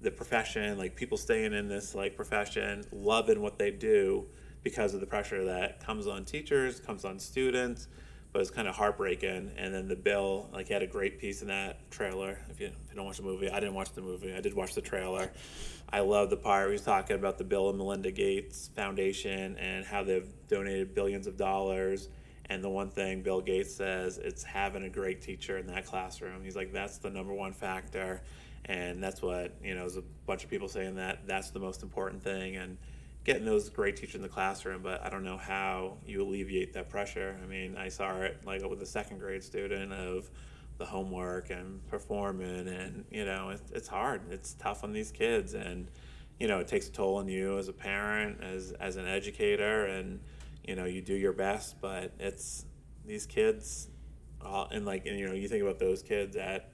the 0.00 0.10
profession 0.10 0.76
like 0.76 0.96
people 0.96 1.16
staying 1.16 1.52
in 1.52 1.68
this 1.68 1.94
like 1.94 2.16
profession 2.16 2.84
loving 2.92 3.40
what 3.40 3.58
they 3.58 3.70
do 3.70 4.26
because 4.62 4.94
of 4.94 5.00
the 5.00 5.06
pressure 5.06 5.44
that 5.44 5.84
comes 5.84 6.06
on 6.06 6.24
teachers 6.24 6.80
comes 6.80 7.04
on 7.04 7.18
students 7.18 7.88
but 8.32 8.40
it's 8.40 8.50
kind 8.50 8.66
of 8.66 8.74
heartbreaking. 8.74 9.50
And 9.56 9.74
then 9.74 9.88
the 9.88 9.96
bill 9.96 10.48
like 10.52 10.68
he 10.68 10.72
had 10.72 10.82
a 10.82 10.86
great 10.86 11.18
piece 11.18 11.42
in 11.42 11.48
that 11.48 11.90
trailer. 11.90 12.38
If 12.48 12.60
you, 12.60 12.66
if 12.66 12.90
you 12.90 12.96
don't 12.96 13.04
watch 13.04 13.18
the 13.18 13.22
movie 13.22 13.50
i 13.50 13.60
didn't 13.60 13.74
watch 13.74 13.92
the 13.92 14.00
movie. 14.00 14.34
I 14.34 14.40
did 14.40 14.54
watch 14.54 14.74
the 14.74 14.80
trailer. 14.80 15.30
I 15.92 16.00
love 16.00 16.30
the 16.30 16.36
part 16.36 16.64
where 16.64 16.72
he's 16.72 16.82
talking 16.82 17.16
about 17.16 17.36
the 17.36 17.44
bill 17.44 17.68
and 17.68 17.78
melinda 17.78 18.10
gates 18.10 18.68
foundation 18.74 19.56
and 19.58 19.84
how 19.84 20.02
they've 20.02 20.28
donated 20.48 20.94
billions 20.94 21.26
of 21.26 21.36
dollars 21.36 22.08
and 22.52 22.62
the 22.62 22.68
one 22.68 22.90
thing 22.90 23.22
Bill 23.22 23.40
Gates 23.40 23.74
says, 23.74 24.18
it's 24.18 24.42
having 24.42 24.84
a 24.84 24.90
great 24.90 25.22
teacher 25.22 25.56
in 25.56 25.66
that 25.68 25.86
classroom. 25.86 26.44
He's 26.44 26.54
like, 26.54 26.70
that's 26.70 26.98
the 26.98 27.08
number 27.08 27.32
one 27.32 27.52
factor. 27.52 28.20
And 28.66 29.02
that's 29.02 29.22
what, 29.22 29.54
you 29.64 29.74
know, 29.74 29.80
there's 29.80 29.96
a 29.96 30.04
bunch 30.26 30.44
of 30.44 30.50
people 30.50 30.68
saying 30.68 30.96
that 30.96 31.26
that's 31.26 31.50
the 31.50 31.58
most 31.58 31.82
important 31.82 32.22
thing. 32.22 32.56
And 32.56 32.76
getting 33.24 33.46
those 33.46 33.70
great 33.70 33.96
teachers 33.96 34.16
in 34.16 34.22
the 34.22 34.28
classroom, 34.28 34.82
but 34.82 35.02
I 35.02 35.08
don't 35.08 35.24
know 35.24 35.38
how 35.38 35.96
you 36.06 36.22
alleviate 36.22 36.74
that 36.74 36.90
pressure. 36.90 37.38
I 37.42 37.46
mean, 37.46 37.76
I 37.76 37.88
saw 37.88 38.20
it 38.20 38.44
like 38.44 38.68
with 38.68 38.82
a 38.82 38.86
second 38.86 39.18
grade 39.18 39.42
student 39.42 39.92
of 39.92 40.30
the 40.76 40.84
homework 40.84 41.48
and 41.50 41.86
performing, 41.88 42.68
and, 42.68 43.04
you 43.10 43.24
know, 43.24 43.48
it, 43.50 43.62
it's 43.72 43.88
hard. 43.88 44.20
It's 44.30 44.52
tough 44.54 44.84
on 44.84 44.92
these 44.92 45.10
kids. 45.10 45.54
And, 45.54 45.88
you 46.38 46.48
know, 46.48 46.58
it 46.58 46.68
takes 46.68 46.88
a 46.88 46.92
toll 46.92 47.16
on 47.16 47.28
you 47.28 47.56
as 47.58 47.68
a 47.68 47.72
parent, 47.72 48.42
as, 48.42 48.72
as 48.72 48.96
an 48.96 49.06
educator, 49.06 49.86
and, 49.86 50.20
you 50.64 50.74
know 50.76 50.84
you 50.84 51.00
do 51.00 51.14
your 51.14 51.32
best 51.32 51.80
but 51.80 52.12
it's 52.18 52.66
these 53.04 53.26
kids 53.26 53.88
uh, 54.44 54.66
and 54.70 54.84
like 54.84 55.06
and 55.06 55.18
you 55.18 55.26
know 55.26 55.34
you 55.34 55.48
think 55.48 55.62
about 55.62 55.78
those 55.78 56.02
kids 56.02 56.36
at 56.36 56.70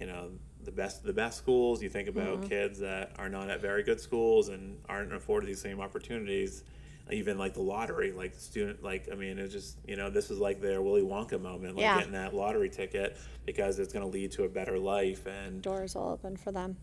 you 0.00 0.06
know 0.06 0.30
the 0.62 0.72
best 0.72 1.04
the 1.04 1.12
best 1.12 1.36
schools 1.38 1.82
you 1.82 1.90
think 1.90 2.08
about 2.08 2.48
kids 2.48 2.78
that 2.78 3.12
are 3.18 3.28
not 3.28 3.50
at 3.50 3.60
very 3.60 3.82
good 3.82 4.00
schools 4.00 4.48
and 4.48 4.78
aren't 4.88 5.12
afforded 5.12 5.46
these 5.46 5.60
same 5.60 5.80
opportunities 5.80 6.64
even 7.10 7.36
like 7.36 7.52
the 7.52 7.60
lottery 7.60 8.12
like 8.12 8.34
student 8.34 8.82
like 8.82 9.08
i 9.12 9.14
mean 9.14 9.38
it's 9.38 9.52
just 9.52 9.76
you 9.86 9.94
know 9.94 10.08
this 10.08 10.30
is 10.30 10.38
like 10.38 10.60
their 10.62 10.80
willy 10.80 11.02
wonka 11.02 11.38
moment 11.38 11.76
like 11.76 11.82
Yeah. 11.82 11.98
getting 11.98 12.12
that 12.12 12.32
lottery 12.34 12.70
ticket 12.70 13.18
because 13.44 13.78
it's 13.78 13.92
going 13.92 14.04
to 14.04 14.10
lead 14.10 14.30
to 14.32 14.44
a 14.44 14.48
better 14.48 14.78
life 14.78 15.26
and 15.26 15.60
doors 15.60 15.94
will 15.96 16.08
open 16.08 16.34
for 16.38 16.50
them. 16.50 16.78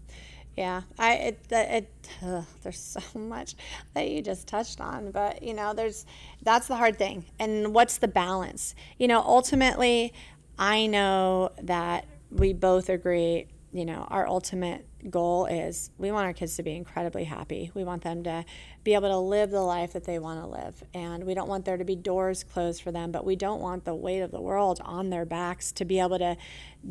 Yeah, 0.58 0.82
I 1.00 1.14
it 1.14 1.40
it 1.50 1.90
ugh, 2.22 2.46
there's 2.62 2.78
so 2.80 3.02
much 3.18 3.56
that 3.94 4.10
you 4.10 4.22
just 4.22 4.48
touched 4.48 4.82
on, 4.82 5.12
but 5.12 5.42
you 5.42 5.54
know, 5.54 5.74
there's 5.74 6.06
that's 6.44 6.68
the 6.68 6.76
hard 6.76 6.98
thing. 6.98 7.26
And 7.40 7.74
what's 7.74 7.98
the 7.98 8.08
balance? 8.08 8.76
You 8.98 9.08
know, 9.08 9.22
ultimately, 9.22 10.14
I 10.60 10.88
know 10.88 11.52
that 11.62 12.06
we 12.30 12.54
both 12.54 12.90
agree, 12.90 13.48
you 13.72 13.86
know, 13.86 14.06
our 14.10 14.28
ultimate 14.28 14.86
goal 15.10 15.46
is 15.46 15.90
we 15.98 16.12
want 16.12 16.26
our 16.26 16.34
kids 16.34 16.56
to 16.58 16.64
be 16.64 16.76
incredibly 16.76 17.24
happy. 17.24 17.72
We 17.74 17.84
want 17.84 18.04
them 18.04 18.24
to 18.24 18.46
be 18.84 18.96
able 18.96 19.10
to 19.10 19.18
live 19.18 19.52
the 19.52 19.62
life 19.62 19.94
that 19.94 20.06
they 20.06 20.18
want 20.18 20.42
to 20.42 20.48
live. 20.48 20.84
And 20.94 21.26
we 21.26 21.36
don't 21.36 21.48
want 21.48 21.66
there 21.66 21.78
to 21.78 21.84
be 21.84 21.96
doors 21.96 22.44
closed 22.44 22.82
for 22.82 22.92
them, 22.92 23.12
but 23.12 23.24
we 23.24 23.36
don't 23.36 23.62
want 23.62 23.86
the 23.86 23.94
weight 23.94 24.22
of 24.22 24.32
the 24.32 24.42
world 24.42 24.82
on 24.84 25.12
their 25.12 25.26
backs 25.26 25.72
to 25.74 25.86
be 25.86 26.00
able 26.00 26.18
to 26.18 26.36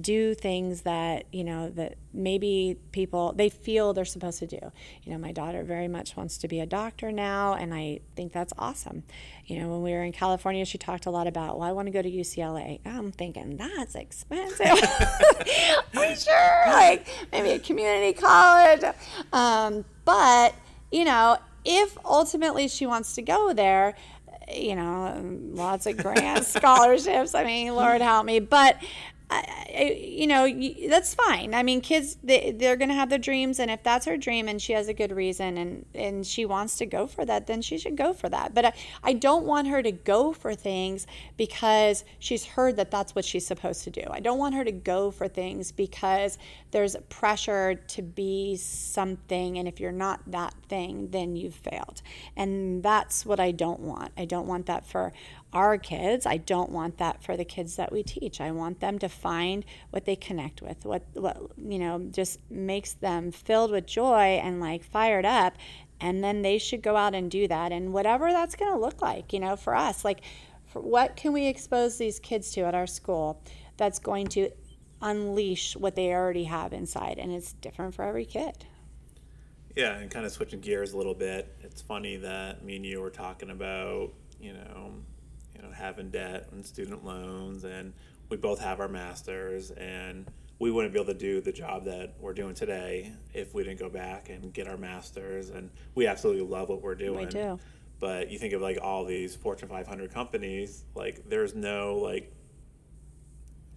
do 0.01 0.35
things 0.35 0.83
that, 0.83 1.25
you 1.33 1.43
know, 1.43 1.69
that 1.71 1.97
maybe 2.13 2.77
people 2.93 3.33
they 3.33 3.49
feel 3.49 3.93
they're 3.93 4.05
supposed 4.05 4.39
to 4.39 4.47
do. 4.47 4.71
You 5.03 5.13
know, 5.13 5.19
my 5.19 5.33
daughter 5.33 5.65
very 5.65 5.89
much 5.89 6.17
wants 6.17 6.39
to 6.39 6.49
be 6.49 6.61
a 6.61 6.67
doctor 6.67 7.11
now, 7.11 7.55
and 7.55 7.75
I 7.75 7.99
think 8.15 8.33
that's 8.33 8.53
awesome. 8.57 9.03
You 9.47 9.59
know, 9.59 9.69
when 9.69 9.83
we 9.83 9.91
were 9.91 10.05
in 10.05 10.13
California, 10.13 10.65
she 10.65 10.79
talked 10.79 11.07
a 11.07 11.11
lot 11.11 11.27
about, 11.27 11.59
well, 11.59 11.69
I 11.69 11.73
want 11.73 11.87
to 11.87 11.93
go 11.93 12.03
to 12.03 12.11
UCLA. 12.11 12.79
I'm 12.87 13.11
thinking 13.11 13.57
that's 13.57 13.97
expensive. 13.97 14.67
I'm 15.95 16.17
sure, 16.17 16.63
like 16.67 17.09
maybe 17.33 17.51
a 17.51 17.59
community 17.59 18.13
college. 18.13 18.85
Um, 19.33 19.85
but 20.05 20.55
you 20.93 21.05
know, 21.05 21.37
if 21.65 21.97
ultimately 22.05 22.69
she 22.69 22.87
wants 22.87 23.15
to 23.15 23.23
go 23.23 23.53
there, 23.53 23.95
you 24.53 24.75
know, 24.75 25.21
lots 25.53 25.87
of 25.87 25.97
grants, 25.97 26.49
scholarships. 26.55 27.35
I 27.35 27.45
mean, 27.45 27.75
Lord 27.75 28.01
help 28.01 28.27
me, 28.27 28.41
but. 28.41 28.77
I, 29.33 29.97
you 29.97 30.27
know, 30.27 30.49
that's 30.89 31.15
fine. 31.15 31.55
I 31.55 31.63
mean, 31.63 31.81
kids, 31.81 32.17
they, 32.23 32.51
they're 32.51 32.77
to 32.77 32.95
have 32.95 33.11
their 33.11 33.19
dreams. 33.19 33.61
And 33.61 33.71
if 33.71 33.83
that's 33.83 34.07
her 34.07 34.17
dream 34.17 34.49
and 34.49 34.61
she 34.61 34.73
has 34.73 34.89
a 34.89 34.95
good 34.95 35.13
reason 35.13 35.57
and, 35.57 35.87
and 35.95 36.27
she 36.27 36.45
wants 36.45 36.77
to 36.79 36.87
go 36.87 37.07
for 37.07 37.25
that, 37.25 37.47
then 37.47 37.63
she 37.63 37.79
should 37.79 37.97
go 37.97 38.13
for 38.13 38.29
that. 38.29 38.55
But 38.55 38.67
I, 38.67 38.73
I 39.05 39.13
don't 39.13 39.45
want 39.45 39.69
her 39.69 39.83
to 39.83 39.93
go 39.93 40.33
for 40.33 40.55
things 40.55 41.07
because 41.37 42.05
she's 42.19 42.45
heard 42.45 42.77
that 42.77 42.91
that's 42.91 43.15
what 43.15 43.25
she's 43.25 43.47
supposed 43.47 43.85
to 43.85 43.91
do. 43.91 44.03
I 44.11 44.21
don't 44.21 44.39
want 44.39 44.55
her 44.57 44.65
to 44.65 44.73
go 44.73 45.11
for 45.11 45.29
things 45.29 45.71
because 45.71 46.37
there's 46.73 46.97
pressure 47.09 47.75
to 47.75 48.03
be 48.03 48.57
something. 48.57 49.59
And 49.59 49.69
if 49.69 49.79
you're 49.79 49.93
not 49.93 50.21
that 50.27 50.55
thing, 50.69 51.11
then 51.11 51.37
you've 51.37 51.55
failed. 51.55 52.03
And 52.37 52.83
that's 52.83 53.25
what 53.25 53.39
I 53.39 53.53
don't 53.53 53.81
want. 53.81 54.13
I 54.17 54.25
don't 54.25 54.47
want 54.47 54.67
that 54.67 54.85
for 54.85 55.13
our 55.53 55.79
kids. 55.79 56.27
I 56.27 56.37
don't 56.37 56.71
want 56.71 56.99
that 56.99 57.23
for 57.23 57.37
the 57.37 57.45
kids 57.45 57.77
that 57.77 57.93
we 57.93 58.03
teach. 58.03 58.41
I 58.41 58.51
want 58.53 58.81
them 58.81 58.99
to 59.01 59.09
find 59.09 59.65
what 59.91 60.05
they 60.05 60.17
connect 60.17 60.63
with, 60.63 60.85
what 60.85 61.03
what 61.15 61.39
you 61.57 61.79
know 61.79 61.99
just 62.11 62.39
makes 62.51 62.93
them 62.93 63.33
filled 63.33 63.71
with 63.71 63.87
joy 63.87 64.41
and 64.43 64.61
like 64.61 64.85
fired 64.85 65.25
up, 65.25 65.57
and 66.01 66.23
then 66.25 66.43
they 66.43 66.59
should 66.59 66.83
go 66.83 66.97
out 66.97 67.15
and 67.15 67.31
do 67.31 67.47
that 67.49 67.73
and 67.73 67.93
whatever 67.93 68.33
that's 68.33 68.57
going 68.57 68.73
to 68.73 68.79
look 68.79 69.03
like, 69.03 69.33
you 69.33 69.41
know, 69.41 69.57
for 69.57 69.75
us. 69.75 70.05
Like 70.05 70.23
for 70.67 70.81
what 70.81 71.17
can 71.17 71.33
we 71.33 71.47
expose 71.47 71.99
these 71.99 72.19
kids 72.21 72.53
to 72.53 72.63
at 72.63 72.75
our 72.75 72.87
school 72.87 73.43
that's 73.77 73.99
going 73.99 74.29
to 74.29 74.51
unleash 75.03 75.77
what 75.77 75.97
they 75.97 76.13
already 76.13 76.45
have 76.45 76.73
inside 76.73 77.19
and 77.19 77.33
it's 77.33 77.55
different 77.55 77.95
for 77.95 78.05
every 78.05 78.25
kid. 78.25 78.67
Yeah, 79.77 79.97
and 79.97 80.11
kind 80.11 80.27
of 80.27 80.33
switching 80.33 80.61
gears 80.61 80.93
a 80.93 80.97
little 80.97 81.15
bit. 81.15 81.55
It's 81.63 81.81
funny 81.81 82.17
that 82.17 82.65
me 82.65 82.77
and 82.77 82.85
you 82.85 83.01
were 83.01 83.11
talking 83.11 83.51
about, 83.51 84.11
you 84.41 84.53
know, 84.53 84.93
you 85.61 85.69
know, 85.69 85.75
having 85.75 86.11
debt 86.11 86.49
and 86.53 86.65
student 86.65 87.05
loans, 87.05 87.65
and 87.65 87.93
we 88.31 88.37
both 88.37 88.61
have 88.61 88.81
our 88.81 88.89
masters, 88.89 89.71
and 89.73 90.27
we 90.59 90.71
wouldn't 90.71 90.95
be 90.95 91.01
able 91.01 91.13
to 91.13 91.19
do 91.19 91.41
the 91.41 91.53
job 91.53 91.85
that 91.85 92.15
we're 92.21 92.33
doing 92.33 92.55
today 92.55 93.13
if 93.35 93.55
we 93.55 93.65
didn't 93.65 93.79
go 93.79 93.89
back 93.89 94.29
and 94.29 94.53
get 94.53 94.69
our 94.69 94.77
masters. 94.77 95.51
And 95.51 95.71
we 95.95 96.07
absolutely 96.07 96.47
love 96.47 96.69
what 96.69 96.83
we're 96.83 96.95
doing. 96.95 97.27
We 97.27 97.33
do. 97.33 97.59
But 97.99 98.31
you 98.31 98.39
think 98.39 98.55
of 98.55 98.63
like 98.63 98.79
all 98.81 99.05
these 99.05 99.35
Fortune 99.35 99.69
500 99.69 100.13
companies, 100.13 100.85
like 100.95 101.29
there's 101.29 101.55
no 101.55 101.97
like 101.97 102.33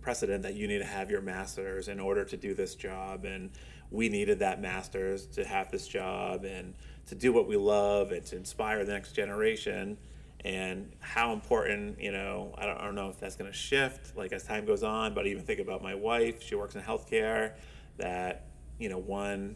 precedent 0.02 0.44
that 0.44 0.56
you 0.56 0.68
need 0.68 0.80
to 0.80 0.86
have 0.86 1.10
your 1.10 1.22
master's 1.22 1.88
in 1.88 2.00
order 2.00 2.26
to 2.26 2.36
do 2.36 2.54
this 2.54 2.76
job 2.76 3.24
and 3.24 3.50
we 3.90 4.10
needed 4.10 4.40
that 4.40 4.62
master's 4.62 5.26
to 5.28 5.46
have 5.46 5.72
this 5.72 5.88
job 5.88 6.44
and 6.44 6.74
to 7.06 7.16
do 7.16 7.32
what 7.32 7.48
we 7.48 7.56
love 7.56 8.12
and 8.12 8.26
to 8.26 8.36
inspire 8.36 8.84
the 8.84 8.92
next 8.92 9.14
generation 9.14 9.98
and 10.46 10.92
how 11.00 11.32
important 11.32 12.00
you 12.02 12.12
know 12.12 12.54
i 12.58 12.66
don't, 12.66 12.78
I 12.78 12.84
don't 12.84 12.96
know 12.96 13.10
if 13.10 13.20
that's 13.20 13.36
going 13.36 13.50
to 13.52 13.58
shift 13.58 14.18
like 14.18 14.34
as 14.34 14.44
time 14.44 14.66
goes 14.66 14.84
on 14.84 15.14
but 15.14 15.26
I 15.26 15.30
even 15.30 15.44
think 15.44 15.60
about 15.60 15.82
my 15.82 15.96
wife. 15.96 16.42
She 16.42 16.56
works 16.56 16.76
in 16.76 16.82
healthcare 16.82 17.54
that 17.98 18.48
you 18.80 18.90
know 18.90 18.98
one 18.98 19.56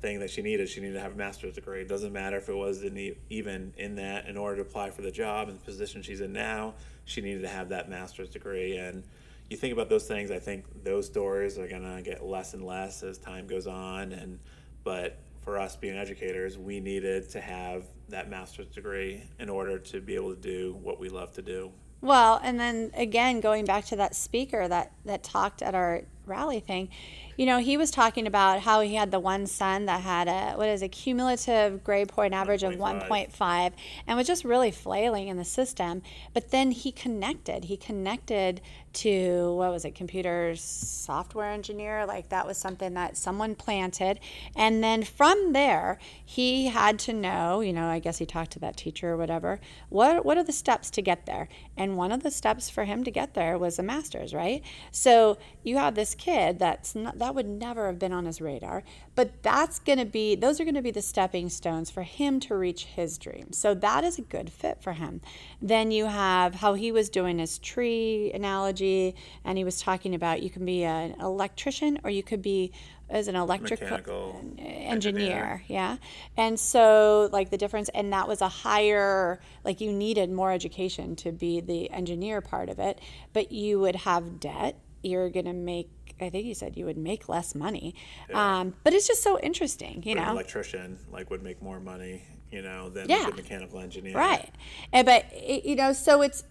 thing 0.00 0.20
that 0.20 0.30
she 0.30 0.42
needed 0.42 0.68
she 0.68 0.80
needed 0.80 0.94
to 0.94 1.00
have 1.00 1.12
a 1.12 1.16
master's 1.16 1.54
degree. 1.54 1.80
It 1.80 1.88
doesn't 1.88 2.12
matter 2.12 2.36
if 2.36 2.48
it 2.48 2.56
was 2.56 2.82
in 2.82 3.14
even 3.30 3.72
in 3.76 3.96
that 3.96 4.26
in 4.26 4.36
order 4.36 4.56
to 4.56 4.62
apply 4.62 4.90
for 4.90 5.02
the 5.02 5.10
job 5.10 5.48
and 5.48 5.58
the 5.58 5.64
position 5.64 6.02
she's 6.02 6.20
in 6.20 6.32
now 6.32 6.74
she 7.04 7.20
needed 7.20 7.42
to 7.42 7.48
have 7.48 7.68
that 7.70 7.88
master's 7.88 8.28
degree. 8.28 8.76
And 8.76 9.04
you 9.48 9.56
think 9.56 9.72
about 9.72 9.88
those 9.88 10.08
things 10.08 10.32
i 10.32 10.40
think 10.40 10.64
those 10.82 11.08
doors 11.08 11.56
are 11.56 11.68
going 11.68 11.84
to 11.84 12.02
get 12.02 12.24
less 12.24 12.52
and 12.54 12.64
less 12.64 13.04
as 13.04 13.16
time 13.16 13.46
goes 13.46 13.68
on 13.68 14.12
and 14.12 14.40
but 14.82 15.18
for 15.46 15.60
us 15.60 15.76
being 15.76 15.96
educators, 15.96 16.58
we 16.58 16.80
needed 16.80 17.30
to 17.30 17.40
have 17.40 17.84
that 18.08 18.28
master's 18.28 18.66
degree 18.66 19.22
in 19.38 19.48
order 19.48 19.78
to 19.78 20.00
be 20.00 20.16
able 20.16 20.34
to 20.34 20.40
do 20.40 20.76
what 20.82 20.98
we 20.98 21.08
love 21.08 21.32
to 21.34 21.40
do. 21.40 21.70
Well, 22.00 22.40
and 22.42 22.58
then 22.58 22.90
again, 22.94 23.40
going 23.40 23.64
back 23.64 23.84
to 23.86 23.96
that 23.96 24.16
speaker 24.16 24.66
that 24.66 24.90
that 25.04 25.22
talked 25.22 25.62
at 25.62 25.76
our 25.76 26.02
rally 26.26 26.60
thing, 26.60 26.88
you 27.36 27.44
know, 27.44 27.58
he 27.58 27.76
was 27.76 27.90
talking 27.90 28.26
about 28.26 28.60
how 28.60 28.80
he 28.80 28.94
had 28.94 29.10
the 29.10 29.20
one 29.20 29.46
son 29.46 29.86
that 29.86 30.00
had 30.00 30.26
a 30.26 30.56
what 30.56 30.68
is 30.68 30.82
a 30.82 30.88
cumulative 30.88 31.84
grade 31.84 32.08
point 32.08 32.32
average 32.32 32.62
of 32.62 32.74
1.5 32.74 33.72
and 34.06 34.16
was 34.16 34.26
just 34.26 34.44
really 34.44 34.70
flailing 34.70 35.28
in 35.28 35.36
the 35.36 35.44
system. 35.44 36.02
But 36.32 36.50
then 36.50 36.70
he 36.70 36.90
connected. 36.92 37.64
He 37.64 37.76
connected 37.76 38.62
to 38.94 39.54
what 39.54 39.70
was 39.70 39.84
it, 39.84 39.94
computer 39.94 40.54
software 40.56 41.50
engineer? 41.50 42.06
Like 42.06 42.30
that 42.30 42.46
was 42.46 42.56
something 42.56 42.94
that 42.94 43.18
someone 43.18 43.54
planted. 43.54 44.18
And 44.56 44.82
then 44.82 45.02
from 45.02 45.52
there, 45.52 45.98
he 46.24 46.68
had 46.68 46.98
to 47.00 47.12
know, 47.12 47.60
you 47.60 47.74
know, 47.74 47.88
I 47.88 47.98
guess 47.98 48.16
he 48.16 48.24
talked 48.24 48.52
to 48.52 48.58
that 48.60 48.78
teacher 48.78 49.10
or 49.10 49.16
whatever, 49.18 49.60
what 49.90 50.24
what 50.24 50.38
are 50.38 50.42
the 50.42 50.52
steps 50.52 50.90
to 50.92 51.02
get 51.02 51.26
there? 51.26 51.48
And 51.76 51.98
one 51.98 52.10
of 52.10 52.22
the 52.22 52.30
steps 52.30 52.70
for 52.70 52.84
him 52.84 53.04
to 53.04 53.10
get 53.10 53.34
there 53.34 53.58
was 53.58 53.78
a 53.78 53.82
master's, 53.82 54.32
right? 54.32 54.62
So 54.90 55.36
you 55.62 55.76
have 55.76 55.94
this 55.94 56.14
kid 56.16 56.58
that's 56.58 56.94
not 56.94 57.18
that 57.18 57.34
would 57.34 57.46
never 57.46 57.86
have 57.86 57.98
been 57.98 58.12
on 58.12 58.26
his 58.26 58.40
radar. 58.40 58.82
But 59.14 59.42
that's 59.42 59.78
going 59.78 59.98
to 59.98 60.04
be, 60.04 60.34
those 60.34 60.60
are 60.60 60.64
going 60.64 60.74
to 60.74 60.82
be 60.82 60.90
the 60.90 61.02
stepping 61.02 61.48
stones 61.48 61.90
for 61.90 62.02
him 62.02 62.38
to 62.40 62.56
reach 62.56 62.84
his 62.84 63.16
dream 63.18 63.52
So 63.52 63.74
that 63.74 64.04
is 64.04 64.18
a 64.18 64.22
good 64.22 64.50
fit 64.50 64.82
for 64.82 64.92
him. 64.92 65.20
Then 65.60 65.90
you 65.90 66.06
have 66.06 66.56
how 66.56 66.74
he 66.74 66.92
was 66.92 67.08
doing 67.08 67.38
his 67.38 67.58
tree 67.58 68.30
analogy, 68.34 69.14
and 69.44 69.56
he 69.56 69.64
was 69.64 69.80
talking 69.80 70.14
about 70.14 70.42
you 70.42 70.50
can 70.50 70.64
be 70.64 70.84
an 70.84 71.14
electrician 71.20 71.98
or 72.04 72.10
you 72.10 72.22
could 72.22 72.42
be 72.42 72.72
as 73.08 73.28
an 73.28 73.36
electrical 73.36 74.34
uh, 74.58 74.62
engineer, 74.62 74.88
engineer, 74.90 75.62
yeah 75.68 75.96
and 76.36 76.58
so 76.58 77.28
like 77.32 77.50
the 77.50 77.56
difference 77.56 77.88
and 77.90 78.12
that 78.12 78.26
was 78.26 78.40
a 78.40 78.48
higher 78.48 79.40
like 79.64 79.80
you 79.80 79.92
needed 79.92 80.28
more 80.28 80.50
education 80.50 81.14
to 81.14 81.30
be 81.30 81.60
the 81.60 81.88
engineer 81.92 82.40
part 82.40 82.68
of 82.68 82.80
it 82.80 83.00
but 83.32 83.52
you 83.52 83.78
would 83.78 83.94
have 83.94 84.40
debt 84.40 84.76
you're 85.02 85.30
going 85.30 85.46
to 85.46 85.52
make 85.52 85.88
I 86.20 86.30
think 86.30 86.46
you 86.46 86.54
said 86.54 86.76
you 86.76 86.86
would 86.86 86.96
make 86.96 87.28
less 87.28 87.54
money. 87.54 87.94
Yeah. 88.30 88.60
Um, 88.60 88.74
but 88.84 88.94
it's 88.94 89.06
just 89.06 89.22
so 89.22 89.38
interesting, 89.40 90.02
you 90.04 90.14
but 90.14 90.22
know. 90.22 90.28
An 90.28 90.34
electrician 90.34 90.98
like 91.10 91.30
would 91.30 91.42
make 91.42 91.62
more 91.62 91.80
money, 91.80 92.22
you 92.50 92.62
know, 92.62 92.88
than 92.88 93.08
yeah. 93.08 93.28
a 93.28 93.34
mechanical 93.34 93.80
engineer. 93.80 94.16
Right. 94.16 94.50
And, 94.92 95.04
but 95.04 95.26
it, 95.32 95.64
you 95.64 95.76
know, 95.76 95.92
so 95.92 96.22
it's 96.22 96.44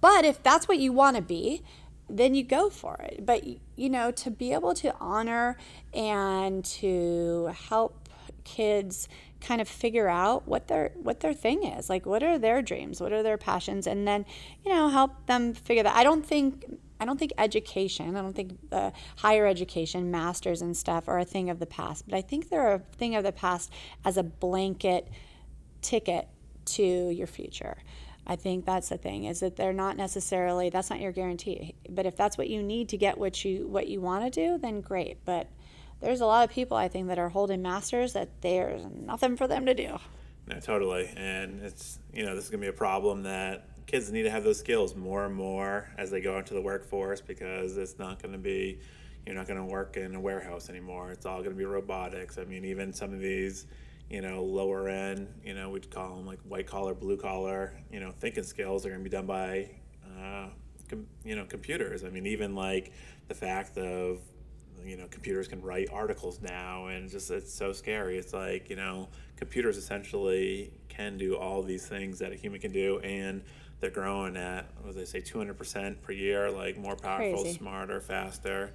but 0.00 0.24
if 0.24 0.42
that's 0.42 0.68
what 0.68 0.78
you 0.78 0.92
want 0.92 1.16
to 1.16 1.22
be, 1.22 1.62
then 2.08 2.34
you 2.34 2.42
go 2.42 2.68
for 2.68 2.96
it. 2.96 3.24
But 3.24 3.44
you 3.76 3.88
know, 3.88 4.10
to 4.10 4.30
be 4.30 4.52
able 4.52 4.74
to 4.74 4.94
honor 5.00 5.56
and 5.94 6.64
to 6.64 7.52
help 7.68 8.08
kids 8.44 9.08
kind 9.40 9.60
of 9.60 9.68
figure 9.68 10.08
out 10.08 10.46
what 10.46 10.68
their 10.68 10.92
what 10.94 11.20
their 11.20 11.34
thing 11.34 11.64
is 11.64 11.90
like 11.90 12.06
what 12.06 12.22
are 12.22 12.38
their 12.38 12.62
dreams 12.62 13.00
what 13.00 13.12
are 13.12 13.22
their 13.22 13.36
passions 13.36 13.86
and 13.86 14.06
then 14.06 14.24
you 14.64 14.72
know 14.72 14.88
help 14.88 15.26
them 15.26 15.52
figure 15.52 15.82
that 15.82 15.94
i 15.96 16.04
don't 16.04 16.24
think 16.24 16.64
I 17.02 17.04
don't 17.04 17.18
think 17.18 17.32
education, 17.36 18.14
I 18.14 18.22
don't 18.22 18.32
think 18.32 18.58
higher 19.16 19.44
education, 19.44 20.12
masters 20.12 20.62
and 20.62 20.76
stuff 20.76 21.08
are 21.08 21.18
a 21.18 21.24
thing 21.24 21.50
of 21.50 21.58
the 21.58 21.66
past, 21.66 22.04
but 22.06 22.16
I 22.16 22.22
think 22.22 22.48
they're 22.48 22.74
a 22.74 22.78
thing 22.96 23.16
of 23.16 23.24
the 23.24 23.32
past 23.32 23.72
as 24.04 24.16
a 24.16 24.22
blanket 24.22 25.08
ticket 25.80 26.28
to 26.64 27.10
your 27.10 27.26
future. 27.26 27.76
I 28.24 28.36
think 28.36 28.66
that's 28.66 28.88
the 28.88 28.98
thing 28.98 29.24
is 29.24 29.40
that 29.40 29.56
they're 29.56 29.72
not 29.72 29.96
necessarily 29.96 30.70
that's 30.70 30.90
not 30.90 31.00
your 31.00 31.10
guarantee. 31.10 31.74
But 31.90 32.06
if 32.06 32.14
that's 32.14 32.38
what 32.38 32.48
you 32.48 32.62
need 32.62 32.90
to 32.90 32.96
get 32.96 33.18
what 33.18 33.44
you 33.44 33.66
what 33.66 33.88
you 33.88 34.00
want 34.00 34.24
to 34.24 34.30
do, 34.30 34.56
then 34.58 34.80
great. 34.80 35.24
But 35.24 35.48
there's 36.00 36.20
a 36.20 36.26
lot 36.26 36.48
of 36.48 36.54
people 36.54 36.76
I 36.76 36.86
think 36.86 37.08
that 37.08 37.18
are 37.18 37.30
holding 37.30 37.62
masters 37.62 38.12
that 38.12 38.28
there's 38.42 38.86
nothing 38.94 39.36
for 39.36 39.48
them 39.48 39.66
to 39.66 39.74
do. 39.74 39.98
No, 40.46 40.60
totally. 40.60 41.10
And 41.16 41.62
it's 41.62 41.98
you 42.14 42.24
know, 42.24 42.36
this 42.36 42.44
is 42.44 42.50
gonna 42.50 42.60
be 42.60 42.68
a 42.68 42.72
problem 42.72 43.24
that 43.24 43.66
kids 43.92 44.10
need 44.10 44.22
to 44.22 44.30
have 44.30 44.42
those 44.42 44.58
skills 44.58 44.96
more 44.96 45.26
and 45.26 45.34
more 45.34 45.86
as 45.98 46.10
they 46.10 46.22
go 46.22 46.38
into 46.38 46.54
the 46.54 46.60
workforce 46.62 47.20
because 47.20 47.76
it's 47.76 47.98
not 47.98 48.22
going 48.22 48.32
to 48.32 48.38
be 48.38 48.78
you're 49.26 49.34
not 49.36 49.46
going 49.46 49.58
to 49.58 49.66
work 49.66 49.96
in 49.98 50.16
a 50.16 50.20
warehouse 50.20 50.68
anymore. 50.70 51.12
It's 51.12 51.26
all 51.26 51.38
going 51.38 51.50
to 51.50 51.56
be 51.56 51.66
robotics. 51.66 52.38
I 52.38 52.44
mean 52.44 52.64
even 52.64 52.94
some 52.94 53.12
of 53.12 53.20
these 53.20 53.66
you 54.08 54.22
know 54.22 54.42
lower 54.42 54.88
end 54.88 55.28
you 55.44 55.54
know 55.54 55.68
we'd 55.68 55.90
call 55.90 56.16
them 56.16 56.26
like 56.26 56.40
white 56.40 56.66
collar 56.66 56.94
blue 56.94 57.16
collar 57.16 57.74
you 57.90 58.00
know 58.00 58.10
thinking 58.10 58.42
skills 58.42 58.84
are 58.84 58.88
going 58.88 59.00
to 59.00 59.08
be 59.08 59.14
done 59.14 59.26
by 59.26 59.70
uh, 60.18 60.46
com- 60.88 61.06
you 61.22 61.36
know 61.36 61.44
computers. 61.44 62.02
I 62.02 62.08
mean 62.08 62.24
even 62.24 62.54
like 62.54 62.94
the 63.28 63.34
fact 63.34 63.76
of 63.76 64.20
you 64.86 64.96
know 64.96 65.06
computers 65.10 65.48
can 65.48 65.60
write 65.60 65.90
articles 65.92 66.40
now 66.40 66.86
and 66.86 67.10
just 67.10 67.30
it's 67.30 67.52
so 67.52 67.74
scary. 67.74 68.16
It's 68.16 68.32
like 68.32 68.70
you 68.70 68.76
know 68.76 69.10
computers 69.36 69.76
essentially 69.76 70.72
can 70.88 71.18
do 71.18 71.36
all 71.36 71.62
these 71.62 71.86
things 71.86 72.18
that 72.20 72.32
a 72.32 72.36
human 72.36 72.58
can 72.58 72.72
do 72.72 72.98
and 73.00 73.42
they're 73.82 73.90
growing 73.90 74.36
at 74.36 74.64
what 74.82 74.94
they 74.94 75.04
say 75.04 75.20
200% 75.20 76.00
per 76.02 76.12
year 76.12 76.50
like 76.50 76.78
more 76.78 76.94
powerful 76.94 77.42
Crazy. 77.42 77.58
smarter 77.58 78.00
faster. 78.00 78.70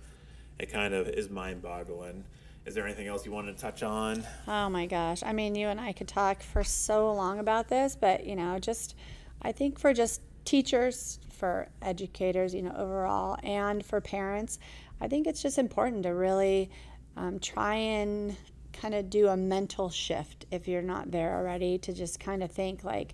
It 0.59 0.69
kind 0.69 0.93
of 0.93 1.07
is 1.07 1.29
mind-boggling. 1.29 2.25
Is 2.65 2.75
there 2.75 2.85
anything 2.85 3.07
else 3.07 3.25
you 3.25 3.31
wanted 3.31 3.55
to 3.55 3.61
touch 3.61 3.83
on? 3.83 4.25
Oh 4.49 4.67
my 4.67 4.85
gosh. 4.85 5.23
I 5.23 5.31
mean 5.31 5.55
you 5.55 5.69
and 5.69 5.79
i 5.79 5.93
could 5.93 6.09
talk 6.09 6.43
for 6.43 6.63
so 6.63 7.11
long 7.13 7.39
about 7.39 7.69
this 7.69 7.95
but 7.95 8.25
you 8.25 8.35
know 8.35 8.59
just 8.59 8.95
i 9.41 9.53
think 9.53 9.79
for 9.79 9.93
just 9.93 10.21
teachers 10.43 11.19
for 11.31 11.69
educators 11.81 12.53
you 12.53 12.61
know 12.61 12.75
overall 12.75 13.37
and 13.43 13.85
for 13.85 14.01
parents 14.01 14.59
i 14.99 15.07
think 15.07 15.27
it's 15.27 15.41
just 15.41 15.57
important 15.57 16.03
to 16.03 16.13
really 16.13 16.69
um, 17.15 17.39
try 17.39 17.75
and 17.75 18.35
kind 18.73 18.93
of 18.93 19.09
do 19.09 19.27
a 19.27 19.37
mental 19.37 19.89
shift 19.89 20.45
if 20.51 20.67
you're 20.67 20.81
not 20.81 21.11
there 21.11 21.35
already 21.35 21.77
to 21.77 21.93
just 21.93 22.19
kind 22.19 22.43
of 22.43 22.51
think 22.51 22.83
like 22.83 23.13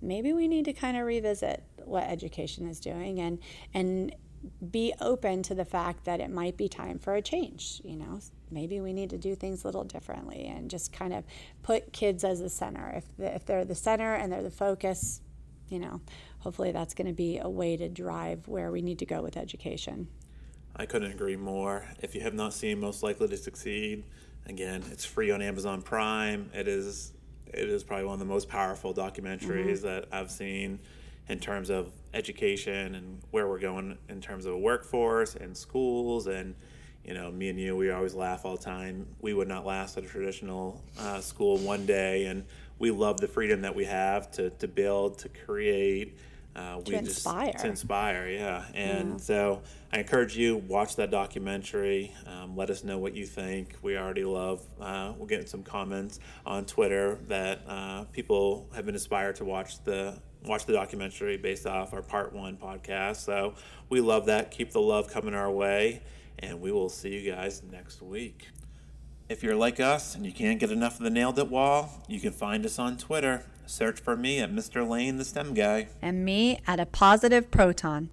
maybe 0.00 0.32
we 0.32 0.48
need 0.48 0.64
to 0.64 0.72
kind 0.72 0.96
of 0.96 1.06
revisit 1.06 1.62
what 1.84 2.04
education 2.04 2.68
is 2.68 2.80
doing 2.80 3.20
and 3.20 3.38
and 3.74 4.14
be 4.70 4.94
open 5.00 5.42
to 5.42 5.54
the 5.54 5.64
fact 5.64 6.04
that 6.04 6.20
it 6.20 6.30
might 6.30 6.56
be 6.56 6.68
time 6.68 6.98
for 6.98 7.14
a 7.14 7.22
change 7.22 7.80
you 7.84 7.96
know? 7.96 8.20
Maybe 8.50 8.80
we 8.80 8.92
need 8.92 9.10
to 9.10 9.18
do 9.18 9.34
things 9.34 9.64
a 9.64 9.66
little 9.66 9.84
differently 9.84 10.46
and 10.46 10.70
just 10.70 10.92
kind 10.92 11.12
of 11.12 11.24
put 11.62 11.92
kids 11.92 12.24
as 12.24 12.40
the 12.40 12.48
center. 12.48 12.94
If, 12.96 13.16
the, 13.18 13.34
if 13.34 13.44
they're 13.44 13.64
the 13.64 13.74
center 13.74 14.14
and 14.14 14.32
they're 14.32 14.42
the 14.42 14.50
focus 14.50 15.20
you 15.68 15.78
know 15.78 16.00
hopefully 16.38 16.72
that's 16.72 16.94
going 16.94 17.06
to 17.06 17.12
be 17.12 17.38
a 17.38 17.48
way 17.48 17.76
to 17.76 17.88
drive 17.88 18.46
where 18.48 18.70
we 18.70 18.80
need 18.80 18.98
to 19.00 19.06
go 19.06 19.22
with 19.22 19.36
education. 19.36 20.08
I 20.76 20.86
couldn't 20.86 21.10
agree 21.10 21.36
more. 21.36 21.88
If 22.00 22.14
you 22.14 22.20
have 22.20 22.34
not 22.34 22.54
seen 22.54 22.80
most 22.80 23.02
likely 23.02 23.28
to 23.28 23.36
succeed 23.36 24.04
again 24.46 24.82
it's 24.90 25.04
free 25.04 25.30
on 25.30 25.42
amazon 25.42 25.82
prime. 25.82 26.50
It 26.54 26.68
is 26.68 27.12
it 27.54 27.68
is 27.68 27.84
probably 27.84 28.06
one 28.06 28.14
of 28.14 28.20
the 28.20 28.26
most 28.26 28.48
powerful 28.48 28.94
documentaries 28.94 29.78
mm-hmm. 29.78 29.86
that 29.86 30.08
I've 30.12 30.30
seen 30.30 30.78
in 31.28 31.38
terms 31.38 31.70
of 31.70 31.92
education 32.14 32.94
and 32.94 33.20
where 33.30 33.48
we're 33.48 33.58
going 33.58 33.98
in 34.08 34.20
terms 34.20 34.46
of 34.46 34.54
a 34.54 34.58
workforce 34.58 35.34
and 35.34 35.56
schools. 35.56 36.26
And 36.26 36.54
you 37.04 37.14
know 37.14 37.30
me 37.30 37.48
and 37.48 37.58
you 37.58 37.76
we 37.76 37.90
always 37.90 38.14
laugh 38.14 38.44
all 38.44 38.56
the 38.56 38.64
time. 38.64 39.06
We 39.20 39.34
would 39.34 39.48
not 39.48 39.66
last 39.66 39.96
at 39.96 40.04
a 40.04 40.06
traditional 40.06 40.82
uh, 40.98 41.20
school 41.20 41.58
one 41.58 41.86
day. 41.86 42.26
And 42.26 42.44
we 42.78 42.90
love 42.90 43.20
the 43.20 43.28
freedom 43.28 43.62
that 43.62 43.74
we 43.74 43.84
have 43.84 44.30
to, 44.32 44.50
to 44.50 44.68
build 44.68 45.18
to 45.18 45.28
create 45.28 46.16
uh, 46.56 46.78
we 46.78 46.92
to 46.92 46.98
inspire. 46.98 47.52
Just, 47.52 47.64
to 47.64 47.70
inspire, 47.70 48.28
yeah. 48.28 48.64
And 48.74 49.12
yeah. 49.12 49.16
so 49.18 49.62
I 49.92 49.98
encourage 49.98 50.36
you 50.36 50.56
watch 50.56 50.96
that 50.96 51.10
documentary. 51.10 52.12
Um, 52.26 52.56
let 52.56 52.70
us 52.70 52.84
know 52.84 52.98
what 52.98 53.14
you 53.14 53.26
think. 53.26 53.74
We 53.82 53.96
already 53.96 54.24
love. 54.24 54.66
Uh, 54.80 55.12
we're 55.16 55.26
getting 55.26 55.46
some 55.46 55.62
comments 55.62 56.20
on 56.44 56.64
Twitter 56.64 57.18
that 57.28 57.62
uh, 57.66 58.04
people 58.12 58.68
have 58.74 58.86
been 58.86 58.94
inspired 58.94 59.36
to 59.36 59.44
watch 59.44 59.82
the 59.84 60.18
watch 60.44 60.66
the 60.66 60.72
documentary 60.72 61.36
based 61.36 61.66
off 61.66 61.92
our 61.92 62.02
part 62.02 62.32
one 62.32 62.56
podcast. 62.56 63.16
So 63.16 63.54
we 63.88 64.00
love 64.00 64.26
that. 64.26 64.50
Keep 64.50 64.72
the 64.72 64.80
love 64.80 65.08
coming 65.08 65.34
our 65.34 65.50
way, 65.50 66.02
and 66.38 66.60
we 66.60 66.72
will 66.72 66.88
see 66.88 67.10
you 67.10 67.32
guys 67.32 67.62
next 67.70 68.02
week. 68.02 68.48
If 69.28 69.42
you're 69.42 69.56
like 69.56 69.78
us 69.78 70.14
and 70.14 70.24
you 70.24 70.32
can't 70.32 70.58
get 70.58 70.70
enough 70.70 70.96
of 70.96 71.04
the 71.04 71.10
Nailed 71.10 71.38
It 71.38 71.48
Wall, 71.48 72.02
you 72.08 72.18
can 72.18 72.32
find 72.32 72.64
us 72.64 72.78
on 72.78 72.96
Twitter 72.96 73.44
Search 73.68 74.00
for 74.00 74.16
me 74.16 74.40
at 74.40 74.50
Mr. 74.50 74.88
Lane, 74.88 75.18
the 75.18 75.24
STEM 75.24 75.52
guy. 75.52 75.88
And 76.00 76.24
me 76.24 76.58
at 76.66 76.80
a 76.80 76.86
positive 76.86 77.50
proton. 77.50 78.10